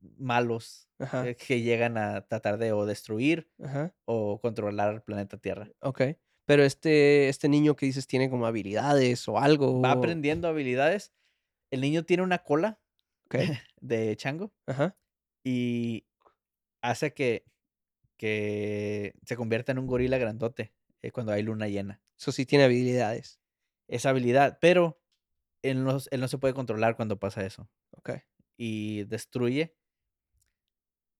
malos 0.00 0.88
Ajá. 0.98 1.28
eh, 1.28 1.37
que 1.37 1.61
llegan 1.62 1.98
a 1.98 2.26
tratar 2.26 2.58
de 2.58 2.72
o 2.72 2.87
destruir 2.87 3.50
Ajá. 3.62 3.94
o 4.04 4.40
controlar 4.40 4.94
el 4.94 5.02
planeta 5.02 5.38
Tierra. 5.38 5.70
Ok. 5.80 6.02
Pero 6.46 6.64
este, 6.64 7.28
este 7.28 7.48
niño 7.48 7.76
que 7.76 7.87
dices 7.87 8.06
tiene 8.06 8.30
como 8.30 8.46
habilidades 8.46 9.28
o 9.28 9.38
algo. 9.38 9.80
Va 9.82 9.92
aprendiendo 9.92 10.48
habilidades. 10.48 11.12
El 11.70 11.82
niño 11.82 12.04
tiene 12.04 12.22
una 12.22 12.38
cola 12.38 12.80
Ok. 13.26 13.34
de 13.80 14.16
chango 14.16 14.52
Ajá. 14.66 14.96
y 15.44 16.06
hace 16.82 17.12
que, 17.12 17.44
que 18.16 19.14
se 19.26 19.37
convierta 19.37 19.72
en 19.72 19.78
un 19.78 19.87
gorila 19.87 20.18
grandote 20.18 20.72
eh, 21.02 21.11
cuando 21.11 21.32
hay 21.32 21.42
luna 21.42 21.68
llena. 21.68 22.02
Eso 22.18 22.32
sí 22.32 22.46
tiene 22.46 22.64
habilidades. 22.64 23.40
Esa 23.88 24.11
habilidad, 24.11 24.58
pero 24.61 25.00
él 25.62 25.84
no, 25.84 25.98
él 26.11 26.20
no 26.20 26.28
se 26.28 26.38
puede 26.38 26.54
controlar 26.54 26.96
cuando 26.96 27.18
pasa 27.18 27.44
eso. 27.44 27.70
Ok. 27.96 28.11
Y 28.56 29.04
destruye. 29.04 29.76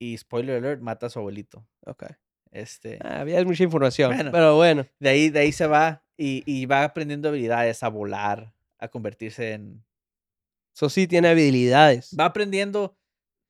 Y 0.01 0.17
spoiler 0.17 0.57
alert, 0.59 0.81
mata 0.81 1.07
a 1.07 1.11
su 1.11 1.19
abuelito. 1.19 1.67
Ok. 1.87 2.05
Este, 2.51 2.99
Ah, 3.03 3.25
es 3.27 3.45
mucha 3.45 3.65
información. 3.65 4.15
Bueno. 4.15 4.31
Pero 4.33 4.57
bueno. 4.57 4.87
de, 5.01 5.09
ahí, 5.09 5.31
de 5.31 5.41
ahí 5.41 5.53
se 5.53 5.67
va 5.67 6.05
y, 6.17 6.43
y 6.47 6.67
va 6.67 6.85
aprendiendo 6.85 7.29
habilidades 7.29 7.83
a 7.83 7.89
volar, 7.89 8.55
a 8.79 8.89
convertirse 8.89 9.53
en... 9.53 9.85
Eso 10.75 10.89
sí 10.89 11.07
tiene 11.09 11.29
habilidades. 11.29 12.15
Va 12.19 12.27
aprendiendo 12.27 12.97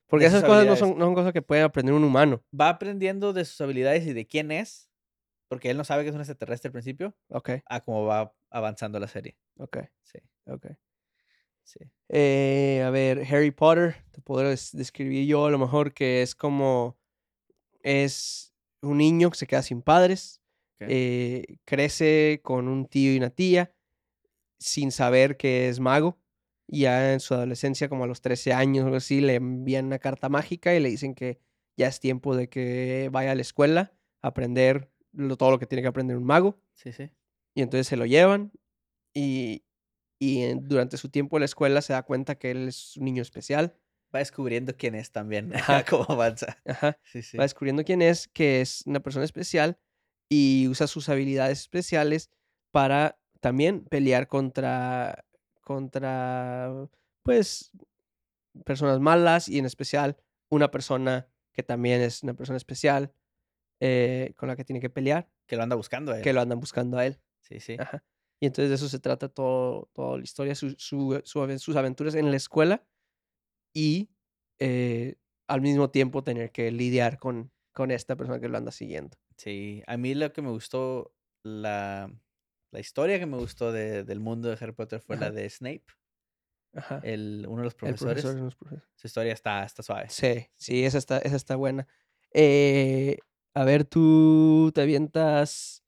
Porque 0.08 0.26
esas 0.26 0.42
cosas 0.42 0.66
no 0.66 0.76
son, 0.76 0.98
no 0.98 1.04
son 1.04 1.14
cosas 1.14 1.32
que 1.32 1.42
puede 1.42 1.62
aprender 1.62 1.94
un 1.94 2.04
humano. 2.04 2.42
va 2.58 2.70
aprendiendo 2.70 3.32
de 3.34 3.44
sus 3.44 3.60
habilidades 3.60 4.06
y 4.06 4.14
de 4.14 4.26
quién 4.26 4.50
es, 4.50 4.90
porque 5.48 5.70
él 5.70 5.76
no 5.76 5.84
sabe 5.84 6.02
que 6.02 6.08
es 6.08 6.14
un 6.14 6.20
extraterrestre 6.22 6.68
al 6.68 6.72
principio, 6.72 7.14
Ok. 7.28 7.50
a 7.66 7.80
cómo 7.82 8.04
va 8.06 8.34
avanzando 8.50 8.98
la 8.98 9.08
serie. 9.08 9.36
Ok. 9.58 9.78
Sí, 10.02 10.18
Ok. 10.46 10.66
Sí. 11.68 11.80
Eh, 12.08 12.82
a 12.84 12.90
ver, 12.90 13.22
Harry 13.30 13.50
Potter, 13.50 13.96
te 14.12 14.22
des- 14.42 14.72
describir 14.74 15.26
yo 15.26 15.46
a 15.46 15.50
lo 15.50 15.58
mejor 15.58 15.92
que 15.92 16.22
es 16.22 16.34
como, 16.34 16.96
es 17.82 18.54
un 18.82 18.98
niño 18.98 19.30
que 19.30 19.36
se 19.38 19.46
queda 19.46 19.62
sin 19.62 19.82
padres, 19.82 20.40
Ok. 20.80 20.86
eh, 20.90 21.56
crece 21.64 22.40
con 22.42 22.68
un 22.68 22.86
tío 22.86 23.12
y 23.12 23.16
una 23.18 23.30
tía 23.30 23.74
sin 24.58 24.90
saber 24.92 25.36
que 25.36 25.68
es 25.68 25.80
mago. 25.80 26.18
Y 26.66 26.80
ya 26.80 27.12
en 27.14 27.20
su 27.20 27.34
adolescencia, 27.34 27.88
como 27.88 28.04
a 28.04 28.06
los 28.06 28.20
13 28.20 28.52
años 28.52 28.82
o 28.82 28.86
algo 28.86 28.96
así, 28.98 29.20
le 29.20 29.36
envían 29.36 29.86
una 29.86 29.98
carta 29.98 30.28
mágica 30.28 30.74
y 30.74 30.80
le 30.80 30.90
dicen 30.90 31.14
que 31.14 31.38
ya 31.76 31.88
es 31.88 31.98
tiempo 32.00 32.36
de 32.36 32.48
que 32.48 33.08
vaya 33.10 33.32
a 33.32 33.34
la 33.34 33.40
escuela 33.42 33.92
a 34.20 34.28
aprender 34.28 34.90
lo- 35.12 35.36
todo 35.36 35.50
lo 35.52 35.58
que 35.58 35.66
tiene 35.66 35.82
que 35.82 35.88
aprender 35.88 36.16
un 36.16 36.24
mago. 36.24 36.60
Sí, 36.74 36.92
sí. 36.92 37.10
Y 37.54 37.62
entonces 37.62 37.86
se 37.86 37.96
lo 37.96 38.04
llevan 38.04 38.52
y, 39.14 39.64
y 40.18 40.54
durante 40.54 40.96
su 40.96 41.08
tiempo 41.10 41.36
en 41.36 41.40
la 41.42 41.44
escuela 41.46 41.80
se 41.82 41.92
da 41.92 42.02
cuenta 42.02 42.36
que 42.36 42.50
él 42.50 42.68
es 42.68 42.96
un 42.96 43.04
niño 43.04 43.22
especial. 43.22 43.74
Va 44.14 44.20
descubriendo 44.20 44.74
quién 44.76 44.94
es 44.94 45.12
también, 45.12 45.52
Ajá. 45.56 45.84
cómo 45.84 46.06
avanza. 46.08 46.56
Ajá. 46.66 46.98
Sí, 47.04 47.22
sí. 47.22 47.36
Va 47.36 47.44
descubriendo 47.44 47.84
quién 47.84 48.00
es, 48.02 48.26
que 48.28 48.60
es 48.60 48.82
una 48.86 49.00
persona 49.00 49.24
especial 49.24 49.78
y 50.30 50.66
usa 50.68 50.86
sus 50.86 51.08
habilidades 51.08 51.60
especiales 51.60 52.30
para 52.70 53.18
también 53.40 53.84
pelear 53.84 54.26
contra, 54.26 55.24
contra, 55.60 56.88
pues, 57.22 57.70
personas 58.64 58.98
malas 59.00 59.48
y 59.48 59.58
en 59.58 59.66
especial 59.66 60.16
una 60.50 60.70
persona 60.70 61.28
que 61.52 61.62
también 61.62 62.00
es 62.00 62.22
una 62.22 62.34
persona 62.34 62.56
especial 62.56 63.12
eh, 63.80 64.32
con 64.36 64.48
la 64.48 64.56
que 64.56 64.64
tiene 64.64 64.80
que 64.80 64.90
pelear, 64.90 65.28
Que 65.46 65.56
lo 65.56 65.62
anda 65.62 65.76
buscando 65.76 66.12
a 66.12 66.16
él. 66.18 66.22
que 66.24 66.32
lo 66.32 66.40
andan 66.40 66.58
buscando 66.60 66.98
a 66.98 67.06
él. 67.06 67.20
Sí, 67.40 67.60
sí. 67.60 67.76
Ajá. 67.78 68.02
Y 68.40 68.46
entonces 68.46 68.68
de 68.68 68.76
eso 68.76 68.88
se 68.88 68.98
trata 69.00 69.28
todo, 69.28 69.90
toda 69.94 70.16
la 70.18 70.22
historia, 70.22 70.54
su, 70.54 70.70
su- 70.78 71.20
su 71.24 71.58
sus 71.58 71.76
aventuras 71.76 72.14
en 72.14 72.30
la 72.30 72.36
escuela 72.36 72.86
y 73.74 74.10
eh, 74.60 75.16
al 75.48 75.60
mismo 75.60 75.90
tiempo 75.90 76.22
tener 76.24 76.52
que 76.52 76.70
lidiar 76.70 77.18
con, 77.18 77.50
con 77.72 77.90
esta 77.90 78.16
persona 78.16 78.40
que 78.40 78.48
lo 78.48 78.58
anda 78.58 78.70
siguiendo. 78.72 79.16
Sí, 79.36 79.82
a 79.86 79.96
mí 79.96 80.14
lo 80.14 80.32
que 80.32 80.42
me 80.42 80.50
gustó, 80.50 81.14
la, 81.44 82.12
la 82.70 82.80
historia 82.80 83.18
que 83.18 83.26
me 83.26 83.36
gustó 83.38 83.72
de- 83.72 84.04
del 84.04 84.20
mundo 84.20 84.48
de 84.48 84.54
Harry 84.60 84.72
Potter 84.72 85.00
fue 85.00 85.16
la 85.16 85.26
Ajá. 85.26 85.34
de 85.34 85.48
Snape, 85.50 85.84
Ajá. 86.74 87.00
el, 87.02 87.44
uno 87.48 87.58
de 87.58 87.64
los 87.64 87.74
profesores. 87.74 88.22
profesor, 88.22 88.44
los 88.44 88.56
profesores. 88.56 88.88
Su 88.96 89.06
historia 89.06 89.32
está, 89.32 89.64
está 89.64 89.82
suave. 89.82 90.08
Sí, 90.10 90.46
sí, 90.56 90.84
esa 90.84 90.98
está, 90.98 91.18
esa 91.18 91.36
está 91.36 91.56
buena. 91.56 91.86
Eh, 92.32 93.18
a 93.54 93.64
ver, 93.64 93.84
tú 93.84 94.70
te 94.74 94.82
avientas 94.82 95.82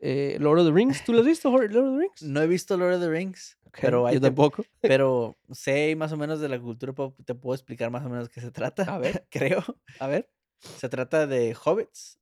eh, 0.00 0.36
Lord 0.40 0.60
of 0.60 0.66
the 0.66 0.72
Rings. 0.72 1.04
¿Tú 1.04 1.12
lo 1.12 1.20
has 1.20 1.26
visto, 1.26 1.50
Lord 1.50 1.64
of 1.76 1.92
the 1.94 1.98
Rings? 1.98 2.22
No 2.22 2.40
he 2.42 2.46
visto 2.46 2.76
Lord 2.76 2.94
of 2.94 3.00
the 3.00 3.08
Rings, 3.10 3.58
pero, 3.80 4.06
ahí 4.06 4.14
yo 4.14 4.20
te- 4.20 4.26
tampoco. 4.28 4.64
pero 4.80 5.38
sé 5.50 5.94
más 5.96 6.12
o 6.12 6.16
menos 6.16 6.40
de 6.40 6.48
la 6.48 6.58
cultura 6.60 6.92
pop, 6.92 7.18
te 7.24 7.34
puedo 7.34 7.54
explicar 7.54 7.90
más 7.90 8.04
o 8.04 8.08
menos 8.08 8.28
de 8.28 8.34
qué 8.34 8.40
se 8.40 8.50
trata. 8.50 8.82
A 8.84 8.98
ver. 8.98 9.26
creo. 9.30 9.62
A 10.00 10.06
ver. 10.06 10.30
Se 10.58 10.88
trata 10.88 11.26
de 11.26 11.54
hobbits, 11.54 12.18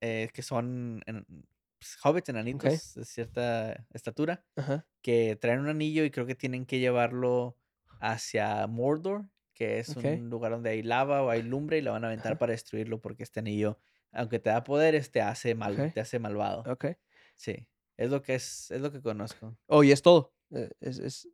eh, 0.00 0.28
que 0.32 0.42
son 0.42 1.02
en- 1.06 1.24
pues, 1.78 1.96
hobbits 2.04 2.28
enanitos 2.28 2.94
de 2.94 3.04
cierta 3.04 3.86
estatura, 3.92 4.44
Ajá. 4.56 4.86
que 5.02 5.36
traen 5.40 5.58
un 5.60 5.68
anillo 5.68 6.04
y 6.04 6.10
creo 6.12 6.26
que 6.26 6.34
tienen 6.36 6.64
que 6.66 6.78
llevarlo 6.78 7.56
hacia 8.00 8.66
Mordor, 8.68 9.24
que 9.54 9.78
es 9.80 9.88
un 9.96 10.28
lugar 10.30 10.52
donde 10.52 10.70
hay 10.70 10.82
lava 10.82 11.22
o 11.22 11.30
hay 11.30 11.42
lumbre 11.42 11.78
y 11.78 11.82
la 11.82 11.90
van 11.92 12.04
a 12.04 12.06
aventar 12.08 12.32
Ajá. 12.32 12.38
para 12.38 12.52
destruirlo 12.52 13.00
porque 13.00 13.22
este 13.24 13.40
anillo, 13.40 13.78
aunque 14.12 14.38
te 14.38 14.50
da 14.50 14.62
poderes, 14.64 15.10
te 15.10 15.20
hace 15.20 15.54
mal, 15.54 15.92
te 15.92 16.00
hace 16.00 16.18
malvado. 16.20 16.62
Ok. 16.72 16.86
Sí, 17.42 17.66
es 17.96 18.08
lo 18.08 18.22
que 18.22 18.36
es, 18.36 18.70
es 18.70 18.80
lo 18.80 18.92
que 18.92 19.00
conozco. 19.02 19.56
Oh, 19.66 19.82
y 19.82 19.90
es 19.90 20.00
todo. 20.00 20.32
eh, 20.54 20.70
Es, 20.80 20.98
es- 21.00 21.28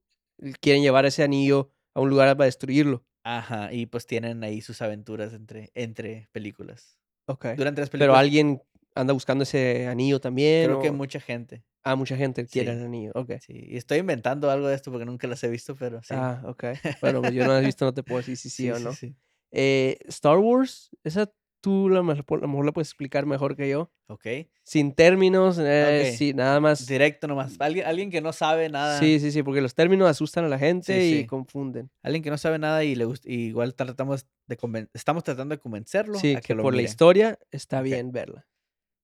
quieren 0.60 0.82
llevar 0.82 1.04
ese 1.04 1.22
anillo 1.22 1.70
a 1.94 2.00
un 2.00 2.08
lugar 2.08 2.34
para 2.36 2.46
destruirlo. 2.46 3.04
Ajá, 3.24 3.72
y 3.74 3.84
pues 3.84 4.06
tienen 4.06 4.42
ahí 4.42 4.62
sus 4.62 4.80
aventuras 4.80 5.34
entre, 5.34 5.70
entre 5.74 6.30
películas. 6.32 6.98
Ok. 7.26 7.44
Durante 7.56 7.82
las 7.82 7.90
Pero 7.90 7.98
películas, 7.98 8.20
alguien 8.20 8.62
anda 8.94 9.12
buscando 9.12 9.42
ese 9.42 9.86
anillo 9.86 10.18
también. 10.18 10.64
creo 10.64 10.80
que 10.80 10.90
mucha 10.92 11.20
gente. 11.20 11.62
Ah, 11.84 11.94
mucha 11.94 12.16
gente 12.16 12.46
quiere 12.46 12.72
Sí. 12.72 12.78
el 12.78 12.84
anillo. 12.86 13.12
Ok. 13.14 13.32
Sí, 13.40 13.52
y 13.68 13.76
estoy 13.76 13.98
inventando 13.98 14.50
algo 14.50 14.66
de 14.68 14.76
esto 14.76 14.90
porque 14.90 15.04
nunca 15.04 15.26
las 15.28 15.44
he 15.44 15.48
visto, 15.50 15.74
pero 15.76 16.02
sí. 16.02 16.14
Ah, 16.14 16.42
ok. 16.46 16.64
Bueno, 17.02 17.20
pues 17.20 17.34
yo 17.34 17.44
no 17.44 17.52
lo 17.52 17.58
he 17.58 17.64
visto, 17.66 17.84
no 17.84 17.92
te 17.92 18.02
puedo 18.02 18.20
decir 18.20 18.36
si 18.38 18.48
sí, 18.48 18.70
o 18.70 18.78
no. 18.78 18.92
sí. 18.92 19.14
Eh, 19.50 19.98
Star 20.08 20.38
Wars, 20.38 20.90
esa 21.04 21.30
tú 21.60 21.88
a 21.88 21.90
lo 21.90 22.04
mejor 22.04 22.64
lo 22.64 22.72
puedes 22.72 22.88
explicar 22.88 23.26
mejor 23.26 23.56
que 23.56 23.68
yo. 23.68 23.90
¿Ok? 24.06 24.26
Sin 24.62 24.94
términos, 24.94 25.58
eh, 25.60 26.14
sí, 26.16 26.32
nada 26.32 26.60
más. 26.60 26.86
Directo 26.86 27.26
nomás. 27.26 27.56
Alguien, 27.58 27.86
alguien 27.86 28.10
que 28.10 28.20
no 28.20 28.32
sabe 28.32 28.68
nada. 28.68 28.98
Sí, 28.98 29.20
sí, 29.20 29.32
sí, 29.32 29.42
porque 29.42 29.60
los 29.60 29.74
términos 29.74 30.08
asustan 30.08 30.44
a 30.44 30.48
la 30.48 30.58
gente 30.58 31.04
y 31.04 31.20
sí. 31.20 31.26
confunden. 31.26 31.90
Alguien 32.02 32.22
que 32.22 32.30
no 32.30 32.38
sabe 32.38 32.58
nada 32.58 32.84
y 32.84 32.94
le 32.94 33.04
gusta, 33.04 33.28
y 33.28 33.46
igual 33.46 33.74
tratamos 33.74 34.26
de 34.46 34.88
estamos 34.94 35.24
tratando 35.24 35.54
de 35.54 35.60
convencerlo 35.60 36.18
Sí, 36.18 36.34
a 36.34 36.40
que, 36.40 36.48
que, 36.48 36.54
lo 36.54 36.62
por 36.62 36.74
la 36.74 36.82
historia 36.82 37.38
está 37.50 37.82
bien 37.82 38.12
verla. 38.12 38.46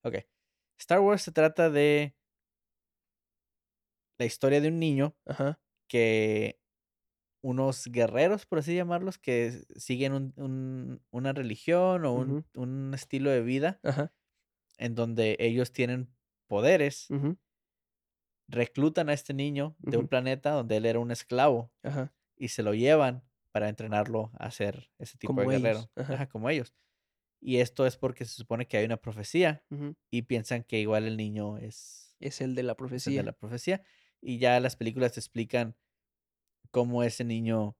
Ok. 0.02 0.16
Star 0.78 1.00
Wars 1.00 1.22
se 1.22 1.32
trata 1.32 1.70
de 1.70 2.14
la 4.18 4.26
historia 4.26 4.60
de 4.60 4.68
un 4.68 4.78
niño 4.78 5.16
Ajá. 5.26 5.60
que 5.88 6.58
unos 7.44 7.86
guerreros, 7.88 8.46
por 8.46 8.58
así 8.60 8.74
llamarlos, 8.74 9.18
que 9.18 9.64
siguen 9.76 10.14
un- 10.14 10.32
un- 10.36 11.02
una 11.10 11.34
religión 11.34 12.06
o 12.06 12.14
un, 12.14 12.46
un 12.54 12.92
estilo 12.94 13.28
de 13.30 13.42
vida 13.42 13.80
Ajá. 13.82 14.14
en 14.78 14.94
donde 14.94 15.36
ellos 15.38 15.70
tienen 15.70 16.08
poderes, 16.46 17.06
reclutan 18.48 19.08
a 19.08 19.12
este 19.12 19.34
niño 19.34 19.76
de 19.78 19.96
un 19.96 20.08
planeta 20.08 20.50
donde 20.52 20.76
él 20.76 20.86
era 20.86 20.98
un 20.98 21.10
esclavo 21.10 21.72
Ajá. 21.82 22.14
y 22.36 22.48
se 22.48 22.62
lo 22.62 22.74
llevan 22.74 23.22
para 23.52 23.68
entrenarlo 23.68 24.30
a 24.38 24.50
ser 24.50 24.90
ese 24.98 25.16
tipo 25.18 25.34
Como 25.34 25.48
de 25.50 25.58
guerrero. 25.58 25.90
Ajá, 25.96 26.28
como 26.28 26.50
ellos. 26.50 26.74
Y 27.40 27.58
esto 27.58 27.86
es 27.86 27.96
porque 27.96 28.24
se 28.24 28.34
supone 28.34 28.66
que 28.66 28.78
hay 28.78 28.84
una 28.86 28.96
profecía 28.96 29.64
y 30.10 30.22
piensan 30.22 30.64
que 30.64 30.80
igual 30.80 31.04
el 31.04 31.16
niño 31.16 31.58
es, 31.58 32.16
Es 32.20 32.40
el 32.40 32.54
de 32.54 32.62
la 32.62 32.72
es 32.72 32.74
el 32.74 32.76
profecía. 32.76 33.20
de 33.20 33.26
la 33.26 33.32
profecía. 33.32 33.82
Y 34.20 34.38
ya 34.38 34.58
las 34.60 34.76
películas 34.76 35.12
te 35.12 35.20
explican 35.20 35.76
cómo 36.74 37.04
ese 37.04 37.24
niño 37.24 37.76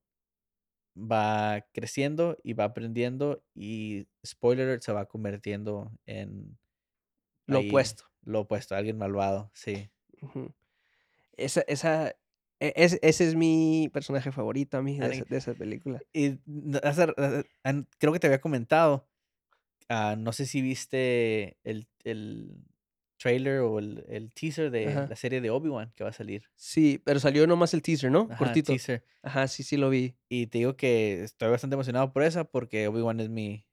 va 0.96 1.66
creciendo 1.72 2.38
y 2.44 2.52
va 2.54 2.64
aprendiendo 2.64 3.42
y 3.54 4.06
spoiler 4.24 4.66
alert, 4.68 4.82
se 4.82 4.92
va 4.92 5.06
convirtiendo 5.06 5.90
en 6.06 6.56
Lo 7.46 7.58
ahí, 7.58 7.68
opuesto. 7.68 8.04
Lo 8.22 8.40
opuesto, 8.40 8.74
alguien 8.76 8.96
malvado, 8.96 9.50
sí. 9.54 9.90
Esa, 11.36 11.62
esa, 11.62 12.10
e- 12.60 12.72
ese, 12.76 12.98
es 13.02 13.34
mi 13.34 13.90
personaje 13.92 14.30
favorito 14.32 14.78
a 14.78 14.82
mí 14.82 14.98
de, 14.98 15.10
esa, 15.10 15.24
de 15.24 15.36
esa 15.36 15.54
película. 15.54 16.00
Y 16.12 16.38
an- 17.64 17.88
creo 17.98 18.12
que 18.12 18.20
te 18.20 18.26
había 18.28 18.40
comentado, 18.40 19.08
ah, 19.88 20.16
no 20.18 20.32
sé 20.32 20.46
si 20.46 20.62
viste 20.62 21.58
el, 21.64 21.88
el 22.04 22.64
trailer 23.24 23.60
o 23.60 23.78
el, 23.78 24.04
el 24.08 24.30
teaser 24.32 24.70
de 24.70 24.88
Ajá. 24.88 25.06
la 25.08 25.16
serie 25.16 25.40
de 25.40 25.48
Obi-Wan 25.48 25.90
que 25.96 26.04
va 26.04 26.10
a 26.10 26.12
salir. 26.12 26.42
Sí, 26.56 27.00
pero 27.04 27.18
salió 27.20 27.46
nomás 27.46 27.72
el 27.72 27.80
teaser, 27.80 28.10
¿no? 28.10 28.28
Ajá, 28.30 28.36
Cortito. 28.36 28.70
teaser. 28.72 29.02
Ajá, 29.22 29.48
sí, 29.48 29.62
sí 29.62 29.78
lo 29.78 29.88
vi. 29.88 30.14
Y 30.28 30.48
te 30.48 30.58
digo 30.58 30.76
que 30.76 31.22
estoy 31.24 31.48
bastante 31.50 31.72
emocionado 31.74 32.12
por 32.12 32.22
esa 32.22 32.44
porque 32.44 32.86
Obi-Wan 32.86 33.20
es 33.20 33.30
mi 33.30 33.64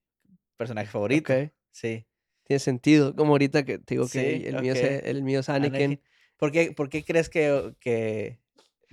personaje 0.56 0.88
favorito. 0.88 1.34
Ok. 1.34 1.52
Sí. 1.72 2.06
Tiene 2.46 2.60
sentido. 2.60 3.14
Como 3.14 3.34
ahorita 3.34 3.66
que 3.66 3.78
te 3.80 3.96
digo 3.96 4.06
que 4.08 4.38
Sí, 4.40 4.48
el, 4.48 4.62
mío 4.62 4.72
es, 4.74 4.80
ok. 5.02 5.06
el 5.06 5.24
mío 5.24 5.40
es 5.42 5.50
Anakin. 5.50 5.76
Anakin. 5.76 6.02
¿Por 6.38 6.52
qué, 6.54 6.72
por 6.72 6.88
qué 6.90 7.04
crees 7.04 7.28
que, 7.30 7.74
que 7.82 8.40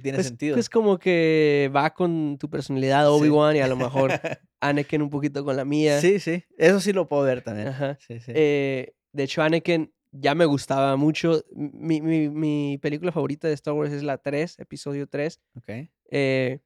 tiene 0.03 0.17
Pues, 0.17 0.27
sentido? 0.27 0.57
pues 0.57 0.69
como 0.69 0.99
que 0.99 1.71
va 1.75 1.95
con 1.95 2.37
tu 2.39 2.51
personalidad 2.51 3.05
Sí. 3.05 3.13
Obi-Wan 3.13 3.55
y 3.55 3.61
a 3.61 3.69
lo 3.69 3.77
mejor 3.77 4.11
Anakin 4.61 5.03
un 5.03 5.11
poquito 5.11 5.45
con 5.45 5.55
la 5.57 5.65
mía. 5.65 6.01
sí, 6.01 6.19
sí. 6.19 6.43
Eso 6.59 6.81
sí 6.81 6.93
lo 6.93 7.07
puedo 7.07 7.23
ver 7.23 7.43
también. 7.43 7.69
Ajá. 7.69 7.97
Sí, 8.01 8.19
sí. 8.19 8.33
Eh, 8.35 8.95
de 9.13 9.23
hecho, 9.23 9.41
Anakin 9.43 9.93
ya 10.13 10.35
me 10.35 10.45
gustaba 10.47 10.97
mucho. 10.97 11.45
Mi, 11.53 12.01
mi, 12.01 12.29
mi 12.29 12.79
película 12.81 13.13
favorita 13.13 13.49
de 13.49 13.55
Star 13.55 13.75
Wars 13.75 13.93
es 13.93 14.03
la 14.03 14.19
3, 14.19 14.59
episodio 14.59 15.07
3, 15.09 15.41
ok. 15.57 15.89
eh, 16.11 16.61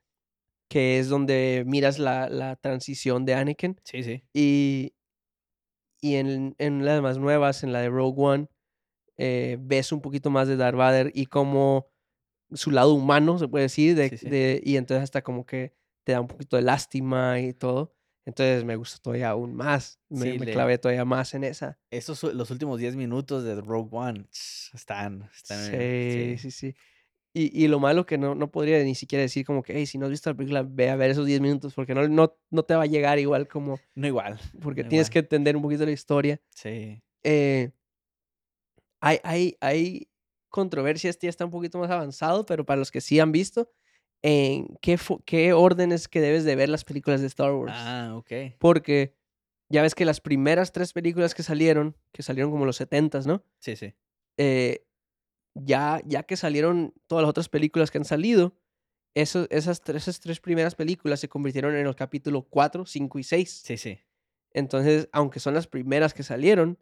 que 0.69 0.99
es 0.99 1.09
donde 1.09 1.65
miras 1.67 1.99
la, 1.99 2.29
la 2.31 2.57
transición 2.57 3.25
de 3.27 3.35
Anakin. 3.35 3.81
Sí, 3.85 4.03
sí. 4.05 4.25
Y, 4.33 4.95
y 6.01 6.17
en, 6.17 6.55
en 6.59 6.85
las 6.85 7.01
más 7.03 7.19
nuevas, 7.19 7.63
en 7.63 7.73
la 7.73 7.81
de 7.81 7.89
Rogue 7.89 8.15
One, 8.23 8.49
eh, 9.19 9.59
ves 9.61 9.93
un 9.93 10.01
poquito 10.01 10.31
más 10.31 10.49
de 10.49 10.57
Darth 10.57 10.77
Vader 10.77 11.13
y 11.15 11.27
como 11.27 11.89
su 12.53 12.71
lado 12.71 12.95
humano, 12.95 13.39
se 13.39 13.49
puede 13.49 13.65
decir, 13.65 13.97
de, 13.97 14.11
Sí, 14.11 14.19
sí. 14.19 14.29
de- 14.31 14.63
y 14.65 14.77
entonces 14.77 15.05
hasta 15.05 15.23
como 15.23 15.47
que 15.47 15.75
te 16.05 16.13
da 16.13 16.21
un 16.21 16.29
poquito 16.29 16.57
de 16.57 16.63
lástima 16.63 17.41
y 17.41 17.55
todo. 17.55 17.95
Entonces 18.25 18.65
me 18.65 18.77
gustó 18.77 19.01
todavía 19.01 19.31
aún 19.31 19.55
más. 19.55 19.99
Me, 20.09 20.33
Sí, 20.33 20.39
me 20.39 20.47
clavé 20.53 20.79
todavía 20.79 21.05
más 21.05 21.35
en 21.35 21.45
esa. 21.45 21.79
Esos, 21.91 22.23
los 22.23 22.51
últimos 22.51 22.79
10 22.79 22.95
minutos 22.97 23.43
de 23.45 23.61
Rogue 23.61 23.89
One 23.91 24.27
están, 24.73 25.29
están 25.35 25.59
Sí, 25.71 25.77
bien, 25.77 26.39
sí, 26.39 26.51
sí. 26.51 26.75
Y, 27.35 27.65
y 27.65 27.67
lo 27.69 27.81
malo 27.81 28.05
que 28.07 28.19
no, 28.19 28.35
no 28.35 28.51
podría 28.51 28.83
ni 28.85 28.95
siquiera 28.95 29.23
decir 29.23 29.45
como 29.47 29.63
que, 29.63 29.73
hey, 29.75 29.87
si 29.87 29.97
no 29.99 30.05
has 30.05 30.11
visto 30.11 30.29
la 30.31 30.37
película, 30.37 30.63
ve 30.63 30.91
a 30.91 30.97
ver 30.97 31.11
esos 31.11 31.27
10 31.27 31.41
minutos, 31.41 31.73
porque 31.75 31.95
no, 31.95 32.07
no, 32.07 32.37
no 32.51 32.63
te 32.63 32.75
va 32.75 32.83
a 32.83 32.87
llegar 32.87 33.19
igual 33.19 33.49
como, 33.49 33.81
No 33.95 34.07
igual. 34.07 34.39
porque 34.61 34.83
no 34.83 34.91
tienes 34.91 35.07
igual. 35.09 35.13
que 35.15 35.19
entender 35.21 35.57
un 35.57 35.63
poquito 35.63 35.85
la 35.87 35.93
historia. 35.93 36.41
Sí. 36.51 37.03
Eh, 37.25 37.71
hay, 39.01 39.19
hay, 39.25 39.57
hay 39.61 40.09
controversia, 40.49 41.11
este 41.11 41.27
ya 41.27 41.31
está 41.31 41.45
un 41.45 41.51
poquito 41.51 41.79
más 41.79 41.91
avanzado, 41.91 42.45
pero 42.47 42.65
para 42.65 42.79
los 42.79 42.91
que 42.91 43.01
sí 43.01 43.19
han 43.19 43.33
visto, 43.33 43.71
en 44.23 44.77
qué, 44.81 44.99
qué 45.25 45.53
orden 45.53 45.93
es 45.93 46.09
que 46.09 46.21
debes 46.21 46.45
de 46.45 46.55
ver 46.57 46.69
las 46.69 46.85
películas 46.85 47.21
de 47.21 47.27
Star 47.27 47.53
Wars. 47.53 47.73
Ah, 47.77 48.15
ok. 48.17 48.55
Porque 48.59 49.15
ya 49.69 49.83
ves 49.83 49.95
que 49.95 50.05
las 50.05 50.21
primeras 50.21 50.71
tres 50.73 50.93
películas 50.93 51.35
que 51.35 51.43
salieron, 51.43 51.97
que 52.13 52.23
salieron 52.23 52.51
como 52.53 52.65
los 52.67 52.81
70s, 52.81 53.27
¿no? 53.27 53.45
Sí, 53.59 53.77
sí. 53.77 53.95
eh, 54.39 54.85
ya, 55.55 56.01
ya 56.07 56.23
que 56.23 56.37
salieron 56.37 56.95
todas 57.07 57.23
las 57.23 57.29
otras 57.31 57.49
películas 57.51 57.91
que 57.91 57.99
han 57.99 58.05
salido, 58.07 58.57
eso- 59.15 59.47
esas, 59.51 59.83
tres, 59.83 60.05
esas 60.05 60.21
tres 60.21 60.41
primeras 60.41 60.75
películas 60.75 61.21
se 61.21 61.29
convirtieron 61.29 61.75
en 61.77 61.87
el 61.87 61.95
capítulo 61.95 62.43
4, 62.49 62.87
5 62.87 63.19
y 63.19 63.23
6. 63.25 63.51
Sí, 63.65 63.77
sí. 63.77 63.99
Entonces, 64.53 65.09
aunque 65.13 65.41
son 65.41 65.53
las 65.55 65.67
primeras 65.67 66.15
que 66.15 66.23
salieron, 66.23 66.79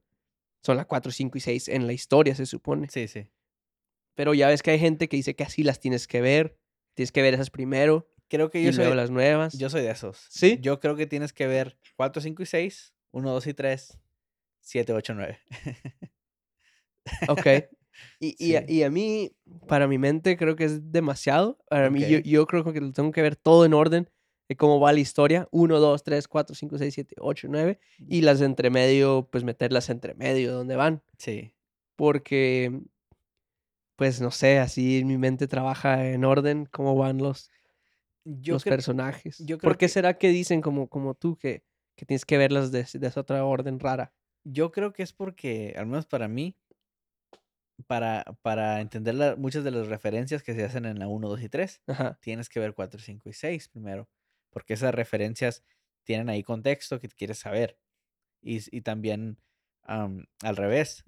son 0.63 0.77
las 0.77 0.87
4, 0.87 1.11
5 1.11 1.39
y 1.39 1.41
6 1.41 1.69
en 1.69 1.87
la 1.89 1.93
historia, 1.93 2.35
se 2.37 2.47
supone. 2.47 2.89
Sí, 2.91 3.09
sí. 3.09 3.27
Pero 4.15 4.35
ya 4.35 4.47
ves 4.49 4.63
que 4.63 4.71
hay 4.73 4.79
gente 4.79 5.09
que 5.09 5.17
dice 5.17 5.35
que 5.35 5.43
así 5.45 5.63
las 5.65 5.81
tienes 5.81 6.07
que 6.07 6.21
ver. 6.21 6.57
Tienes 6.95 7.13
que 7.13 7.23
ver 7.23 7.35
esas 7.35 7.51
primero 7.51 8.09
Creo 8.29 8.49
que 8.49 8.61
y 8.61 8.65
yo 8.67 8.71
luego 8.71 8.91
soy, 8.91 8.97
las 8.97 9.11
nuevas. 9.11 9.59
yo 9.59 9.69
soy 9.71 9.83
de 9.83 9.91
esos. 9.91 10.25
¿Sí? 10.31 10.59
Yo 10.61 10.79
creo 10.79 10.95
que 10.95 11.07
tienes 11.07 11.33
que 11.33 11.49
ver 11.49 11.77
4, 11.97 12.23
5 12.23 12.43
y 12.45 12.47
6, 12.47 12.95
1, 13.11 13.31
2 13.33 13.47
y 13.49 13.55
3, 13.55 13.99
7, 14.61 14.93
8, 14.93 15.15
9. 15.15 15.39
Ok. 17.29 17.47
Y, 18.21 18.37
y, 18.39 18.55
a, 18.55 18.61
Sí. 18.61 18.75
y 18.75 18.83
a 18.85 18.91
mí, 18.91 19.33
para 19.67 19.89
mi 19.89 19.99
mente, 19.99 20.37
creo 20.37 20.55
que 20.57 20.65
es 20.65 20.93
demasiado. 20.93 21.59
Para 21.69 21.91
mí, 21.91 22.07
yo, 22.09 22.19
yo 22.21 22.47
creo 22.47 22.65
que 22.73 22.81
lo 22.81 22.93
tengo 22.93 23.11
que 23.11 23.21
ver 23.23 23.35
todo 23.37 23.65
en 23.65 23.75
orden 23.75 24.09
de 24.49 24.57
cómo 24.57 24.79
va 24.81 24.93
la 24.93 25.01
historia. 25.01 25.49
1, 25.51 25.79
2, 25.81 26.03
3, 26.05 26.29
4, 26.29 26.55
5, 26.55 26.79
6, 26.79 26.95
7, 26.95 27.17
8, 27.19 27.49
9. 27.51 27.79
Y 28.09 28.21
las 28.23 28.39
de 28.39 28.47
entre 28.47 28.71
medio, 28.71 29.29
pues 29.31 29.43
meterlas 29.45 29.91
entre 29.91 30.15
medio 30.15 30.53
donde 30.53 30.77
van. 30.77 31.03
Sí. 31.19 31.53
Porque, 31.97 32.81
pues 34.01 34.19
no 34.23 34.31
sé, 34.31 34.59
así 34.59 35.03
mi 35.05 35.19
mente 35.19 35.47
trabaja 35.47 36.07
en 36.09 36.25
orden 36.25 36.65
cómo 36.65 36.97
van 36.97 37.19
los, 37.19 37.51
Yo 38.25 38.55
los 38.55 38.65
personajes. 38.65 39.37
yo 39.47 39.59
¿Por 39.59 39.75
qué 39.77 39.85
que- 39.85 39.89
será 39.91 40.17
que 40.17 40.29
dicen 40.31 40.63
como, 40.63 40.89
como 40.89 41.13
tú 41.15 41.37
que, 41.37 41.65
que 41.97 42.07
tienes 42.07 42.25
que 42.25 42.39
verlas 42.39 42.73
de, 42.73 42.87
de 42.95 43.07
esa 43.07 43.21
otra 43.21 43.45
orden 43.45 43.79
rara? 43.79 44.15
yo 44.43 44.73
creo 44.73 44.95
que 44.95 45.03
es 45.03 45.13
porque, 45.13 45.75
al 45.77 45.85
menos 45.85 46.07
para 46.07 46.29
mí, 46.29 46.57
para, 47.87 48.25
para 48.41 48.81
entender 48.81 49.17
la- 49.17 49.37
muchas 49.37 49.65
de 49.65 49.71
las 49.71 49.87
referencias 49.89 50.43
que 50.43 50.55
se 50.55 50.65
hacen 50.65 50.87
en 50.87 50.99
la 50.99 51.07
1, 51.07 51.29
2 51.29 51.43
y 51.43 51.51
3, 51.51 51.83
Ajá. 51.87 52.19
tienes 52.23 52.49
que 52.49 52.59
ver 52.59 52.73
4, 52.73 53.01
5 53.01 53.29
y 53.29 53.35
6 53.35 53.69
primero. 53.69 54.09
Porque 54.49 54.73
esas 54.73 54.95
referencias 54.95 55.63
tienen 56.05 56.31
ahí 56.31 56.43
contexto 56.43 56.99
que 57.01 57.09
quieres 57.09 57.39
saber. 57.39 57.79
Y, 58.41 58.61
y 58.75 58.81
también 58.81 59.37
am, 59.83 60.25
al 60.43 60.57
revés. 60.57 61.05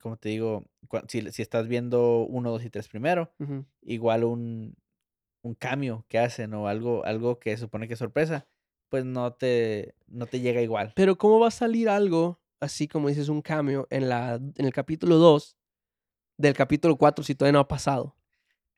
Como 0.00 0.16
te 0.16 0.30
digo, 0.30 0.64
si, 1.08 1.30
si 1.30 1.42
estás 1.42 1.68
viendo 1.68 2.26
1, 2.26 2.50
2 2.50 2.64
y 2.64 2.70
3 2.70 2.88
primero, 2.88 3.32
igual 3.82 4.24
un, 4.24 4.74
un 5.42 5.54
cambio 5.54 6.04
que 6.08 6.18
hacen 6.18 6.54
o 6.54 6.68
algo, 6.68 7.04
algo 7.04 7.38
que 7.38 7.56
supone 7.56 7.86
que 7.86 7.94
es 7.94 7.98
sorpresa, 7.98 8.46
pues 8.88 9.04
no 9.04 9.32
te, 9.32 9.94
no 10.06 10.26
te 10.26 10.40
llega 10.40 10.62
igual. 10.62 10.92
Pero 10.94 11.16
¿cómo 11.16 11.40
va 11.40 11.48
a 11.48 11.52
salir 11.52 11.88
algo, 11.88 12.40
así 12.60 12.88
como 12.88 13.08
dices, 13.08 13.28
un 13.28 13.42
cambio 13.42 13.86
en, 13.90 14.08
la, 14.08 14.34
en 14.34 14.64
el 14.64 14.72
capítulo 14.72 15.16
2 15.16 15.56
del 16.38 16.54
capítulo 16.54 16.96
4 16.96 17.24
si 17.24 17.34
todavía 17.34 17.54
no 17.54 17.60
ha 17.60 17.68
pasado? 17.68 18.16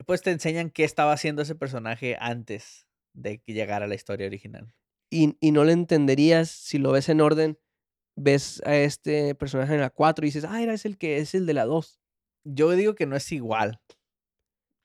Pues 0.07 0.23
te 0.23 0.31
enseñan 0.31 0.71
qué 0.71 0.85
estaba 0.85 1.13
haciendo 1.13 1.43
ese 1.43 1.55
personaje 1.55 2.17
antes 2.21 2.87
de 3.13 3.41
que 3.41 3.53
llegara 3.53 3.85
a 3.85 3.89
la 3.89 3.95
historia 3.95 4.27
original. 4.27 4.75
Y, 5.11 5.37
y 5.41 5.53
no 5.53 5.65
le 5.65 5.73
entenderías 5.73 6.51
si 6.51 6.79
lo 6.79 6.93
ves 6.93 7.09
en 7.09 7.21
orden, 7.21 7.59
ves 8.17 8.63
a 8.65 8.77
este 8.77 9.35
personaje 9.35 9.75
en 9.75 9.81
la 9.81 9.91
4 9.91 10.25
y 10.25 10.29
dices, 10.29 10.45
ah, 10.49 10.63
era 10.63 10.73
es 10.75 10.85
el 10.85 10.97
que 10.99 11.19
es 11.19 11.35
el 11.35 11.47
de 11.47 11.55
la 11.55 11.65
2. 11.65 12.01
Yo 12.45 12.71
digo 12.73 12.95
que 12.95 13.07
no 13.07 13.17
es 13.17 13.31
igual. 13.33 13.81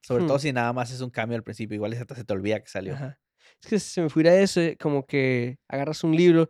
Sobre 0.01 0.25
todo 0.25 0.37
Hmm. 0.37 0.41
si 0.41 0.53
nada 0.53 0.73
más 0.73 0.91
es 0.91 1.01
un 1.01 1.09
cambio 1.09 1.35
al 1.35 1.43
principio. 1.43 1.75
Igual 1.75 1.93
hasta 1.93 2.15
se 2.15 2.23
te 2.23 2.33
olvida 2.33 2.59
que 2.61 2.69
salió. 2.69 2.93
Ajá. 2.95 3.19
Es 3.61 3.69
que 3.69 3.79
si 3.79 3.89
se 3.91 4.01
me 4.01 4.09
fuera 4.09 4.33
eso, 4.35 4.61
como 4.79 5.05
que 5.05 5.57
agarras 5.67 6.03
un 6.03 6.15
libro 6.15 6.49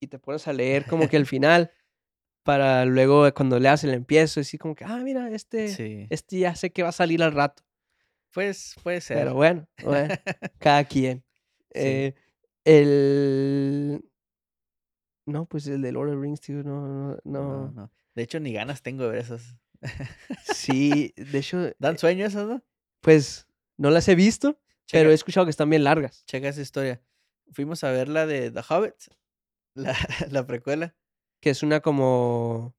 y 0.00 0.06
te 0.08 0.18
pones 0.18 0.46
a 0.48 0.52
leer 0.52 0.84
como 0.86 1.08
que 1.08 1.16
el 1.16 1.26
final 1.26 1.70
para 2.44 2.84
luego 2.84 3.26
eh, 3.26 3.32
cuando 3.32 3.58
leas 3.58 3.84
el 3.84 3.94
empiezo, 3.94 4.40
decir 4.40 4.58
como 4.60 4.74
que, 4.74 4.84
ah, 4.84 4.98
mira, 4.98 5.30
este, 5.30 5.68
Sí. 5.68 6.06
este 6.10 6.38
ya 6.40 6.54
sé 6.54 6.70
que 6.72 6.82
va 6.82 6.88
a 6.90 6.92
salir 6.92 7.22
al 7.22 7.32
rato. 7.32 7.62
Pues 8.32 8.76
puede 8.82 9.00
ser. 9.00 9.18
Pero 9.18 9.34
bueno, 9.34 9.68
bueno, 9.82 10.14
cada 10.58 10.84
quien. 10.84 11.24
Sí. 11.72 11.80
Eh, 11.80 12.14
el... 12.64 14.09
No, 15.26 15.46
pues 15.46 15.66
el 15.66 15.82
de 15.82 15.92
Lord 15.92 16.08
of 16.08 16.14
the 16.16 16.20
Rings, 16.20 16.40
tío, 16.40 16.62
no, 16.62 16.86
no, 16.88 17.18
No, 17.24 17.42
no. 17.42 17.70
no. 17.72 17.90
De 18.14 18.22
hecho, 18.22 18.40
ni 18.40 18.52
ganas 18.52 18.82
tengo 18.82 19.04
de 19.04 19.10
ver 19.10 19.18
esas. 19.20 19.56
Sí, 20.52 21.12
de 21.16 21.38
hecho, 21.38 21.72
¿Dan 21.78 21.94
eh, 21.94 21.98
sueño 21.98 22.26
esas, 22.26 22.46
no? 22.48 22.62
pues 23.00 23.46
no 23.76 23.90
las 23.90 24.08
he 24.08 24.14
visto, 24.14 24.58
pero 24.90 25.10
he 25.10 25.14
escuchado 25.14 25.46
que 25.46 25.50
están 25.50 25.70
bien 25.70 25.84
largas. 25.84 26.24
checa 26.26 26.48
esa 26.48 26.60
historia. 26.60 27.00
Fuimos 27.52 27.82
a 27.84 27.90
ver 27.90 28.08
la 28.08 28.26
de 28.26 28.50
The 28.50 28.60
Hobbit, 28.68 28.94
la, 29.74 29.96
la 30.30 30.46
precuela. 30.46 30.94
Que 31.40 31.50
es 31.50 31.62
una 31.62 31.80
como. 31.80 32.74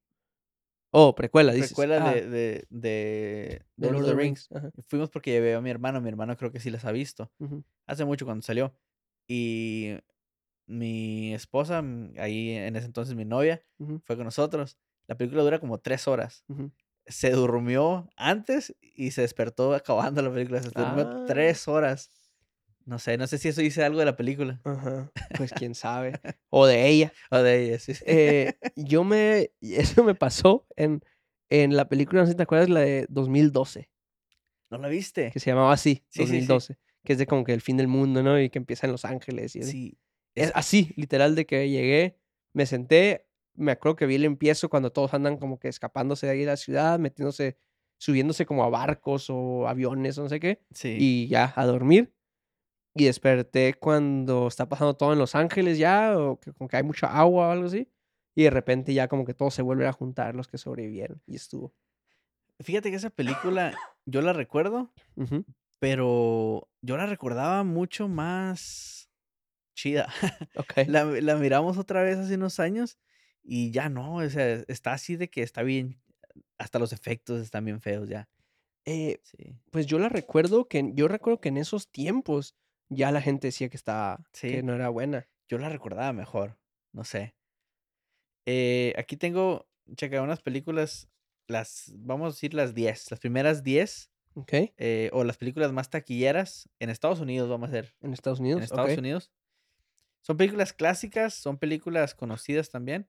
Oh, 0.93 1.15
precuela, 1.15 1.53
dices. 1.53 1.69
Precuela 1.69 2.05
Ah, 2.09 2.13
de, 2.13 2.21
de, 2.27 2.67
de, 2.69 3.61
de 3.77 3.87
Lord 3.91 4.01
of 4.01 4.05
the 4.09 4.13
Rings. 4.13 4.49
Fuimos 4.87 5.09
porque 5.09 5.31
llevé 5.31 5.53
a 5.55 5.61
mi 5.61 5.69
hermano. 5.69 6.01
Mi 6.01 6.09
hermano 6.09 6.35
creo 6.37 6.51
que 6.51 6.59
sí 6.59 6.69
las 6.69 6.83
ha 6.85 6.91
visto. 6.91 7.31
Hace 7.87 8.03
mucho 8.05 8.25
cuando 8.25 8.41
salió. 8.43 8.75
Y 9.27 9.95
mi 10.71 11.33
esposa, 11.33 11.81
mm, 11.81 12.13
ahí 12.17 12.51
en 12.51 12.75
ese 12.75 12.85
entonces 12.85 13.15
mi 13.15 13.25
novia, 13.25 13.63
fue 14.05 14.15
con 14.15 14.25
nosotros. 14.25 14.77
La 15.07 15.15
película 15.15 15.43
dura 15.43 15.59
como 15.59 15.79
tres 15.79 16.07
horas. 16.07 16.45
Se 17.05 17.31
durmió 17.31 18.09
antes 18.15 18.75
y 18.81 19.11
se 19.11 19.21
despertó 19.21 19.73
acabando 19.73 20.21
la 20.21 20.31
película. 20.31 20.61
Se 20.61 20.69
durmió 20.69 21.07
Ah. 21.07 21.25
tres 21.27 21.67
horas. 21.67 22.09
No 22.85 22.97
sé, 22.99 23.17
no 23.17 23.27
sé 23.27 23.37
si 23.37 23.47
eso 23.49 23.61
dice 23.61 23.83
algo 23.83 23.99
de 23.99 24.05
la 24.05 24.15
película. 24.15 24.59
Ajá, 24.63 25.11
Pues 25.37 25.51
quién 25.51 25.75
sabe. 25.75 26.13
O 26.49 26.65
de 26.65 26.87
ella. 26.87 27.11
O 27.29 27.37
de 27.37 27.63
ella, 27.65 27.79
sí. 27.79 27.93
sí. 27.93 28.03
Eh, 28.07 28.53
yo 28.75 29.03
me. 29.03 29.51
Eso 29.61 30.03
me 30.03 30.15
pasó 30.15 30.65
en, 30.75 31.01
en 31.49 31.75
la 31.75 31.87
película, 31.89 32.21
no 32.21 32.25
sé 32.27 32.31
si 32.33 32.37
te 32.37 32.43
acuerdas, 32.43 32.69
la 32.69 32.79
de 32.81 33.05
2012, 33.09 33.89
¿No 34.69 34.77
la 34.77 34.87
viste? 34.87 35.31
que 35.31 35.39
se 35.39 35.49
llamaba 35.51 35.73
así, 35.73 36.03
Sí, 36.09 36.25
sí, 36.25 36.27
sí. 36.27 36.31
2012. 36.47 36.77
Que 37.03 37.13
es 37.13 37.19
de 37.19 37.27
como 37.27 37.43
que 37.43 37.53
el 37.53 37.61
fin 37.61 37.77
del 37.77 37.87
mundo, 37.87 38.23
¿no? 38.23 38.39
Y 38.39 38.49
que 38.49 38.59
empieza 38.59 38.85
en 38.87 38.91
Los 38.93 39.05
Ángeles. 39.05 39.55
Y 39.55 39.61
así. 39.61 39.71
Sí. 39.71 39.97
Es 40.35 40.51
así, 40.55 40.93
literal, 40.95 41.35
de 41.35 41.45
que 41.45 41.69
llegué, 41.69 42.17
me 42.53 42.65
senté, 42.65 43.27
me 43.53 43.71
acuerdo 43.73 43.95
que 43.97 44.05
vi 44.05 44.15
el 44.15 44.25
empiezo 44.25 44.69
cuando 44.69 44.91
todos 44.91 45.13
andan 45.13 45.37
como 45.37 45.59
que 45.59 45.67
escapándose 45.67 46.25
de 46.25 46.31
ahí 46.33 46.39
de 46.39 46.45
la 46.47 46.57
ciudad, 46.57 46.99
metiéndose, 46.99 47.57
subiéndose 47.97 48.45
como 48.45 48.63
a 48.63 48.69
barcos 48.69 49.29
o 49.29 49.67
aviones 49.67 50.17
no 50.17 50.29
sé 50.29 50.39
qué, 50.39 50.61
Sí. 50.73 50.95
y 50.99 51.27
ya, 51.27 51.53
a 51.55 51.65
dormir. 51.65 52.13
Y 52.93 53.05
desperté 53.05 53.73
cuando 53.75 54.47
está 54.47 54.67
pasando 54.67 54.95
todo 54.95 55.13
en 55.13 55.19
Los 55.19 55.33
Ángeles 55.35 55.77
ya, 55.77 56.17
o 56.17 56.39
que 56.39 56.51
como 56.53 56.67
que 56.67 56.77
hay 56.77 56.83
mucha 56.83 57.07
agua 57.07 57.47
o 57.47 57.51
algo 57.51 57.67
así. 57.67 57.89
Y 58.35 58.43
de 58.43 58.49
repente 58.49 58.93
ya 58.93 59.07
como 59.07 59.23
que 59.25 59.33
todos 59.33 59.53
se 59.53 59.61
vuelven 59.61 59.87
a 59.87 59.93
juntar 59.93 60.35
los 60.35 60.47
que 60.47 60.57
sobrevivieron. 60.57 61.21
Y 61.25 61.35
estuvo. 61.35 61.73
Fíjate 62.59 62.89
que 62.89 62.97
esa 62.97 63.09
película 63.09 63.73
yo 64.05 64.21
la 64.21 64.33
recuerdo, 64.33 64.91
pero 65.79 66.69
yo 66.81 66.97
la 66.97 67.05
recordaba 67.05 67.63
mucho 67.63 68.07
más 68.07 69.00
chida. 69.73 70.07
Ok. 70.55 70.73
La, 70.87 71.05
la 71.05 71.35
miramos 71.35 71.77
otra 71.77 72.03
vez 72.03 72.17
hace 72.17 72.35
unos 72.35 72.59
años 72.59 72.97
y 73.43 73.71
ya 73.71 73.89
no, 73.89 74.15
o 74.17 74.29
sea, 74.29 74.63
está 74.67 74.93
así 74.93 75.15
de 75.15 75.29
que 75.29 75.41
está 75.43 75.63
bien, 75.63 75.99
hasta 76.57 76.77
los 76.79 76.93
efectos 76.93 77.41
están 77.41 77.65
bien 77.65 77.81
feos 77.81 78.07
ya. 78.09 78.29
Eh, 78.85 79.19
Sí. 79.23 79.55
pues 79.71 79.85
yo 79.85 79.99
la 79.99 80.09
recuerdo 80.09 80.67
que, 80.67 80.91
yo 80.93 81.07
recuerdo 81.07 81.39
que 81.39 81.49
en 81.49 81.57
esos 81.57 81.91
tiempos 81.91 82.55
ya 82.89 83.11
la 83.11 83.21
gente 83.21 83.47
decía 83.47 83.69
que 83.69 83.77
estaba, 83.77 84.23
Sí. 84.33 84.49
que 84.49 84.63
no 84.63 84.73
era 84.73 84.89
buena. 84.89 85.27
Yo 85.47 85.57
la 85.57 85.69
recordaba 85.69 86.13
mejor, 86.13 86.57
no 86.93 87.03
sé. 87.03 87.35
Eh, 88.45 88.93
aquí 88.97 89.17
tengo, 89.17 89.67
checa, 89.95 90.21
unas 90.21 90.41
películas, 90.41 91.09
las, 91.47 91.91
vamos 91.97 92.25
a 92.25 92.35
decir 92.35 92.53
las 92.53 92.73
10, 92.73 93.11
las 93.11 93.19
primeras 93.19 93.63
10, 93.63 94.11
Ok. 94.35 94.53
eh, 94.77 95.09
o 95.13 95.23
las 95.23 95.37
películas 95.37 95.71
más 95.73 95.89
taquilleras 95.89 96.69
en 96.79 96.89
Estados 96.89 97.19
Unidos, 97.19 97.49
vamos 97.49 97.67
a 97.69 97.71
hacer. 97.71 97.93
En 98.01 98.13
Estados 98.13 98.39
Unidos. 98.39 98.59
en 98.59 98.63
Estados. 98.63 98.97
Unidos. 98.97 99.31
Son 100.21 100.37
películas 100.37 100.73
clásicas, 100.73 101.33
son 101.33 101.57
películas 101.57 102.15
conocidas 102.15 102.69
también. 102.69 103.07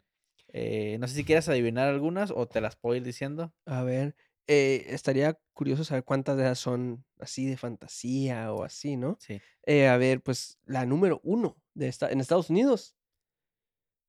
Eh, 0.49 0.97
no 1.01 1.09
sé 1.09 1.15
si 1.15 1.25
quieres 1.25 1.49
adivinar 1.49 1.89
algunas 1.89 2.31
o 2.31 2.47
te 2.47 2.61
las 2.61 2.77
puedo 2.77 2.97
ir 2.97 3.03
diciendo. 3.03 3.53
A 3.67 3.83
ver, 3.83 4.15
eh, 4.47 4.85
estaría 4.89 5.39
curioso 5.55 5.85
saber 5.85 6.05
cuántas 6.05 6.37
de 6.37 6.45
esas 6.45 6.59
son 6.59 7.05
así 7.19 7.47
de 7.47 7.57
fantasía 7.57 8.53
o 8.53 8.65
así, 8.65 8.97
¿no? 8.97 9.17
Sí, 9.21 9.41
Eh, 9.65 9.89
a 9.89 9.97
ver, 9.97 10.23
pues 10.23 10.59
la 10.67 10.85
número 10.87 11.21
uno 11.23 11.57
de 11.75 11.89
esta, 11.89 12.11
en 12.11 12.21
Estados 12.21 12.51
Unidos. 12.51 12.97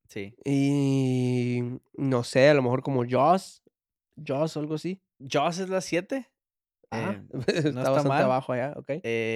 sí. 0.08 0.34
Y 0.44 1.62
no 1.94 2.24
sé, 2.24 2.48
a 2.48 2.54
lo 2.54 2.62
mejor 2.62 2.82
como 2.82 3.04
Jaws. 3.08 3.62
Jaws 4.22 4.56
o 4.56 4.60
algo 4.60 4.74
así. 4.74 5.00
Jaws 5.18 5.58
es 5.58 5.68
la 5.68 5.80
7. 5.80 6.30
Ah, 6.90 7.12
Eh, 7.12 7.22
está 7.48 7.72
no 7.72 7.80
está 7.80 7.90
bastante 7.90 8.08
mal. 8.08 8.22
abajo 8.24 8.52
allá, 8.52 8.74
ok. 8.76 8.90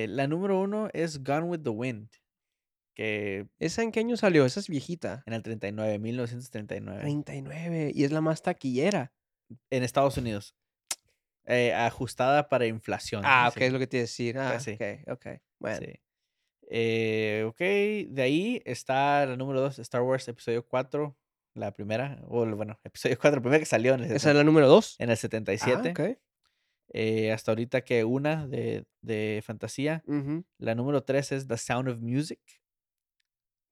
La 0.09 0.27
número 0.27 0.61
uno 0.61 0.89
es 0.93 1.23
Gone 1.23 1.45
with 1.45 1.61
the 1.62 1.71
Wind, 1.71 2.09
que 2.99 3.46
¿Esa 3.61 3.82
en 3.82 3.92
qué 3.92 4.01
año 4.01 4.16
salió? 4.16 4.44
Esa 4.44 4.59
es 4.61 4.68
viejita. 4.68 5.22
en 5.26 5.32
el 5.34 5.42
39, 5.42 5.99
1939, 6.01 7.01
39. 7.01 7.92
Y 7.94 8.03
es 8.05 8.11
la 8.12 8.20
más 8.20 8.42
taquillera. 8.42 9.12
en 9.70 9.82
Estados 9.84 10.16
Unidos. 10.18 10.55
Eh, 11.46 11.72
ajustada 11.72 12.49
para 12.51 12.66
inflación. 12.66 13.22
Ah, 13.24 13.49
ok, 13.51 13.61
es 13.62 13.72
lo 13.72 13.78
que 13.78 13.86
te 13.86 13.96
iba 13.96 14.03
a 14.03 14.05
decir. 14.07 14.38
Ah, 14.38 14.51
Pues 14.53 14.64
sí. 14.64 14.72
ok, 14.72 15.11
ok. 15.12 15.26
Bueno. 15.61 15.78
Sí. 15.86 15.92
Eh, 16.70 17.44
ok, 17.49 17.59
de 18.14 18.22
ahí 18.22 18.62
está 18.66 19.24
la 19.24 19.36
número 19.36 19.61
2, 19.62 19.78
Star 19.78 20.03
Wars 20.03 20.28
Episodio 20.28 20.66
4, 20.66 21.16
la 21.55 21.72
primera, 21.72 22.20
o 22.28 22.44
bueno, 22.44 22.78
Episodio 22.84 23.16
4, 23.18 23.36
la 23.38 23.42
primera 23.42 23.59
que 23.61 23.64
salió 23.64 23.94
en 23.94 24.01
el, 24.05 24.12
¿Esa 24.12 24.30
es 24.30 24.36
la 24.36 24.44
número 24.44 24.68
dos? 24.68 24.96
en 24.99 25.09
el 25.09 25.14
Ah, 25.14 25.16
77. 25.16 25.90
ok. 25.92 26.18
Eh, 26.92 27.32
hasta 27.32 27.53
ahorita 27.53 27.80
que 27.82 28.05
una 28.05 28.46
de, 28.46 28.84
de 29.01 29.40
fantasía. 29.46 30.03
Ujú, 30.07 30.44
La 30.59 30.74
número 30.74 31.03
3 31.05 31.32
es 31.32 31.46
The 31.49 31.57
Sound 31.57 31.88
of 31.88 32.01
Music. 32.01 32.40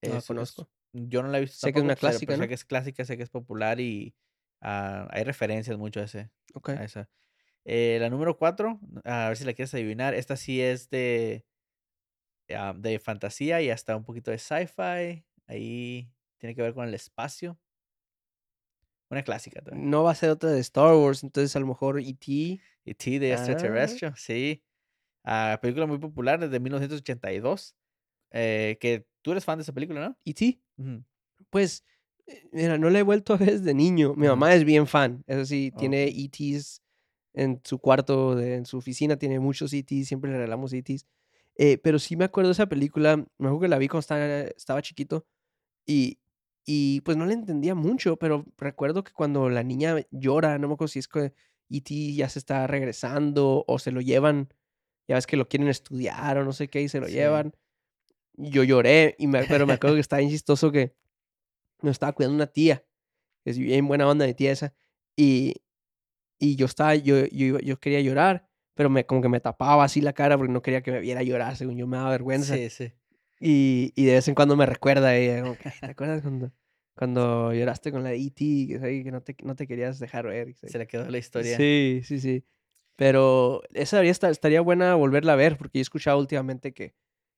No 0.09 0.19
Es- 0.19 0.27
conozco. 0.27 0.69
yo 0.93 1.23
no 1.23 1.29
la 1.29 1.39
he 1.39 1.41
visto. 1.43 1.59
Sé 1.59 1.73
que 1.73 1.79
es 1.81 1.85
una 1.85 1.95
pero- 1.95 2.01
clásica, 2.11 2.37
sé 2.37 2.49
que 2.49 2.55
es 2.55 2.65
clásica, 2.65 3.05
sé 3.05 3.17
que 3.17 3.23
es 3.23 3.31
popular 3.31 3.81
y 3.81 4.15
ah, 4.63 5.07
hay 5.11 5.25
referencias 5.25 5.77
mucho 5.79 6.01
a, 6.01 6.05
ese, 6.05 6.31
a 6.65 6.85
esa. 6.85 7.09
Eh, 7.65 7.99
la 8.01 8.09
número 8.11 8.37
4, 8.39 8.79
a 9.05 9.29
ver 9.29 9.37
si 9.37 9.45
la 9.45 9.53
quieres 9.53 9.75
adivinar. 9.75 10.15
Esta 10.15 10.37
sí 10.37 10.61
es 10.63 10.89
de, 10.91 11.45
ah, 12.57 12.75
de 12.77 12.99
fantasía 12.99 13.61
y 13.63 13.71
hasta 13.71 13.97
un 13.97 14.05
poquito 14.05 14.31
de 14.31 14.39
sci-fi. 14.39 15.25
Ahí 15.49 16.11
tiene 16.39 16.55
que 16.55 16.63
ver 16.63 16.75
con 16.75 16.87
el 16.87 16.95
espacio. 16.95 17.59
Una 19.11 19.23
clásica 19.23 19.63
también. 19.63 19.89
No 19.91 20.03
va 20.03 20.11
a 20.13 20.15
ser 20.17 20.31
otra 20.31 20.51
de 20.51 20.61
Star 20.61 20.95
Wars, 20.95 21.23
entonces 21.23 21.55
a 21.55 21.61
lo 21.61 21.67
mejor 21.67 22.01
E.T. 22.01 22.61
Y 22.89 22.95
T 22.95 23.19
de 23.19 23.33
Ah. 23.33 23.37
extraterrestre, 23.37 24.13
sí. 24.17 24.63
Película 25.61 25.87
muy 25.87 25.99
popular 25.99 26.39
desde 26.41 26.61
1982. 26.61 27.75
Eh, 28.37 28.77
que 28.81 29.07
tú 29.23 29.33
eres 29.33 29.45
fan 29.45 29.59
de 29.59 29.63
esa 29.63 29.73
película, 29.73 30.01
¿no? 30.09 30.17
E.T. 30.25 30.61
Ujú. 30.79 31.03
Pues, 31.51 31.85
eh, 32.27 32.43
mira, 32.53 32.79
no 32.79 32.91
la 32.91 32.99
he 32.99 33.03
vuelto 33.03 33.35
a 33.35 33.37
ver 33.37 33.53
desde 33.59 33.75
niño. 33.75 34.15
Mi 34.15 34.27
Ajá. 34.27 34.37
mamá 34.37 34.55
es 34.55 34.65
bien 34.65 34.87
fan. 34.87 35.25
Eso 35.27 35.45
sí, 35.47 35.73
tiene 35.77 36.05
Ok. 36.05 36.13
E.T.s 36.17 36.81
en 37.35 37.61
su 37.65 37.79
cuarto, 37.79 38.35
de- 38.35 38.55
en 38.55 38.65
su 38.67 38.79
oficina, 38.79 39.17
tiene 39.19 39.39
muchos 39.41 39.73
E.T.s, 39.73 40.07
siempre 40.07 40.31
le 40.31 40.37
regalamos 40.39 40.73
E.T.s. 40.73 41.05
Eh, 41.57 41.79
pero 41.79 41.99
sí 41.99 42.17
me 42.17 42.25
acuerdo 42.25 42.49
de 42.49 42.53
esa 42.53 42.67
película, 42.67 43.17
me 43.17 43.25
acuerdo 43.49 43.61
que 43.61 43.69
la 43.69 43.79
vi 43.79 43.89
cuando 43.89 44.01
estaba, 44.01 44.25
estaba 44.57 44.83
chiquito 44.83 45.27
y, 45.87 46.19
y 46.67 47.01
pues 47.03 47.17
no 47.17 47.27
le 47.27 47.35
entendía 47.35 47.75
mucho, 47.75 48.17
pero 48.17 48.45
recuerdo 48.59 49.05
que 49.05 49.13
cuando 49.13 49.49
la 49.51 49.63
niña 49.63 49.97
llora, 50.11 50.59
no 50.59 50.69
me 50.69 50.75
acuerdo 50.75 50.89
si 50.93 50.99
es 50.99 51.09
que 51.09 51.33
E.T. 51.71 52.15
ya 52.15 52.29
se 52.29 52.39
está 52.39 52.67
regresando 52.67 53.65
o 53.67 53.79
se 53.79 53.91
lo 53.93 54.01
llevan, 54.01 54.49
ya 55.09 55.15
ves 55.17 55.27
que 55.27 55.37
lo 55.37 55.49
quieren 55.49 55.69
estudiar 55.69 56.39
o 56.39 56.45
no 56.45 56.53
sé 56.53 56.69
qué 56.69 56.83
y 56.83 56.89
se 56.89 57.01
lo 57.01 57.07
Sí. 57.07 57.15
llevan. 57.15 57.55
Yo 58.37 58.63
lloré, 58.65 59.15
y 59.19 59.27
me, 59.27 59.45
pero 59.47 59.67
me 59.67 59.73
acuerdo 59.75 59.97
que 59.97 60.01
estaba 60.01 60.21
bien 60.21 60.31
chistoso 60.31 60.71
que 60.71 60.95
nos 61.83 61.93
estaba 61.93 62.13
cuidando 62.13 62.37
una 62.37 62.47
tía, 62.47 62.85
que 63.45 63.51
es 63.51 63.59
bien 63.59 63.87
buena 63.89 64.09
onda 64.09 64.27
mi 64.27 64.35
tía 64.35 64.53
esa, 64.53 64.75
y, 65.17 65.55
y 66.39 66.57
yo 66.57 66.67
estaba, 66.67 66.95
yo, 66.95 67.27
yo, 67.27 67.59
yo 67.61 67.79
quería 67.79 68.01
llorar, 68.01 68.49
pero 68.75 68.91
me, 68.91 69.07
como 69.07 69.23
que 69.23 69.29
me 69.29 69.41
tapaba 69.41 69.85
así 69.85 70.01
la 70.01 70.13
cara 70.13 70.37
porque 70.37 70.53
no 70.53 70.63
quería 70.63 70.83
que 70.83 70.93
me 70.93 71.01
viera 71.01 71.23
llorar, 71.23 71.57
según 71.57 71.77
yo 71.77 71.87
me 71.87 71.97
daba 71.97 72.11
vergüenza. 72.11 72.57
Sí, 72.57 72.69
sí. 72.71 72.93
Y, 73.41 73.93
y 73.97 74.05
de 74.05 74.15
vez 74.15 74.29
en 74.29 74.35
cuando 74.35 74.57
me 74.57 74.67
recuerda 74.67 75.09
a 75.09 75.17
ella, 75.17 75.43
como 75.43 75.57
que, 75.57 75.69
"Ay, 75.69 75.75
¿te 75.81 75.87
acuerdas 75.87 76.23
cuando, 76.23 76.53
cuando 76.95 77.53
lloraste 77.53 77.93
con 77.93 78.03
la 78.03 78.11
de 78.11 78.17
E.T., 78.17 78.67
que, 78.69 78.79
sabe 78.79 79.03
que 79.05 79.11
no, 79.11 79.23
te, 79.23 79.37
no 79.43 79.55
te 79.57 79.67
querías 79.67 79.99
dejar 79.99 80.27
ver? 80.27 80.55
que 80.55 80.69
Se 80.69 80.79
le 80.79 80.87
quedó 80.87 81.09
la 81.11 81.19
historia. 81.19 81.57
Sí, 81.57 82.01
sí, 82.05 82.21
sí. 82.21 82.45
Pero 82.97 83.63
esa 83.75 84.03
estaría 84.03 84.63
buena 84.63 84.95
volverla 84.95 85.35
a 85.35 85.37
ver, 85.37 85.59
porque 85.59 85.79
yo 85.79 85.81
he 85.81 85.83
escuchado 85.83 86.19
últimamente 86.19 86.73
que, 86.73 86.95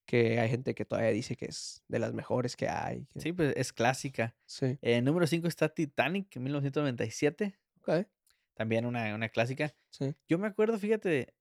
que 0.08 0.40
hay 0.40 0.48
gente 0.48 0.74
que 0.74 0.86
todavía 0.86 1.10
dice 1.10 1.36
que 1.36 1.44
es 1.44 1.82
de 1.86 1.98
las 1.98 2.14
mejores 2.14 2.56
que 2.56 2.66
hay. 2.66 3.04
que- 3.12 3.20
Sí, 3.20 3.32
pues 3.34 3.52
es 3.56 3.74
clásica. 3.74 4.34
Sí. 4.46 4.78
En 4.80 5.04
número 5.04 5.26
5 5.26 5.46
está 5.46 5.68
Titanic, 5.68 6.34
en 6.34 6.44
1997. 6.44 7.54
Ok. 7.82 8.06
También 8.54 8.86
una, 8.86 9.14
una 9.14 9.28
clásica. 9.28 9.74
Sí. 9.90 10.14
Yo 10.26 10.38
me 10.38 10.46
acuerdo, 10.46 10.78
fíjate, 10.78 11.34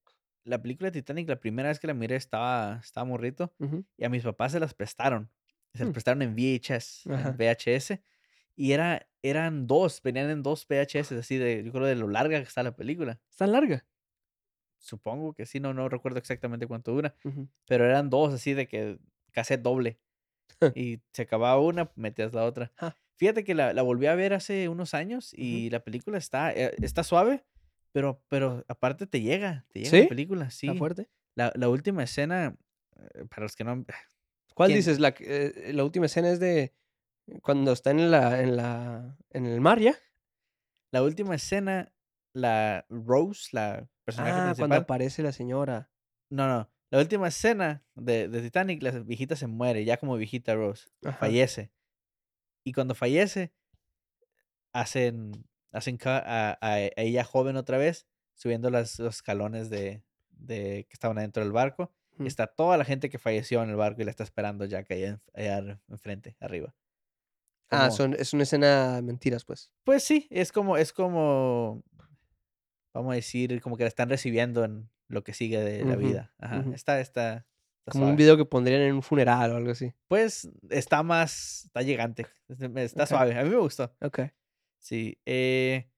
la 0.43 0.61
película 0.61 0.91
Titanic, 0.91 1.29
la 1.29 1.39
primera 1.39 1.69
vez 1.69 1.79
que 1.79 1.87
la 1.87 1.93
miré 1.93 2.17
estaba, 2.17 2.81
estaba 2.83 3.05
morrito 3.05 3.53
y 3.97 4.03
a 4.03 4.09
mis 4.09 4.23
papás 4.23 4.51
se 4.51 4.59
las 4.59 4.73
prestaron. 4.73 5.31
Se 5.73 5.79
las 5.83 5.89
Mm. 5.89 5.93
prestaron 5.93 6.21
en 6.23 6.35
VHS, 6.35 7.09
Ajá. 7.09 7.29
en 7.29 7.37
VHS. 7.37 8.01
Y 8.57 8.73
era, 8.73 9.07
eran 9.21 9.65
dos, 9.65 10.01
venían 10.03 10.29
en 10.29 10.43
dos 10.43 10.65
VHS, 10.67 11.13
así 11.17 11.37
de, 11.37 11.63
yo 11.63 11.71
creo 11.71 11.85
de 11.85 11.95
lo 11.95 12.07
larga 12.09 12.37
que 12.39 12.47
está 12.47 12.63
la 12.63 12.75
película. 12.75 13.19
Está 13.31 13.47
larga. 13.47 13.85
Supongo 14.79 15.33
que 15.33 15.45
sí, 15.45 15.59
no, 15.59 15.73
no 15.73 15.89
recuerdo 15.89 16.19
exactamente 16.19 16.67
cuánto 16.67 16.91
dura. 16.91 17.15
Pero 17.67 17.85
eran 17.85 18.09
dos 18.09 18.33
así 18.33 18.53
de 18.53 18.67
que 18.67 18.99
cassette 19.31 19.61
doble. 19.61 19.99
y 20.75 20.99
se 21.11 21.23
acababa 21.23 21.59
una, 21.59 21.91
metías 21.95 22.33
la 22.33 22.45
otra. 22.45 22.71
Ja. 22.75 22.97
Fíjate 23.15 23.43
que 23.43 23.55
la, 23.55 23.73
la 23.73 23.81
volví 23.81 24.05
a 24.05 24.15
ver 24.15 24.33
hace 24.33 24.69
unos 24.69 24.93
años 24.93 25.33
y 25.33 25.69
la 25.71 25.83
película 25.83 26.19
está, 26.19 26.53
eh, 26.53 26.75
está 26.81 27.03
suave, 27.03 27.43
pero, 27.91 28.21
pero 28.29 28.63
aparte 28.67 29.07
te 29.07 29.21
llega, 29.21 29.65
te 29.71 29.79
llega 29.79 29.91
¿Sí? 29.91 30.01
la 30.03 30.07
película, 30.07 30.51
sí. 30.51 30.67
¿Está 30.67 30.77
fuerte? 30.77 31.09
La, 31.33 31.51
la 31.55 31.67
última 31.67 32.03
escena, 32.03 32.55
eh, 32.95 33.25
para 33.25 33.43
los 33.43 33.55
que 33.55 33.63
no... 33.63 33.83
¿Cuál 34.53 34.67
¿Quién? 34.67 34.77
dices? 34.79 34.99
La, 34.99 35.15
eh, 35.19 35.71
la 35.73 35.83
última 35.83 36.05
escena 36.05 36.29
es 36.29 36.39
de 36.39 36.73
cuando 37.41 37.71
está 37.71 37.91
en 37.91 38.11
la, 38.11 38.41
en 38.41 38.55
la, 38.55 39.17
en 39.31 39.45
el 39.45 39.61
mar 39.61 39.79
ya. 39.79 39.95
La 40.91 41.03
última 41.03 41.35
escena, 41.35 41.91
la 42.33 42.85
Rose, 42.89 43.49
la 43.51 43.89
personaje 44.07 44.31
Ah, 44.39 44.53
cuando 44.57 44.75
aparece 44.77 45.21
la 45.21 45.31
señora. 45.31 45.89
No, 46.29 46.47
no. 46.47 46.69
La 46.89 46.99
última 46.99 47.27
escena 47.27 47.83
de, 47.95 48.27
de 48.29 48.41
Titanic, 48.41 48.81
la 48.81 48.91
viejita 48.91 49.35
se 49.35 49.47
muere, 49.47 49.83
ya 49.85 49.97
como 49.97 50.15
viejita 50.17 50.55
Rose. 50.55 50.87
Ajá. 51.03 51.17
Fallece. 51.17 51.71
Y 52.63 52.71
cuando 52.73 52.95
fallece, 52.95 53.53
hacen, 54.73 55.31
hacen 55.71 55.97
ca- 55.97 56.23
a, 56.25 56.51
a- 56.61 56.73
a 56.75 57.01
ella 57.01 57.23
joven 57.23 57.57
otra 57.57 57.77
vez, 57.77 58.07
subiendo 58.35 58.69
las, 58.69 58.99
los 58.99 59.15
escalones 59.15 59.69
de, 59.69 60.03
de 60.29 60.85
que 60.89 60.93
estaban 60.93 61.17
adentro 61.17 61.43
del 61.43 61.51
barco. 61.51 61.93
Y 62.19 62.25
está 62.25 62.47
toda 62.47 62.77
la 62.77 62.83
gente 62.85 63.11
que 63.11 63.19
falleció 63.19 63.61
en 63.61 63.69
el 63.69 63.75
barco 63.75 64.01
y 64.01 64.05
la 64.05 64.09
está 64.09 64.23
esperando 64.23 64.63
allá, 64.63 64.83
en- 64.89 65.21
allá 65.35 65.57
ar- 65.57 65.79
enfrente, 65.87 66.35
arriba. 66.39 66.73
Ah, 67.69 67.91
son, 67.91 68.13
es 68.15 68.33
una 68.33 68.43
escena 68.43 68.95
de 68.95 69.01
mentiras, 69.03 69.43
pues. 69.45 69.71
Pues 69.83 70.03
sí, 70.03 70.25
es 70.31 70.51
como, 70.51 70.77
es 70.77 70.93
como, 70.93 71.83
vamos 72.97 73.13
a 73.13 73.15
decir, 73.15 73.61
como 73.61 73.77
que 73.77 73.83
la 73.83 73.87
están 73.89 74.09
recibiendo 74.09 74.63
en 74.65 74.89
lo 75.07 75.23
que 75.23 75.33
sigue 75.33 75.59
de 75.61 75.83
la 75.85 75.95
Ujú, 75.97 76.07
vida. 76.07 76.33
Ajá. 76.37 76.59
ujú. 76.59 76.73
Está, 76.73 76.99
está, 76.99 77.45
está 77.79 77.91
Como 77.91 78.03
un 78.05 78.09
suave. 78.09 78.17
video 78.17 78.37
que 78.37 78.45
pondrían 78.45 78.81
en 78.81 78.95
un 78.95 79.01
funeral 79.03 79.51
o 79.51 79.55
algo 79.57 79.71
así. 79.71 79.93
Pues 80.07 80.49
está 80.69 81.01
más, 81.03 81.65
está 81.65 81.81
me- 82.69 82.83
está 82.83 83.03
Ok. 83.03 83.09
suave. 83.09 83.37
A 83.39 83.43
mí 83.43 83.49
me 83.49 83.57
gustó. 83.57 83.95
Ok. 84.01 84.19
Sí. 84.79 85.17
eh, 85.25 85.89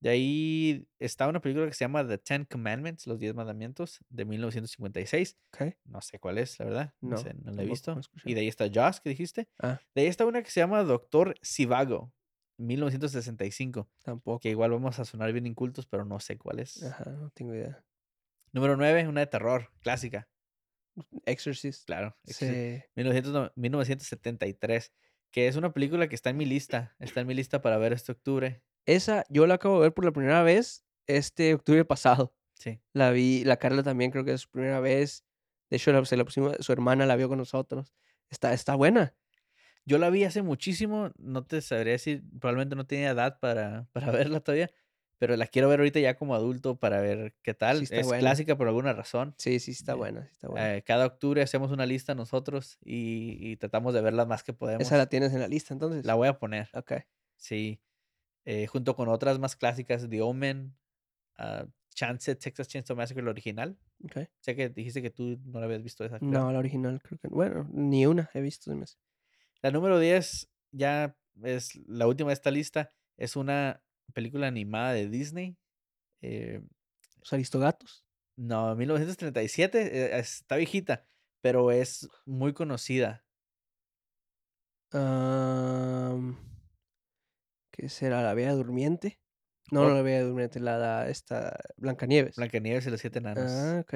de 0.00 0.10
ahí 0.10 0.88
está 0.98 1.28
una 1.28 1.40
película 1.40 1.66
que 1.68 1.74
se 1.74 1.84
llama 1.84 2.04
The 2.06 2.18
Ten 2.18 2.44
Commandments, 2.44 3.06
Los 3.06 3.20
Diez 3.20 3.34
Mandamientos, 3.36 4.00
de 4.08 4.24
1956. 4.24 5.36
Ok. 5.52 5.74
No 5.84 6.00
sé 6.00 6.18
cuál 6.18 6.38
es, 6.38 6.58
la 6.58 6.64
verdad. 6.64 6.94
No, 7.00 7.10
No, 7.10 7.16
sé, 7.18 7.34
no 7.34 7.52
la 7.52 7.62
he 7.62 7.66
visto. 7.66 7.94
no 7.94 8.00
y 8.24 8.34
de 8.34 8.40
ahí 8.40 8.48
está 8.48 8.66
Joss, 8.72 9.00
que 9.00 9.10
dijiste. 9.10 9.48
Ah, 9.60 9.78
De 9.94 10.02
ahí 10.02 10.08
está 10.08 10.26
una 10.26 10.42
que 10.42 10.50
se 10.50 10.58
llama 10.58 10.82
Doctor 10.82 11.34
Sivago, 11.40 12.12
1965. 12.62 13.88
tampoco. 14.02 14.40
Que 14.40 14.50
igual 14.50 14.70
vamos 14.70 14.98
a 14.98 15.04
sonar 15.04 15.32
bien 15.32 15.46
incultos, 15.46 15.86
pero 15.86 16.04
no 16.04 16.20
sé 16.20 16.38
cuál 16.38 16.60
es. 16.60 16.82
Ajá, 16.82 17.10
no 17.10 17.30
tengo 17.30 17.54
idea. 17.54 17.84
Número 18.52 18.76
9, 18.76 19.08
una 19.08 19.20
de 19.20 19.26
terror, 19.26 19.70
clásica. 19.80 20.28
Exorcist. 21.26 21.86
Claro. 21.86 22.16
excelente. 22.26 22.80
Sí. 22.86 22.90
1900 22.96 23.32
no- 23.32 23.52
1973. 23.56 24.92
Que 25.30 25.48
es 25.48 25.56
una 25.56 25.72
película 25.72 26.08
que 26.08 26.14
está 26.14 26.30
en 26.30 26.36
mi 26.36 26.44
lista. 26.44 26.94
Está 26.98 27.20
en 27.22 27.26
mi 27.26 27.34
lista 27.34 27.62
para 27.62 27.78
ver 27.78 27.92
este 27.94 28.12
octubre. 28.12 28.62
Esa 28.84 29.24
yo 29.30 29.46
la 29.46 29.54
acabo 29.54 29.76
de 29.76 29.82
ver 29.86 29.94
por 29.94 30.04
la 30.04 30.12
primera 30.12 30.42
vez 30.42 30.84
este 31.06 31.54
octubre 31.54 31.84
pasado. 31.84 32.34
Sí. 32.58 32.80
La 32.92 33.10
vi, 33.10 33.42
la 33.44 33.56
Carla 33.56 33.82
también 33.82 34.10
creo 34.10 34.24
que 34.24 34.32
es 34.34 34.42
su 34.42 34.50
primera 34.50 34.80
vez. 34.80 35.24
De 35.70 35.78
hecho, 35.78 36.04
se 36.04 36.16
la 36.18 36.24
pusimos, 36.24 36.54
su 36.60 36.72
hermana 36.72 37.06
la 37.06 37.16
vio 37.16 37.28
con 37.28 37.38
nosotros. 37.38 37.94
Está, 38.28 38.52
está 38.52 38.74
buena. 38.74 39.14
Yo 39.84 39.98
la 39.98 40.10
vi 40.10 40.24
hace 40.24 40.42
muchísimo. 40.42 41.10
No 41.18 41.44
te 41.44 41.60
sabría 41.60 41.92
decir. 41.92 42.22
Probablemente 42.40 42.76
no 42.76 42.86
tenía 42.86 43.10
edad 43.10 43.38
para, 43.40 43.88
para 43.92 44.10
verla 44.12 44.40
todavía. 44.40 44.70
Pero 45.18 45.36
la 45.36 45.46
quiero 45.46 45.68
ver 45.68 45.78
ahorita 45.78 46.00
ya 46.00 46.16
como 46.16 46.34
adulto 46.34 46.76
para 46.80 47.00
ver 47.00 47.34
qué 47.42 47.54
tal. 47.54 47.80
está 47.82 47.96
es 47.96 48.06
buena. 48.06 48.20
clásica 48.20 48.56
por 48.56 48.66
alguna 48.66 48.92
razón. 48.92 49.34
Sí, 49.38 49.60
sí, 49.60 49.70
está 49.70 49.94
buena. 49.94 50.24
sí 50.24 50.30
está 50.32 50.48
buena. 50.48 50.74
Eh, 50.76 50.82
cada 50.82 51.06
octubre 51.06 51.40
hacemos 51.42 51.70
una 51.70 51.86
lista 51.86 52.14
nosotros 52.16 52.76
y, 52.84 53.36
y 53.40 53.56
tratamos 53.56 53.94
de 53.94 54.00
ver 54.00 54.14
las 54.14 54.26
más 54.26 54.42
que 54.42 54.52
podemos. 54.52 54.82
Esa 54.84 54.96
la 54.98 55.06
tienes 55.06 55.32
en 55.32 55.38
la 55.38 55.46
lista 55.46 55.74
entonces. 55.74 56.04
La 56.04 56.14
voy 56.14 56.26
a 56.26 56.38
poner. 56.40 56.68
Ok. 56.74 56.94
Sí. 57.36 57.80
Eh, 58.44 58.66
junto 58.66 58.96
con 58.96 59.08
otras 59.08 59.38
más 59.38 59.54
clásicas, 59.54 60.08
The 60.08 60.22
Omen, 60.22 60.74
ah, 61.38 61.66
Chance, 61.94 62.34
Texas 62.34 62.66
Chainsaw 62.66 62.96
Massacre, 62.96 63.22
el 63.22 63.28
original. 63.28 63.78
ok. 64.04 64.28
Sé 64.40 64.56
que 64.56 64.70
dijiste 64.70 65.02
que 65.02 65.10
tú 65.10 65.38
no 65.44 65.60
la 65.60 65.66
habías 65.66 65.84
visto 65.84 66.04
esa. 66.04 66.18
No, 66.20 66.50
la 66.50 66.58
original 66.58 67.00
creo 67.00 67.20
que 67.20 67.28
Bueno, 67.28 67.68
ni 67.72 68.06
una 68.06 68.28
he 68.34 68.40
visto. 68.40 68.72
hace. 68.72 68.98
La 69.62 69.70
número 69.70 69.98
10 69.98 70.48
ya 70.72 71.16
es 71.44 71.76
la 71.86 72.06
última 72.06 72.28
de 72.30 72.34
esta 72.34 72.50
lista. 72.50 72.90
Es 73.16 73.36
una 73.36 73.82
película 74.12 74.46
animada 74.48 74.92
de 74.92 75.08
Disney. 75.08 75.56
eh, 76.22 76.62
Los 77.20 77.32
Aristogatos. 77.32 78.04
no, 78.36 78.74
1937. 78.74 79.80
eh, 80.16 80.18
está 80.18 80.56
viejita, 80.56 81.04
pero 81.40 81.70
es 81.70 82.08
muy 82.26 82.52
conocida. 82.52 83.24
¿Qué 87.72 87.88
será? 87.88 88.22
¿La 88.22 88.34
Bella 88.34 88.52
Durmiente? 88.52 89.18
No, 89.70 89.82
Oh. 89.82 89.88
no 89.88 89.94
la 89.94 90.02
Bella 90.02 90.22
Durmiente, 90.24 90.60
la, 90.60 90.76
la 90.78 91.08
esta 91.08 91.58
Blancanieves. 91.76 92.36
Blancanieves 92.36 92.86
y 92.86 92.90
los 92.90 93.00
siete 93.00 93.20
enanos. 93.20 93.50
Ah, 93.50 93.80
ok. 93.80 93.94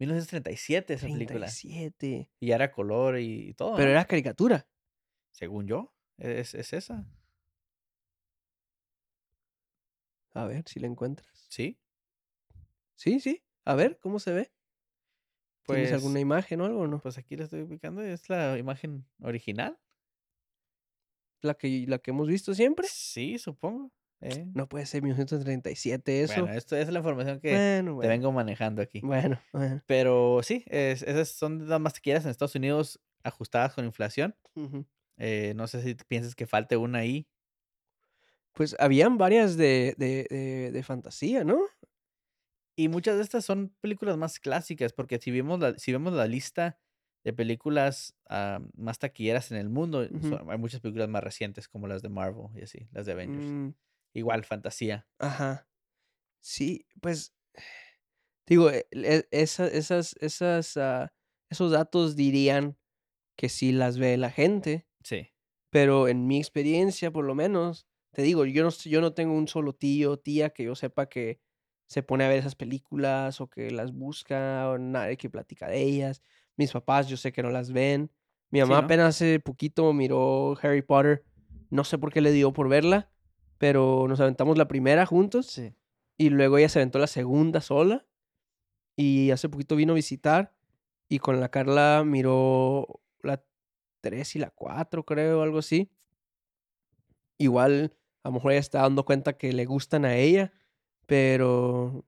1937 0.00 0.94
esa 0.94 1.06
película. 1.06 1.46
37. 1.48 2.30
Y 2.40 2.46
ya 2.46 2.54
era 2.54 2.70
color 2.72 3.18
y, 3.18 3.50
y 3.50 3.54
todo. 3.54 3.74
Pero 3.76 3.86
¿no? 3.86 3.90
era 3.92 4.04
caricatura. 4.06 4.66
Según 5.38 5.68
yo, 5.68 5.94
es, 6.16 6.52
es 6.54 6.72
esa. 6.72 7.06
A 10.34 10.46
ver 10.46 10.64
si 10.66 10.80
la 10.80 10.88
encuentras. 10.88 11.46
Sí. 11.48 11.78
Sí, 12.96 13.20
sí. 13.20 13.44
A 13.64 13.76
ver, 13.76 14.00
¿cómo 14.00 14.18
se 14.18 14.32
ve? 14.32 14.50
¿Tienes 15.64 15.90
Pues, 15.90 15.92
alguna 15.92 16.18
imagen 16.18 16.60
o 16.60 16.64
algo 16.64 16.80
o 16.80 16.86
no? 16.88 16.98
pues 16.98 17.18
aquí 17.18 17.36
la 17.36 17.44
estoy 17.44 17.60
ubicando. 17.62 18.02
Es 18.02 18.28
la 18.28 18.58
imagen 18.58 19.06
original. 19.22 19.78
¿La 21.40 21.54
que, 21.54 21.84
la 21.86 21.98
que 22.00 22.10
hemos 22.10 22.26
visto 22.26 22.52
siempre? 22.52 22.88
Sí, 22.90 23.38
supongo. 23.38 23.92
eh. 24.20 24.44
No 24.54 24.68
puede 24.68 24.86
ser 24.86 25.02
1937 25.04 26.22
eso. 26.24 26.32
Bueno, 26.42 26.52
esto 26.52 26.74
es 26.76 26.88
la 26.90 26.98
información 26.98 27.38
que 27.38 27.52
bueno, 27.52 28.00
te 28.00 28.08
vengo 28.08 28.32
manejando 28.32 28.82
aquí. 28.82 29.00
Bueno, 29.02 29.40
bueno. 29.52 29.80
Pero 29.86 30.40
sí, 30.42 30.64
es- 30.66 31.02
esas 31.04 31.28
son 31.28 31.68
las 31.68 31.80
más 31.80 31.92
taquilleras 31.94 32.24
en 32.24 32.32
Estados 32.32 32.56
Unidos 32.56 33.00
ajustadas 33.22 33.74
con 33.74 33.84
inflación. 33.84 34.34
Eh, 35.18 35.52
no 35.56 35.66
sé 35.68 35.82
si 35.82 35.94
piensas 35.94 36.34
que 36.34 36.46
falte 36.46 36.76
una 36.76 37.00
ahí. 37.00 37.28
Pues 38.54 38.74
habían 38.78 39.18
varias 39.18 39.56
de, 39.56 39.94
de, 39.98 40.26
de, 40.28 40.72
de 40.72 40.82
fantasía, 40.82 41.44
¿no? 41.44 41.58
Y 42.76 42.88
muchas 42.88 43.16
de 43.16 43.22
estas 43.22 43.44
son 43.44 43.74
películas 43.80 44.16
más 44.16 44.38
clásicas, 44.38 44.92
porque 44.92 45.18
si 45.18 45.30
vemos 45.30 45.58
la, 45.58 45.76
si 45.78 45.92
vemos 45.92 46.12
la 46.12 46.26
lista 46.26 46.78
de 47.24 47.32
películas 47.32 48.14
ah, 48.28 48.60
más 48.76 48.98
taquilleras 49.00 49.50
en 49.50 49.56
el 49.58 49.68
mundo, 49.68 50.06
son- 50.22 50.48
hay 50.50 50.58
muchas 50.58 50.80
películas 50.80 51.08
más 51.08 51.24
recientes 51.24 51.68
como 51.68 51.88
las 51.88 52.02
de 52.02 52.08
Marvel 52.08 52.46
y 52.54 52.62
así, 52.62 52.88
las 52.92 53.06
de 53.06 53.12
Avengers. 53.12 53.44
Mm, 53.46 53.70
Igual, 54.14 54.44
fantasía. 54.44 55.08
ajá. 55.18 55.68
Sí, 56.40 56.86
pues. 57.02 57.34
Digo, 58.48 58.70
e- 58.70 58.86
e- 58.92 59.28
esa- 59.32 59.68
esas, 59.68 60.16
esas, 60.20 60.76
ah, 60.78 61.12
esos 61.50 61.72
datos 61.72 62.16
dirían 62.16 62.78
que 63.36 63.48
sí 63.50 63.72
las 63.72 63.98
ve 63.98 64.16
la 64.18 64.30
gente. 64.32 64.87
Sí. 65.02 65.28
Pero 65.70 66.08
en 66.08 66.26
mi 66.26 66.38
experiencia, 66.38 67.10
por 67.10 67.24
lo 67.24 67.34
menos, 67.34 67.86
te 68.12 68.22
digo, 68.22 68.44
yo 68.46 68.62
no, 68.64 68.70
yo 68.70 69.00
no 69.00 69.12
tengo 69.12 69.34
un 69.34 69.48
solo 69.48 69.74
tío 69.74 70.12
o 70.12 70.18
tía 70.18 70.50
que 70.50 70.64
yo 70.64 70.74
sepa 70.74 71.08
que 71.08 71.40
se 71.86 72.02
pone 72.02 72.24
a 72.24 72.28
ver 72.28 72.38
esas 72.38 72.54
películas 72.54 73.40
o 73.40 73.48
que 73.48 73.70
las 73.70 73.92
busca 73.92 74.68
o 74.70 74.78
nadie 74.78 75.16
que 75.16 75.30
platica 75.30 75.68
de 75.68 75.82
ellas. 75.82 76.22
Mis 76.56 76.72
papás 76.72 77.08
yo 77.08 77.16
sé 77.16 77.32
que 77.32 77.42
no 77.42 77.50
las 77.50 77.70
ven. 77.72 78.10
Mi 78.50 78.58
Sí, 78.60 78.62
mamá 78.62 78.80
¿no? 78.80 78.84
apenas 78.86 79.08
hace 79.16 79.40
poquito 79.40 79.92
miró 79.92 80.56
Harry 80.62 80.82
Potter. 80.82 81.24
No 81.70 81.84
sé 81.84 81.98
por 81.98 82.12
qué 82.12 82.20
le 82.20 82.32
dio 82.32 82.52
por 82.52 82.68
verla, 82.68 83.10
pero 83.58 84.06
nos 84.08 84.20
aventamos 84.20 84.56
la 84.58 84.68
primera 84.68 85.04
juntos 85.06 85.46
Sí. 85.46 85.74
y 86.16 86.30
luego 86.30 86.58
ella 86.58 86.68
se 86.68 86.78
aventó 86.78 86.98
la 86.98 87.06
segunda 87.06 87.60
sola. 87.60 88.06
Y 88.96 89.30
hace 89.30 89.48
poquito 89.48 89.76
vino 89.76 89.92
a 89.92 89.96
visitar 89.96 90.54
y 91.08 91.20
con 91.20 91.40
la 91.40 91.50
Carla 91.50 92.02
miró 92.04 93.00
la 93.22 93.44
3 94.00 94.36
y 94.36 94.38
la 94.38 94.50
4, 94.50 95.04
creo, 95.04 95.42
algo 95.42 95.58
así. 95.58 95.90
Igual, 97.38 97.92
a 98.24 98.28
lo 98.28 98.32
mejor 98.34 98.52
ella 98.52 98.60
está 98.60 98.82
dando 98.82 99.04
cuenta 99.04 99.36
que 99.38 99.52
le 99.52 99.64
gustan 99.64 100.04
a 100.04 100.16
ella, 100.16 100.52
pero. 101.06 102.04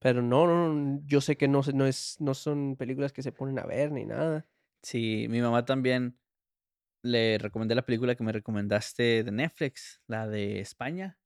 Pero 0.00 0.20
no, 0.20 0.46
no, 0.46 1.00
yo 1.06 1.20
sé 1.22 1.36
que 1.36 1.48
no, 1.48 1.62
se- 1.62 1.72
no, 1.72 1.86
es, 1.86 2.16
no 2.20 2.34
son 2.34 2.76
películas 2.76 3.12
que 3.12 3.22
se 3.22 3.32
ponen 3.32 3.58
a 3.58 3.64
ver 3.64 3.90
ni 3.90 4.04
nada. 4.04 4.46
Sí, 4.82 5.26
mi 5.30 5.40
mamá 5.40 5.64
también 5.64 6.18
le 7.02 7.38
recomendé 7.38 7.74
la 7.74 7.86
película 7.86 8.14
que 8.14 8.22
me 8.24 8.32
recomendaste 8.32 9.24
de 9.24 9.30
Netflix, 9.32 10.02
la 10.06 10.26
de 10.28 10.60
España. 10.60 11.18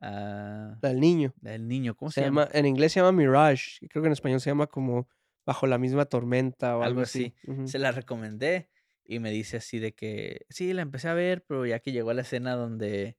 ah, 0.00 0.78
La 0.82 0.88
del 0.88 1.00
niño. 1.00 1.32
la 1.42 1.52
del 1.52 1.68
niño, 1.68 1.94
¿cómo 1.96 2.10
Se 2.10 2.16
se, 2.16 2.20
llama? 2.22 2.42
llama, 2.46 2.58
en 2.58 2.66
inglés 2.66 2.92
se 2.92 3.00
llama 3.00 3.12
Mirage. 3.12 3.86
Creo 3.88 4.02
que 4.02 4.08
en 4.08 4.12
español 4.12 4.40
se 4.40 4.50
llama 4.50 4.66
como 4.66 5.08
Bajo 5.46 5.66
la 5.68 5.78
misma 5.78 6.06
tormenta 6.06 6.72
o 6.76 6.82
algo, 6.82 6.84
Algo 6.86 7.00
así. 7.02 7.34
Se 7.66 7.78
la 7.78 7.92
recomendé 7.92 8.68
y 9.04 9.18
me 9.20 9.30
dice 9.30 9.58
así 9.58 9.78
de 9.78 9.94
que 9.94 10.46
sí, 10.50 10.72
la 10.72 10.82
empecé 10.82 11.08
a 11.08 11.14
ver, 11.14 11.44
pero 11.46 11.66
ya 11.66 11.80
que 11.80 11.92
llegó 11.92 12.10
a 12.10 12.14
la 12.14 12.22
escena 12.22 12.54
donde 12.56 13.16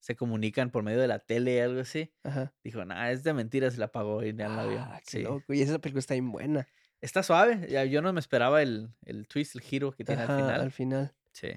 se 0.00 0.16
comunican 0.16 0.70
por 0.70 0.82
medio 0.82 1.00
de 1.00 1.08
la 1.08 1.18
tele, 1.20 1.62
algo 1.62 1.80
así, 1.80 2.12
Ajá. 2.24 2.54
dijo, 2.62 2.84
nah, 2.84 3.10
es 3.10 3.24
de 3.24 3.32
mentiras, 3.34 3.78
la 3.78 3.86
apagó 3.86 4.22
y 4.22 4.34
ya 4.34 4.48
la 4.48 4.66
vio. 4.66 4.80
Ah, 4.80 5.00
qué 5.04 5.18
Sí. 5.18 5.22
loco. 5.22 5.54
Y 5.54 5.62
esa 5.62 5.78
película 5.78 6.00
está 6.00 6.14
bien 6.14 6.30
buena. 6.30 6.68
Está 7.00 7.22
suave, 7.22 7.66
ya 7.70 7.84
yo 7.84 8.02
no 8.02 8.12
me 8.12 8.20
esperaba 8.20 8.62
el, 8.62 8.90
el 9.04 9.26
twist, 9.28 9.54
el 9.54 9.62
giro 9.62 9.92
que 9.92 10.04
tiene 10.04 10.22
Ajá, 10.22 10.34
al 10.36 10.42
final. 10.42 10.60
al 10.62 10.72
final. 10.72 11.14
Sí. 11.32 11.48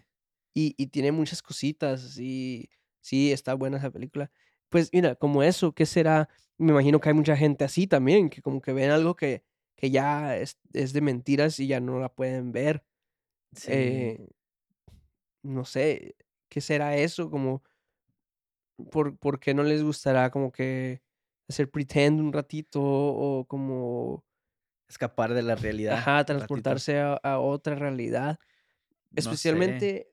y, 0.53 0.73
y 0.77 0.87
tiene 0.87 1.11
muchas 1.11 1.41
cositas 1.41 2.17
y 2.19 2.69
sí, 3.01 3.31
está 3.31 3.53
buena 3.53 3.77
esa 3.77 3.91
película. 3.91 4.31
Pues 4.69 4.89
mira, 4.91 5.15
como 5.15 5.43
eso, 5.43 5.73
¿qué 5.73 5.85
será? 5.85 6.29
Me 6.57 6.71
imagino 6.71 6.99
que 6.99 7.09
hay 7.09 7.15
mucha 7.15 7.37
gente 7.37 7.63
así 7.63 7.87
también, 7.87 8.29
que 8.29 8.41
como 8.41 8.61
que 8.61 8.73
ven 8.73 8.89
algo 8.91 9.15
que, 9.15 9.43
que 9.75 9.91
ya 9.91 10.35
es, 10.37 10.57
es 10.73 10.93
de 10.93 11.01
mentiras 11.01 11.59
y 11.59 11.67
ya 11.67 11.79
no 11.79 11.99
la 11.99 12.09
pueden 12.13 12.51
ver. 12.51 12.83
Sí. 13.53 13.71
Eh, 13.71 14.27
no 15.43 15.65
sé, 15.65 16.15
¿qué 16.49 16.61
será 16.61 16.95
eso? 16.97 17.29
Como, 17.29 17.63
¿por, 18.91 19.17
por 19.17 19.39
qué 19.39 19.53
no 19.53 19.63
les 19.63 19.83
gustará 19.83 20.29
como 20.29 20.51
que 20.51 21.01
hacer 21.47 21.69
pretend 21.69 22.19
un 22.19 22.33
ratito 22.33 22.81
o 22.83 23.45
como, 23.45 24.25
Escapar 24.89 25.33
de 25.33 25.41
la 25.41 25.55
realidad 25.55 25.95
ajá, 25.97 26.23
transportarse 26.23 26.99
a, 26.99 27.15
a 27.15 27.39
otra 27.39 27.75
realidad? 27.75 28.39
No 29.11 29.21
sé. 29.21 29.29
Especialmente, 29.29 30.11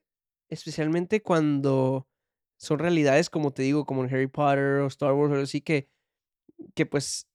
especialmente 0.49 1.21
cuando 1.21 2.09
son 2.57 2.79
realidades, 2.79 3.29
como 3.29 3.51
te 3.51 3.63
digo, 3.63 3.85
como 3.85 4.03
en 4.03 4.13
Harry 4.13 4.27
Potter 4.27 4.81
o 4.81 4.87
Star 4.87 5.13
Wars 5.13 5.31
o 5.31 5.33
algo 5.33 5.43
así, 5.43 5.61
que, 5.61 5.89
que 6.73 6.85
pues 6.85 7.29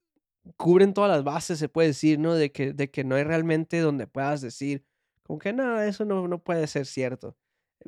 cubren 0.57 0.95
todas 0.95 1.11
las 1.11 1.25
bases, 1.25 1.59
se 1.59 1.69
puede 1.69 1.89
decir, 1.89 2.19
¿no? 2.19 2.35
De 2.35 2.53
que, 2.53 2.73
de 2.73 2.91
que 2.91 3.05
no 3.05 3.15
hay 3.15 3.25
realmente 3.25 3.79
donde 3.81 4.07
puedas 4.07 4.41
decir, 4.41 4.85
como 5.31 5.39
que 5.39 5.53
no, 5.53 5.81
eso 5.81 6.05
no, 6.05 6.27
no 6.27 6.43
puede 6.43 6.67
ser 6.67 6.87
cierto. 6.87 7.37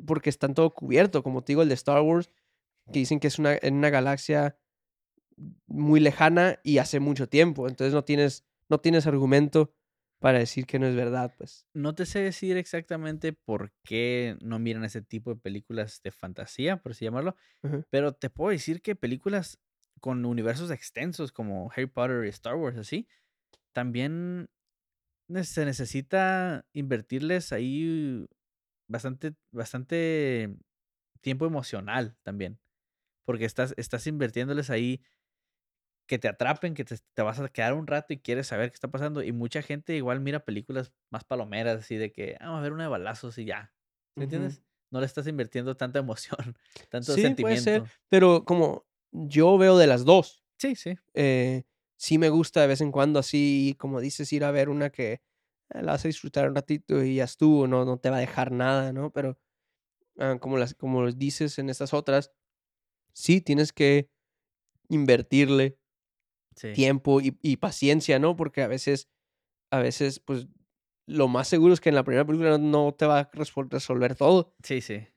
Porque 0.07 0.29
están 0.29 0.53
todo 0.53 0.73
cubierto, 0.73 1.23
como 1.23 1.43
te 1.43 1.51
digo, 1.51 1.61
el 1.61 1.67
de 1.67 1.75
Star 1.75 2.01
Wars, 2.01 2.29
que 2.89 2.99
dicen 2.99 3.19
que 3.19 3.27
es 3.27 3.37
una, 3.37 3.57
en 3.61 3.75
una 3.75 3.89
galaxia 3.89 4.57
muy 5.67 5.99
lejana 5.99 6.61
y 6.63 6.77
hace 6.77 7.01
mucho 7.01 7.27
tiempo. 7.27 7.67
Entonces 7.67 7.93
no 7.93 8.05
tienes, 8.05 8.45
no 8.69 8.79
tienes 8.79 9.07
argumento 9.07 9.73
para 10.19 10.39
decir 10.39 10.65
que 10.65 10.79
no 10.79 10.87
es 10.87 10.95
verdad, 10.95 11.35
pues. 11.37 11.67
No 11.73 11.93
te 11.95 12.05
sé 12.05 12.19
decir 12.19 12.55
exactamente 12.55 13.33
por 13.33 13.73
qué 13.83 14.37
no 14.41 14.57
miran 14.57 14.85
ese 14.85 15.01
tipo 15.01 15.33
de 15.33 15.41
películas 15.41 15.99
de 16.01 16.11
fantasía, 16.11 16.77
por 16.77 16.93
así 16.93 17.03
llamarlo, 17.03 17.35
pero 17.89 18.13
te 18.13 18.29
puedo 18.29 18.51
decir 18.51 18.81
que 18.81 18.95
películas 18.95 19.59
con 19.99 20.23
universos 20.23 20.71
extensos 20.71 21.33
como 21.33 21.69
Harry 21.71 21.87
Potter 21.87 22.23
y 22.23 22.29
Star 22.29 22.55
Wars, 22.55 22.77
así, 22.77 23.05
también 23.73 24.47
se 25.43 25.65
necesita 25.65 26.65
invertirles 26.73 27.51
ahí 27.53 28.25
bastante, 28.87 29.35
bastante 29.51 30.55
tiempo 31.21 31.45
emocional 31.47 32.17
también, 32.23 32.59
porque 33.25 33.45
estás, 33.45 33.73
estás 33.77 34.07
invirtiéndoles 34.07 34.69
ahí 34.71 35.03
que 36.07 36.19
te 36.19 36.27
atrapen, 36.27 36.73
que 36.73 36.83
te, 36.85 36.97
te 37.13 37.21
vas 37.21 37.39
a 37.39 37.47
quedar 37.49 37.73
un 37.73 37.87
rato 37.87 38.13
y 38.13 38.19
quieres 38.19 38.47
saber 38.47 38.69
qué 38.71 38.75
está 38.75 38.89
pasando. 38.91 39.23
Y 39.23 39.31
mucha 39.31 39.61
gente 39.61 39.95
igual 39.95 40.19
mira 40.21 40.43
películas 40.45 40.93
más 41.09 41.23
palomeras, 41.23 41.79
así 41.79 41.95
de 41.97 42.11
que 42.11 42.35
"Ah, 42.39 42.47
vamos 42.47 42.59
a 42.59 42.63
ver 42.63 42.73
una 42.73 42.83
de 42.83 42.89
balazos 42.89 43.37
y 43.37 43.45
ya. 43.45 43.73
¿Sí 44.17 44.23
ujú. 44.23 44.23
entiendes? 44.25 44.63
No 44.91 44.99
le 44.99 45.05
estás 45.05 45.27
invirtiendo 45.27 45.75
tanta 45.77 45.99
emoción, 45.99 46.37
tanto 46.89 47.17
Sí, 47.17 47.31
puede 47.31 47.57
ser, 47.57 47.83
sentimiento. 47.83 47.91
pero 48.09 48.45
como 48.45 48.85
yo 49.11 49.57
veo 49.57 49.77
de 49.77 49.87
las 49.87 50.05
dos, 50.05 50.43
Sí, 50.57 50.75
sí, 50.75 50.97
eh, 51.15 51.65
sí 52.03 52.17
me 52.17 52.29
gusta 52.29 52.59
de 52.59 52.67
vez 52.67 52.81
en 52.81 52.91
cuando 52.91 53.19
así, 53.19 53.77
como 53.79 54.01
dices, 54.01 54.33
ir 54.33 54.43
a 54.43 54.51
ver 54.51 54.67
una 54.67 54.89
que 54.89 55.13
eh, 55.13 55.21
la 55.81 55.93
vas 55.93 56.03
a 56.03 56.09
disfrutar 56.09 56.49
un 56.49 56.55
ratito 56.55 57.01
y 57.01 57.15
ya 57.15 57.23
estuvo, 57.23 57.65
no, 57.65 57.85
no 57.85 57.97
te 57.97 58.09
va 58.09 58.17
a 58.17 58.19
dejar 58.19 58.51
nada, 58.51 58.91
¿no? 58.91 59.13
Pero 59.13 59.39
ah, 60.19 60.37
como 60.41 60.57
las, 60.57 60.75
como 60.75 61.11
dices 61.11 61.59
en 61.59 61.69
estas 61.69 61.93
otras, 61.93 62.31
sí 63.13 63.41
tienes 63.41 63.73
que 63.73 64.09
invertirle 64.89 65.79
sí, 66.55 66.73
tiempo 66.73 67.21
y, 67.21 67.37
y 67.41 67.57
paciencia, 67.57 68.19
¿no? 68.19 68.35
Porque 68.35 68.63
a 68.63 68.67
veces, 68.67 69.09
a 69.71 69.79
veces, 69.79 70.19
pues, 70.19 70.47
lo 71.07 71.29
más 71.29 71.47
seguro 71.47 71.73
es 71.73 71.81
que 71.81 71.89
en 71.89 71.95
la 71.95 72.03
primera 72.03 72.25
película 72.25 72.57
no, 72.57 72.93
te 72.93 73.05
va 73.05 73.19
a 73.19 73.31
resolver 73.33 74.15
todo. 74.15 74.55
sí, 74.63 74.81
sí, 74.81 75.07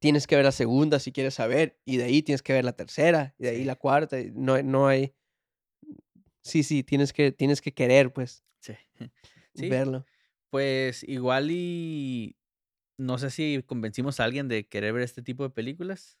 Tienes 0.00 0.26
que 0.26 0.36
ver 0.36 0.44
la 0.44 0.52
segunda 0.52 0.98
si 0.98 1.12
quieres 1.12 1.34
saber, 1.34 1.80
y 1.84 1.96
de 1.98 2.04
ahí 2.04 2.22
tienes 2.22 2.42
que 2.42 2.52
ver 2.52 2.64
la 2.64 2.72
tercera, 2.72 3.34
y 3.38 3.44
de 3.44 3.50
ahí 3.50 3.64
la 3.64 3.76
cuarta, 3.76 4.18
y 4.18 4.32
no, 4.32 4.60
no 4.62 4.88
hay, 4.88 5.14
sí, 6.42 6.62
sí, 6.62 6.82
tienes 6.82 7.12
que, 7.12 7.32
tienes 7.32 7.60
que 7.60 7.72
querer, 7.72 8.12
pues, 8.12 8.44
sí. 8.60 8.74
Sí, 9.54 9.68
verlo. 9.68 10.06
pues 10.48 11.02
igual 11.04 11.50
y 11.50 12.38
no 12.96 13.18
sé 13.18 13.30
si 13.30 13.62
convencimos 13.66 14.18
a 14.18 14.24
alguien 14.24 14.48
de 14.48 14.66
querer 14.66 14.94
ver 14.94 15.02
este 15.02 15.20
tipo 15.20 15.42
de 15.42 15.50
películas. 15.50 16.18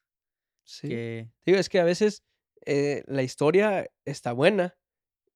Sí. 0.64 0.88
Que, 0.88 1.30
Digo, 1.46 1.58
es 1.58 1.70
que 1.70 1.80
a 1.80 1.84
veces 1.84 2.24
eh, 2.66 3.04
la 3.06 3.22
historia 3.22 3.90
está 4.04 4.32
buena 4.32 4.76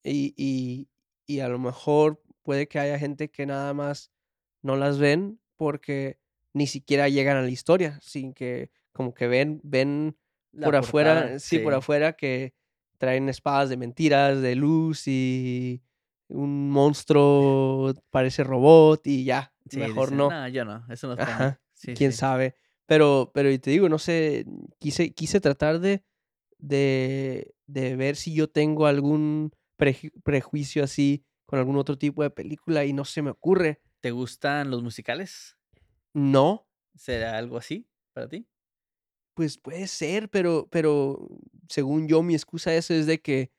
y, 0.05 0.35
y, 0.37 0.91
y 1.27 1.41
a 1.41 1.49
lo 1.49 1.59
mejor 1.59 2.23
puede 2.43 2.69
que 2.69 2.79
haya 2.79 2.99
gente 2.99 3.31
que 3.31 3.47
nada 3.47 3.73
más 3.73 4.13
no 4.63 4.77
las 4.77 4.99
ven 4.99 5.41
porque 5.57 6.19
ni 6.53 6.67
siquiera 6.67 7.09
llegan 7.09 7.37
a 7.37 7.43
la 7.43 7.51
historia, 7.51 7.99
sin 8.03 8.33
que 8.33 8.71
como 8.93 9.15
que 9.15 9.27
ven, 9.27 9.61
ven 9.63 10.19
la 10.53 10.67
por 10.67 10.75
portada, 10.75 11.21
afuera, 11.21 11.39
sí, 11.39 11.59
por 11.59 11.75
afuera 11.75 12.13
que 12.15 12.55
traen 12.99 13.29
espadas 13.29 13.69
de 13.69 13.77
mentiras, 13.77 14.41
de 14.41 14.55
luz 14.55 15.07
y 15.07 15.83
un 16.29 16.71
monstruo 16.71 17.95
parece 18.11 18.43
robot 18.45 19.07
y 19.07 19.25
ya, 19.25 19.53
sí, 19.69 19.79
mejor 19.79 20.11
dicen, 20.11 20.19
no. 20.19 20.31
no, 20.31 20.49
yo 20.49 20.65
no, 20.65 20.85
eso 20.91 21.07
no 21.07 21.15
es 21.15 21.19
para 21.19 21.33
mí. 21.33 21.45
Ajá, 21.45 21.61
Sí, 21.75 21.95
quién 21.95 22.13
sí, 22.13 22.19
sabe. 22.19 22.55
Pero 22.87 23.31
pero 23.35 23.51
y 23.51 23.59
te 23.59 23.71
digo, 23.71 23.89
no 23.89 23.99
sé, 23.99 24.47
quise 24.79 25.13
quise 25.13 25.41
tratar 25.41 25.81
de 25.81 26.05
de 26.59 27.55
de 27.67 27.97
ver 27.97 28.17
si 28.17 28.35
yo 28.35 28.49
tengo 28.49 28.87
algún 28.87 29.53
preju 29.77 30.09
prejuicio 30.23 30.83
así 30.85 31.25
con 31.47 31.59
algún 31.59 31.77
otro 31.77 31.97
tipo 31.99 32.23
de 32.23 32.31
película 32.31 32.85
y 32.85 32.93
no 32.93 33.05
se 33.05 33.23
me 33.23 33.31
ocurre. 33.31 33.81
¿Te 34.01 34.11
gustan 34.11 34.71
los 34.71 34.83
musicales? 34.83 35.57
No, 36.15 36.67
¿Será 36.95 37.37
algo 37.37 37.59
así 37.59 37.89
para 38.13 38.29
ti? 38.29 38.49
Pues 39.37 39.59
puede 39.59 39.87
ser, 39.87 40.31
pero 40.31 40.67
pero 40.71 41.29
según 41.69 42.09
yo, 42.09 42.23
mi 42.23 42.35
excusa 42.35 42.75
eso 42.75 42.95
es 42.95 43.07
de 43.07 43.21
que 43.21 43.53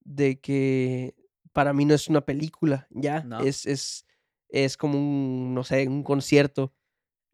de 0.00 0.40
que 0.40 1.14
para 1.52 1.72
mí 1.74 1.84
no 1.84 1.94
es 1.94 2.08
una 2.08 2.22
película, 2.22 2.88
ya, 2.90 3.22
¿No? 3.24 3.40
es 3.40 3.66
es 3.66 4.06
es 4.48 4.78
como 4.78 4.98
un, 4.98 5.52
no 5.54 5.62
sé, 5.64 5.86
un 5.86 6.02
concierto 6.02 6.72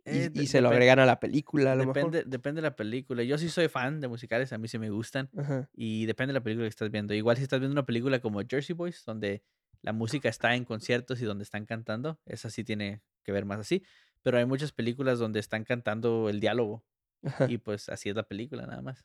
Eh, 0.06 0.28
y 0.34 0.48
se 0.48 0.60
lo 0.60 0.68
agregan 0.68 0.98
a 0.98 1.06
la 1.06 1.20
película, 1.20 1.72
a 1.72 1.76
lo 1.76 1.86
mejor. 1.86 2.10
depende 2.10 2.24
depende 2.28 2.60
de 2.60 2.68
la 2.68 2.74
película. 2.76 3.22
Yo 3.22 3.38
sí 3.38 3.48
soy 3.48 3.68
fan 3.68 4.00
de 4.00 4.08
musicales, 4.08 4.52
a 4.52 4.58
mí 4.58 4.66
sí 4.68 4.78
me 4.78 4.90
gustan, 4.90 5.30
Ajá, 5.38 5.70
y 5.72 6.04
depende 6.06 6.32
de 6.32 6.40
la 6.40 6.42
película 6.42 6.64
que 6.64 6.70
estás 6.70 6.90
viendo. 6.90 7.14
Igual 7.14 7.36
si 7.36 7.44
estás 7.44 7.60
viendo 7.60 7.72
una 7.74 7.86
película 7.86 8.18
como 8.20 8.40
Jersey 8.46 8.74
Boys, 8.74 9.04
donde 9.06 9.42
la 9.82 9.92
música 9.92 10.28
está 10.28 10.56
en 10.56 10.64
conciertos 10.64 11.20
y 11.22 11.24
donde 11.24 11.44
están 11.44 11.64
cantando, 11.64 12.18
esa 12.26 12.50
sí 12.50 12.64
tiene 12.64 13.02
que 13.22 13.32
ver 13.32 13.44
más 13.44 13.60
así, 13.60 13.82
pero 14.22 14.36
hay 14.38 14.46
muchas 14.46 14.72
películas 14.72 15.18
donde 15.18 15.38
están 15.40 15.64
cantando 15.64 16.28
el 16.28 16.40
diálogo 16.40 16.84
ajá, 17.24 17.46
y, 17.48 17.58
pues, 17.58 17.88
así 17.88 18.08
es 18.10 18.16
la 18.16 18.24
película 18.28 18.66
nada 18.66 18.82
más. 18.82 19.04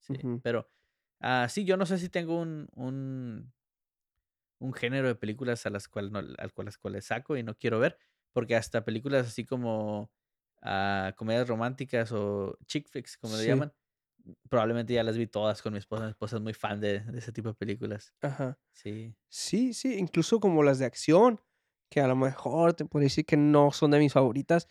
Sí, 0.00 0.28
pero, 0.42 0.68
ah, 1.20 1.48
sí, 1.48 1.64
yo 1.64 1.76
no 1.76 1.86
sé 1.86 1.98
si 1.98 2.08
tengo 2.08 2.40
un 2.40 2.68
un 2.74 3.52
un 4.58 4.72
género 4.72 5.08
de 5.08 5.14
películas 5.14 5.66
a 5.66 5.70
las 5.70 5.88
cuales 5.88 6.10
no 6.10 6.18
al 6.20 6.52
cual 6.52 6.66
las 6.66 6.78
cuales 6.78 7.06
saco 7.06 7.36
y 7.36 7.42
no 7.42 7.54
quiero 7.56 7.78
ver, 7.78 7.98
porque 8.32 8.56
hasta 8.56 8.84
películas 8.84 9.26
así 9.28 9.44
como, 9.44 10.12
ah, 10.62 11.14
comedias 11.16 11.48
románticas 11.48 12.12
o 12.12 12.56
chick 12.66 12.88
flicks, 12.88 13.16
como 13.18 13.36
le 13.36 13.46
llaman, 13.46 13.72
probablemente 14.50 14.94
ya 14.94 15.04
las 15.04 15.16
vi 15.18 15.26
todas 15.28 15.62
con 15.62 15.72
mi 15.74 15.78
esposa. 15.80 16.04
Mi 16.06 16.10
esposa 16.12 16.36
es 16.36 16.42
muy 16.42 16.54
fan 16.54 16.80
de 16.80 17.00
de 17.00 17.18
ese 17.18 17.32
tipo 17.32 17.48
de 17.50 17.54
películas. 17.56 18.14
Ajá. 18.22 18.58
Sí. 18.72 19.16
Sí, 19.30 19.74
sí, 19.74 19.96
incluso 19.98 20.40
como 20.40 20.62
las 20.62 20.78
de 20.78 20.86
acción, 20.86 21.40
que 21.90 22.00
a 22.00 22.08
lo 22.08 22.16
mejor 22.16 22.74
te 22.74 22.84
podría 22.84 23.06
decir 23.06 23.26
que 23.26 23.36
no 23.36 23.70
son 23.72 23.90
de 23.90 23.98
mis 23.98 24.12
favoritas, 24.12 24.68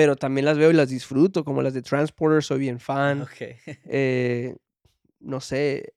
pero 0.00 0.16
también 0.16 0.46
las 0.46 0.56
veo 0.56 0.70
y 0.70 0.72
las 0.72 0.88
disfruto, 0.88 1.44
como 1.44 1.60
las 1.60 1.74
de 1.74 1.82
Transporter, 1.82 2.42
soy 2.42 2.58
bien 2.60 2.80
fan. 2.80 3.20
okey. 3.20 3.56
eh, 3.84 4.56
no 5.18 5.42
sé, 5.42 5.92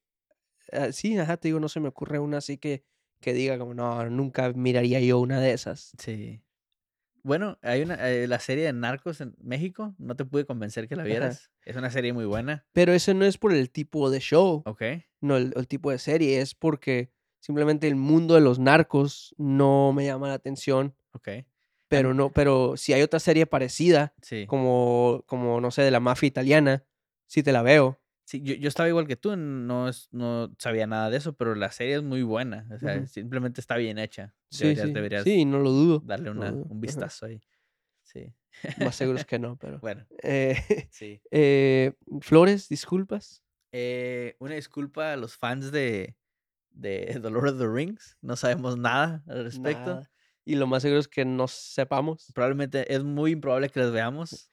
ah, 0.74 0.92
sí, 0.92 1.18
ajá, 1.18 1.38
te 1.38 1.48
digo, 1.48 1.62
no 1.62 1.70
se 1.70 1.80
me 1.80 1.88
ocurre 1.88 2.20
una 2.20 2.40
así 2.40 2.58
que, 2.58 2.84
que 3.22 3.32
diga 3.34 3.58
como, 3.58 3.74
no, 3.74 4.10
nunca 4.10 4.52
miraría 4.52 5.00
yo 5.00 5.22
una 5.22 5.40
de 5.40 5.54
esas. 5.54 5.94
Sí. 5.98 6.44
Bueno, 7.24 7.58
hay 7.62 7.84
una, 7.84 8.10
eh, 8.12 8.28
la 8.28 8.40
serie 8.40 8.66
de 8.66 8.74
Narcos 8.74 9.22
en 9.22 9.38
México, 9.42 9.96
no 10.00 10.18
te 10.18 10.26
pude 10.26 10.46
convencer 10.46 10.90
que 10.90 10.98
la 10.98 11.04
Ajá. 11.04 11.08
vieras. 11.08 11.50
Es 11.64 11.78
una 11.78 11.90
serie 11.90 12.12
muy 12.12 12.26
buena. 12.26 12.66
Pero 12.74 12.92
eso 12.92 13.14
no 13.14 13.24
es 13.24 13.38
por 13.38 13.54
el 13.54 13.70
tipo 13.70 14.10
de 14.10 14.20
show, 14.20 14.66
Okey, 14.66 15.06
no 15.22 15.38
el, 15.38 15.54
el 15.56 15.68
tipo 15.70 15.92
de 15.92 16.00
serie, 16.00 16.42
es 16.42 16.56
porque 16.56 17.14
simplemente 17.40 17.88
el 17.88 17.96
mundo 17.96 18.34
de 18.36 18.42
los 18.42 18.60
narcos 18.60 19.34
no 19.38 19.94
me 19.94 20.06
llama 20.06 20.28
la 20.28 20.34
atención 20.34 20.94
okey. 21.14 21.46
Pero 21.98 22.14
no 22.14 22.32
pero 22.32 22.76
si 22.76 22.94
hay 22.94 23.02
otra 23.04 23.20
serie 23.20 23.46
parecida, 23.46 24.14
sí. 24.22 24.46
como 24.48 25.24
como, 25.28 25.62
no 25.62 25.70
sé, 25.70 25.84
de 25.84 25.92
la 25.92 26.00
mafia 26.00 26.28
italiana, 26.28 26.84
sí 27.28 27.44
te 27.44 27.52
la 27.52 27.62
veo. 27.62 28.00
Sí, 28.26 28.42
yo 28.42 28.56
yo 28.56 28.68
estaba 28.68 28.90
igual 28.90 29.06
que 29.06 29.16
tú, 29.16 29.36
no 29.36 29.92
no 30.12 30.56
sabía 30.58 30.88
nada 30.88 31.10
de 31.10 31.18
eso, 31.18 31.34
pero 31.34 31.56
la 31.56 31.72
serie 31.72 31.96
es 31.98 32.04
muy 32.04 32.24
buena, 32.24 32.68
o 32.74 32.80
sea, 32.80 33.06
simplemente 33.06 33.62
está 33.62 33.76
bien 33.78 34.00
hecha. 34.00 34.34
Deberías 34.50 34.88
sí, 34.88 34.94
deberías 34.94 35.24
sí, 35.24 35.46
no 35.46 35.60
lo 35.60 35.72
dudo, 35.72 36.02
darle 36.06 36.34
no 36.34 36.40
una 36.40 36.52
dudo, 36.52 36.64
un 36.64 36.72
ajá. 36.72 36.80
vistazo 36.80 37.26
ahí. 37.28 37.42
Sí. 38.02 38.34
Más 38.80 38.96
seguro 38.96 39.18
es 39.18 39.26
que 39.26 39.40
no, 39.40 39.58
pero, 39.62 39.80
Bueno, 39.80 40.06
eh, 40.22 40.56
sí. 40.92 41.22
eh, 41.32 41.94
flores, 42.22 42.70
disculpas. 42.70 43.44
Eh, 43.72 44.36
una 44.40 44.56
disculpa 44.56 45.14
a 45.14 45.18
los 45.18 45.36
fans 45.36 45.72
de 45.72 46.16
de 46.72 47.06
The 47.22 47.30
Lord 47.30 47.50
of 47.50 47.60
the 47.60 47.68
Rings, 47.68 48.18
no 48.22 48.36
sabemos 48.36 48.78
nada 48.78 49.24
al 49.28 49.44
respecto. 49.44 49.96
Nada. 49.96 50.12
Y 50.46 50.56
lo 50.56 50.68
más 50.68 50.82
seguro 50.84 51.00
es 51.00 51.08
que 51.08 51.26
no 51.26 51.48
sepamos. 51.48 52.32
Probablemente 52.34 52.94
es 52.94 53.04
muy 53.04 53.32
improbable 53.32 53.70
que 53.70 53.80
las 53.80 53.92
veamos. 53.92 54.50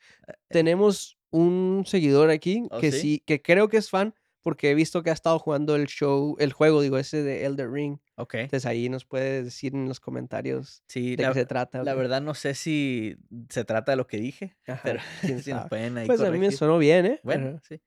Tenemos 0.49 1.19
un 1.31 1.85
seguidor 1.87 2.31
aquí 2.31 2.67
¿Oh, 2.71 2.79
que 2.81 2.93
sí? 2.93 3.01
sí, 3.01 3.23
que 3.27 3.41
creo 3.43 3.69
que 3.69 3.77
es 3.77 3.91
fan 3.91 4.15
porque 4.43 4.71
he 4.71 4.75
visto 4.75 5.03
que 5.03 5.11
ha 5.11 5.13
estado 5.13 5.39
jugando 5.39 5.77
el 5.77 5.87
show, 5.87 6.35
el 6.39 6.53
juego, 6.55 6.81
digo, 6.81 6.97
ese 6.97 7.23
de 7.23 7.45
Elder 7.45 7.71
Ring. 7.71 7.99
Ok. 8.17 8.35
Entonces 8.37 8.65
ahí 8.65 8.89
nos 8.89 9.05
puede 9.05 9.43
decir 9.43 9.75
en 9.75 9.87
los 9.87 10.01
comentarios 10.01 10.83
Sí, 10.89 11.15
de 11.15 11.25
la, 11.25 11.29
qué 11.29 11.41
se 11.41 11.47
trata. 11.47 11.83
la 11.85 11.93
verdad 11.95 12.23
no 12.23 12.33
sé 12.35 12.55
si 12.55 13.17
se 13.51 13.65
trata 13.65 13.93
de 13.93 13.97
lo 13.97 14.07
que 14.07 14.17
dije, 14.17 14.57
Ajá, 14.67 14.81
pero 14.83 15.01
quién 15.39 15.43
si 15.43 15.53
nos 15.53 15.69
pueden 15.69 15.99
ahí 15.99 16.07
Pues 16.07 16.21
a 16.21 16.25
mí 16.25 16.31
me 16.31 16.37
corregir. 16.39 16.59
sonó 16.59 16.79
bien, 16.79 17.05
¿eh? 17.07 17.21
Bueno, 17.23 17.47
Pero, 17.47 17.61
sí. 17.69 17.83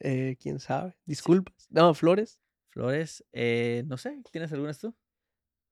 eh, 0.00 0.36
quién 0.40 0.60
sabe. 0.60 0.96
Disculpas. 1.06 1.66
No, 1.70 1.92
Flores. 1.92 2.40
Flores, 2.68 3.24
eh, 3.32 3.82
no 3.86 3.96
sé, 3.96 4.22
¿tienes 4.30 4.52
algunas 4.52 4.78
tú? 4.78 4.94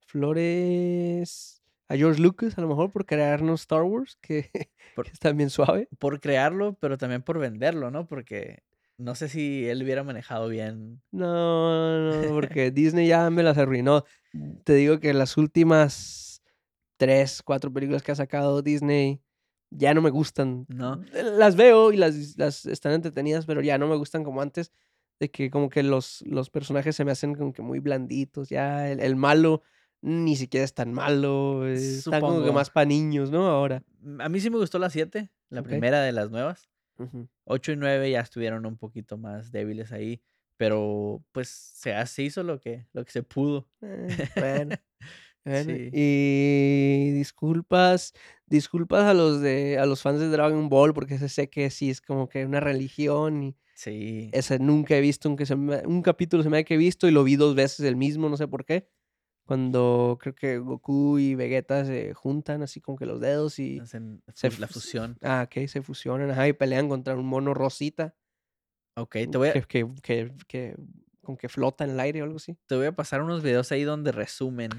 Flores 0.07 1.63
a 1.89 1.97
George 1.97 2.21
Lucas, 2.21 2.57
a 2.59 2.61
lo 2.61 2.69
mejor 2.69 2.91
por 2.91 3.07
crearnos 3.07 3.63
Star 3.63 3.83
Wars, 3.83 4.17
que, 4.21 4.51
Por- 4.95 5.07
que 5.07 5.13
es 5.13 5.19
también 5.19 5.51
suave. 5.51 5.89
Por 5.99 6.21
crearlo, 6.21 6.75
pero 6.81 6.97
también 6.99 7.23
por 7.23 7.39
venderlo, 7.39 7.91
¿no? 7.91 8.07
Porque 8.07 8.63
no 8.97 9.15
sé 9.15 9.29
si 9.29 9.67
él 9.69 9.83
hubiera 9.83 10.05
manejado 10.05 10.49
bien. 10.49 11.03
No, 11.11 11.99
no, 12.23 12.29
porque 12.35 12.71
Disney 12.71 13.09
ya 13.09 13.29
me 13.31 13.43
las 13.43 13.59
arruinó. 13.59 14.05
Te 14.65 14.75
digo 14.75 15.01
que 15.01 15.13
las 15.15 15.37
últimas 15.37 16.43
tres, 16.97 17.43
cuatro 17.43 17.73
películas 17.73 18.03
que 18.03 18.13
ha 18.13 18.17
sacado 18.17 18.63
Disney 18.63 19.21
ya 19.71 19.93
no 19.95 20.01
me 20.03 20.11
gustan. 20.11 20.65
No. 20.69 21.03
Eh, 21.13 21.23
Las 21.37 21.57
veo 21.57 21.93
y 21.93 21.97
las, 21.97 22.37
las 22.39 22.65
están 22.67 22.93
entretenidas, 22.93 23.47
pero 23.47 23.61
ya 23.61 23.77
no 23.79 23.89
me 23.89 23.97
gustan 23.97 24.23
como 24.25 24.41
antes. 24.41 24.73
De 25.21 25.31
que 25.31 25.51
como 25.51 25.69
que 25.69 25.83
los, 25.83 26.23
los 26.27 26.51
personajes 26.51 26.97
se 26.97 27.05
me 27.05 27.13
hacen 27.13 27.35
como 27.35 27.53
que 27.53 27.63
muy 27.63 27.79
blanditos. 27.81 28.49
Ya 28.49 28.91
el, 28.91 29.01
el 29.01 29.17
malo 29.17 29.63
ni 30.05 30.37
siquiera 30.37 30.65
es 30.65 30.75
tan 30.75 30.93
malo. 30.93 31.67
eh, 31.67 31.75
Está 31.75 32.21
como 32.21 32.45
que 32.45 32.53
más 32.53 32.69
para 32.71 32.85
niños, 32.87 33.31
¿no? 33.31 33.47
Ahora. 33.49 33.83
A 34.21 34.29
mí 34.29 34.39
sí 34.39 34.51
me 34.51 34.59
gustó 34.59 34.79
la 34.79 34.91
7, 34.91 35.31
la 35.49 35.63
primera 35.63 36.03
de 36.03 36.13
las 36.13 36.31
nuevas. 36.31 36.69
Ujú. 36.99 37.27
8 37.45 37.73
y 37.73 37.77
9 37.77 38.11
ya 38.11 38.21
estuvieron 38.21 38.67
un 38.67 38.77
poquito 38.77 39.17
más 39.17 39.51
débiles 39.51 39.93
ahí, 39.93 40.21
pero 40.59 41.25
pues 41.33 41.49
se, 41.49 42.23
hizo 42.23 42.43
lo 42.43 42.61
que, 42.61 42.87
lo 42.93 43.05
que 43.05 43.11
se 43.13 43.23
pudo. 43.23 43.69
Eh, 43.83 44.09
bueno. 44.37 44.77
Bueno, 45.47 45.75
Sí. 45.75 45.91
Y 45.93 47.11
disculpas, 47.13 48.15
disculpas 48.47 49.05
a 49.05 49.13
los 49.13 49.43
de 49.43 49.77
a 49.79 49.85
los 49.85 50.01
fans 50.01 50.19
de 50.21 50.29
Dragon 50.31 50.71
Ball, 50.71 50.95
porque 50.95 51.17
ese 51.17 51.29
sé 51.29 51.51
que 51.51 51.69
sí 51.69 51.91
es 51.91 52.01
como 52.01 52.31
que 52.31 52.47
una 52.47 52.61
religión 52.61 53.43
y 53.43 53.57
Sí. 53.75 54.31
ese 54.33 54.59
nunca 54.59 54.97
he 54.97 55.03
visto, 55.03 55.37
se 55.45 55.55
me- 55.57 55.85
un 55.87 56.01
capítulo 56.01 56.43
se 56.43 56.49
me 56.49 56.57
ha 56.57 56.65
que 56.65 56.75
he 56.75 56.79
visto 56.79 57.09
y 57.09 57.11
lo 57.11 57.25
vi 57.25 57.37
dos 57.37 57.55
veces 57.55 57.81
el 57.81 57.95
mismo, 57.97 58.31
no 58.31 58.39
sé 58.39 58.49
por 58.49 58.65
qué. 58.65 58.89
Cuando 59.47 60.17
creo 60.21 60.35
que 60.35 60.59
Goku 60.59 61.19
y 61.19 61.35
Vegeta 61.35 61.85
se 61.85 62.15
juntan 62.15 62.63
así 62.63 62.81
como 62.81 62.97
que 62.97 63.07
los 63.07 63.21
dedos 63.21 63.59
y 63.59 63.79
hacen 63.79 64.23
se 64.35 64.51
la 64.59 64.67
fu- 64.67 64.75
fusión. 64.75 65.19
ah, 65.23 65.47
ok, 65.47 65.67
se 65.67 65.83
fusionan, 65.83 66.31
ajá, 66.31 66.49
y 66.49 66.53
pelean 66.55 66.89
contra 66.89 67.15
un 67.15 67.27
mono 67.27 67.53
rosita 67.55 68.15
Ok, 68.97 69.13
te 69.31 69.39
voy, 69.39 69.49
a, 69.49 69.53
que, 69.53 69.63
que, 69.63 69.87
que, 70.03 70.33
que 70.47 70.77
como 71.23 71.37
que 71.37 71.49
flota 71.49 71.85
en 71.85 71.91
el 71.91 72.01
aire 72.01 72.23
o 72.23 72.25
algo 72.25 72.37
así. 72.37 72.57
te 72.67 72.77
voy 72.77 72.87
a 72.87 72.93
pasar 72.93 73.23
unos 73.23 73.43
videos 73.43 73.71
ahí 73.73 73.83
donde 73.83 74.13
resumen 74.13 74.71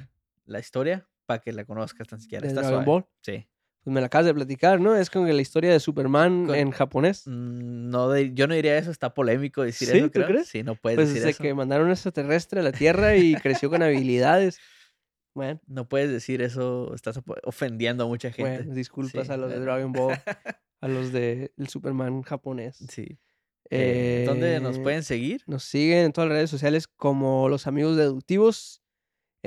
la 0.46 0.60
historia 0.60 1.08
para 1.26 1.40
que 1.42 1.52
la 1.52 1.66
conozcas 1.66 2.08
tan 2.08 2.20
siquiera. 2.22 2.44
¿De 2.44 2.48
Está 2.50 2.62
Dragon 2.62 2.86
suave. 2.86 2.86
Ball? 2.86 3.06
Sí. 3.22 3.48
Pues 3.86 3.94
me 3.94 4.02
la 4.02 4.08
acabas 4.08 4.26
de 4.26 4.34
platicar, 4.34 4.82
¿no? 4.82 4.96
Es 4.96 5.10
como 5.12 5.26
que 5.28 5.34
la 5.34 5.42
historia 5.44 5.72
de 5.72 5.80
Superman 5.80 6.48
Con- 6.48 6.56
en 6.56 6.72
japonés. 6.72 7.28
Mm, 7.28 7.90
No 7.92 8.10
de- 8.10 8.34
yo 8.34 8.48
no 8.48 8.56
diría 8.56 8.78
eso, 8.78 8.90
está 8.92 9.14
polémico 9.14 9.62
decir 9.62 9.88
¿Sí? 9.88 9.98
eso, 9.98 10.08
¿Tú 10.08 10.12
creo. 10.14 10.28
crees? 10.28 10.48
Sí, 10.48 10.64
no 10.64 10.76
puedes 10.76 10.98
Pues 10.98 11.08
decir 11.10 11.22
desde 11.22 11.30
eso. 11.32 11.44
que 11.44 11.54
mandaron 11.54 11.86
un 11.86 11.92
extraterrestre 11.94 12.60
a 12.60 12.64
la 12.64 12.72
Tierra 12.74 13.16
y 13.16 13.36
creció 13.42 13.70
con 13.70 13.84
habilidades. 13.84 14.60
Bueno, 15.36 15.62
No 15.68 15.88
puedes 15.88 16.10
decir 16.12 16.42
eso, 16.42 16.94
estás 16.96 17.20
ofendiendo 17.44 18.06
a 18.06 18.08
mucha 18.08 18.32
gente. 18.32 18.58
bueno, 18.58 18.74
disculpas 18.74 19.28
Sí, 19.28 19.34
a 19.34 19.38
los 19.38 19.50
de 19.52 19.58
bueno. 19.58 19.72
Dragon 19.72 19.92
Ball, 19.94 20.18
a 20.82 20.88
los 20.88 21.12
de 21.12 21.52
el 21.58 21.68
Superman 21.70 22.24
japonés. 22.24 22.78
Sí. 22.90 23.20
Eh, 23.70 24.24
¿Dónde 24.28 24.60
nos 24.62 24.78
Eh, 24.78 24.82
pueden 24.82 25.04
seguir? 25.04 25.42
Nos 25.48 25.64
siguen 25.64 26.06
en 26.06 26.12
todas 26.14 26.28
las 26.30 26.38
redes 26.38 26.50
sociales 26.50 26.88
como 26.88 27.50
los 27.50 27.68
amigos 27.68 27.98
deductivos. 27.98 28.82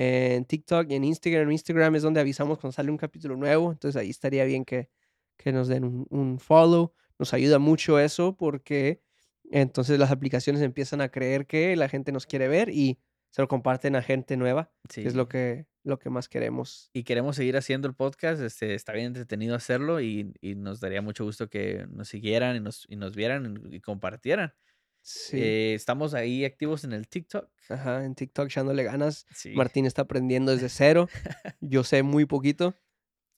En 0.01 0.45
TikTok 0.45 0.91
y 0.91 0.95
en 0.95 1.05
Instagram. 1.05 1.45
En 1.45 1.53
Instagram 1.53 1.97
es 1.97 2.03
donde 2.03 2.21
avisamos 2.21 2.59
cuando 2.59 2.73
sale 2.73 2.91
un 2.91 2.97
capítulo 2.99 3.37
nuevo. 3.37 3.73
Entonces 3.73 4.01
ahí 4.01 4.11
estaría 4.11 4.45
bien 4.45 4.65
que, 4.65 4.91
que 5.37 5.51
nos 5.53 5.67
den 5.69 5.85
un, 5.85 6.07
un 6.11 6.39
follow. 6.39 6.93
Nos 7.19 7.35
ayuda 7.35 7.59
mucho 7.59 7.99
eso 7.99 8.37
porque 8.37 9.03
entonces 9.51 9.99
las 9.99 10.11
aplicaciones 10.11 10.63
empiezan 10.63 11.01
a 11.01 11.09
creer 11.09 11.47
que 11.47 11.75
la 11.75 11.89
gente 11.89 12.13
nos 12.13 12.27
quiere 12.27 12.47
ver 12.49 12.69
y 12.69 13.01
se 13.31 13.43
lo 13.43 13.49
comparten 13.49 13.97
a 13.97 14.03
gente 14.03 14.37
nueva, 14.37 14.71
Sí. 14.89 15.03
que 15.03 15.09
es 15.09 15.15
lo 15.15 15.29
que, 15.29 15.67
lo 15.85 15.99
que 15.99 16.11
más 16.11 16.29
queremos. 16.29 16.91
y 16.95 17.03
queremos 17.03 17.37
seguir 17.37 17.57
haciendo 17.57 17.89
el 17.89 17.95
podcast, 17.95 18.41
este, 18.41 18.75
está 18.75 18.93
bien 18.93 19.07
entretenido 19.07 19.55
hacerlo 19.55 20.01
y, 20.01 20.33
y 20.41 20.55
nos 20.55 20.81
daría 20.81 21.03
mucho 21.03 21.25
gusto 21.25 21.49
que 21.49 21.87
nos 21.91 22.09
siguieran 22.09 22.57
y 22.57 22.61
nos, 22.61 22.87
y 22.89 22.97
nos 22.97 23.15
vieran 23.17 23.61
y, 23.71 23.77
y 23.77 23.81
compartieran. 23.81 24.55
Sí. 25.03 25.39
Eh, 25.39 25.75
estamos 25.75 26.15
ahí 26.15 26.45
activos 26.45 26.85
en 26.85 26.93
el 26.93 27.09
TikTok. 27.09 27.49
Ajá, 27.69 28.05
en 28.05 28.15
TikTok 28.15 28.47
echándole 28.47 28.85
ganas. 28.85 29.27
Sí. 29.35 29.51
Martín 29.55 29.87
está 29.87 30.03
aprendiendo 30.03 30.53
desde 30.53 30.69
cero. 30.69 31.09
Yo 31.61 31.85
sé 31.85 32.03
muy 32.03 32.27
poquito, 32.27 32.73
sí. 32.73 32.79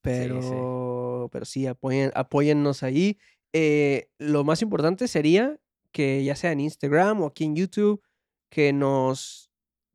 pero 0.03 1.01
pero 1.31 1.45
sí, 1.45 1.67
apoyen, 1.67 2.13
apóyennos 2.15 2.83
ahí. 2.83 3.19
Eh, 3.53 4.11
lo 4.19 4.45
más 4.45 4.63
importante 4.63 5.09
sería 5.09 5.59
que 5.93 6.23
ya 6.23 6.37
sea 6.37 6.53
en 6.53 6.61
Instagram 6.61 7.23
o 7.23 7.27
aquí 7.27 7.45
en 7.45 7.57
YouTube, 7.57 8.03
que 8.49 8.73
nos, 8.73 9.51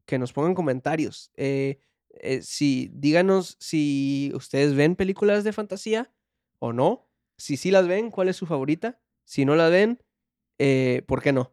que 0.06 0.20
nos 0.20 0.34
pongan 0.34 0.56
comentarios. 0.56 1.32
Eh, 1.36 1.80
eh, 2.22 2.42
si, 2.42 2.90
díganos 2.94 3.58
si 3.60 4.32
ustedes 4.34 4.74
ven 4.74 4.96
películas 4.96 5.44
de 5.44 5.54
fantasía 5.54 6.12
o 6.60 6.74
no. 6.74 7.10
Si 7.38 7.58
sí 7.58 7.72
las 7.72 7.88
ven, 7.88 8.12
¿cuál 8.12 8.30
es 8.30 8.38
su 8.38 8.46
favorita? 8.46 9.00
Si 9.26 9.46
no 9.46 9.56
la 9.56 9.70
ven, 9.70 10.02
eh, 10.60 11.04
¿por 11.08 11.22
qué 11.22 11.32
no? 11.34 11.52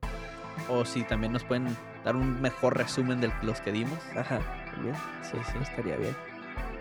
O 0.69 0.85
si 0.85 1.03
también 1.05 1.33
nos 1.33 1.45
pueden 1.45 1.77
dar 2.05 2.17
un 2.17 2.41
mejor 2.41 2.77
resumen 2.77 3.21
de 3.21 3.33
los 3.43 3.61
que 3.61 3.73
dimos. 3.73 3.99
Ajá, 4.17 4.41
también. 4.73 4.95
Sí, 5.23 5.39
sí. 5.51 5.59
Estaría 5.61 5.97
bien. 5.97 6.15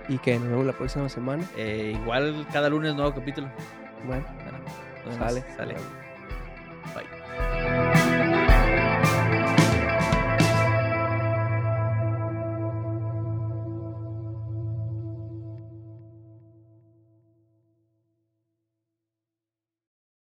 Y 0.07 0.17
que 0.17 0.37
nos 0.37 0.49
vemos 0.49 0.65
la 0.65 0.73
próxima 0.73 1.07
semana. 1.09 1.43
Eh, 1.57 1.97
igual 2.01 2.45
cada 2.51 2.69
lunes 2.69 2.95
nuevo 2.95 3.13
capítulo. 3.13 3.49
Bueno, 4.05 4.25
Bueno, 5.05 5.17
sale. 5.17 5.43
Sale. 5.55 5.75
Bye. 6.95 7.20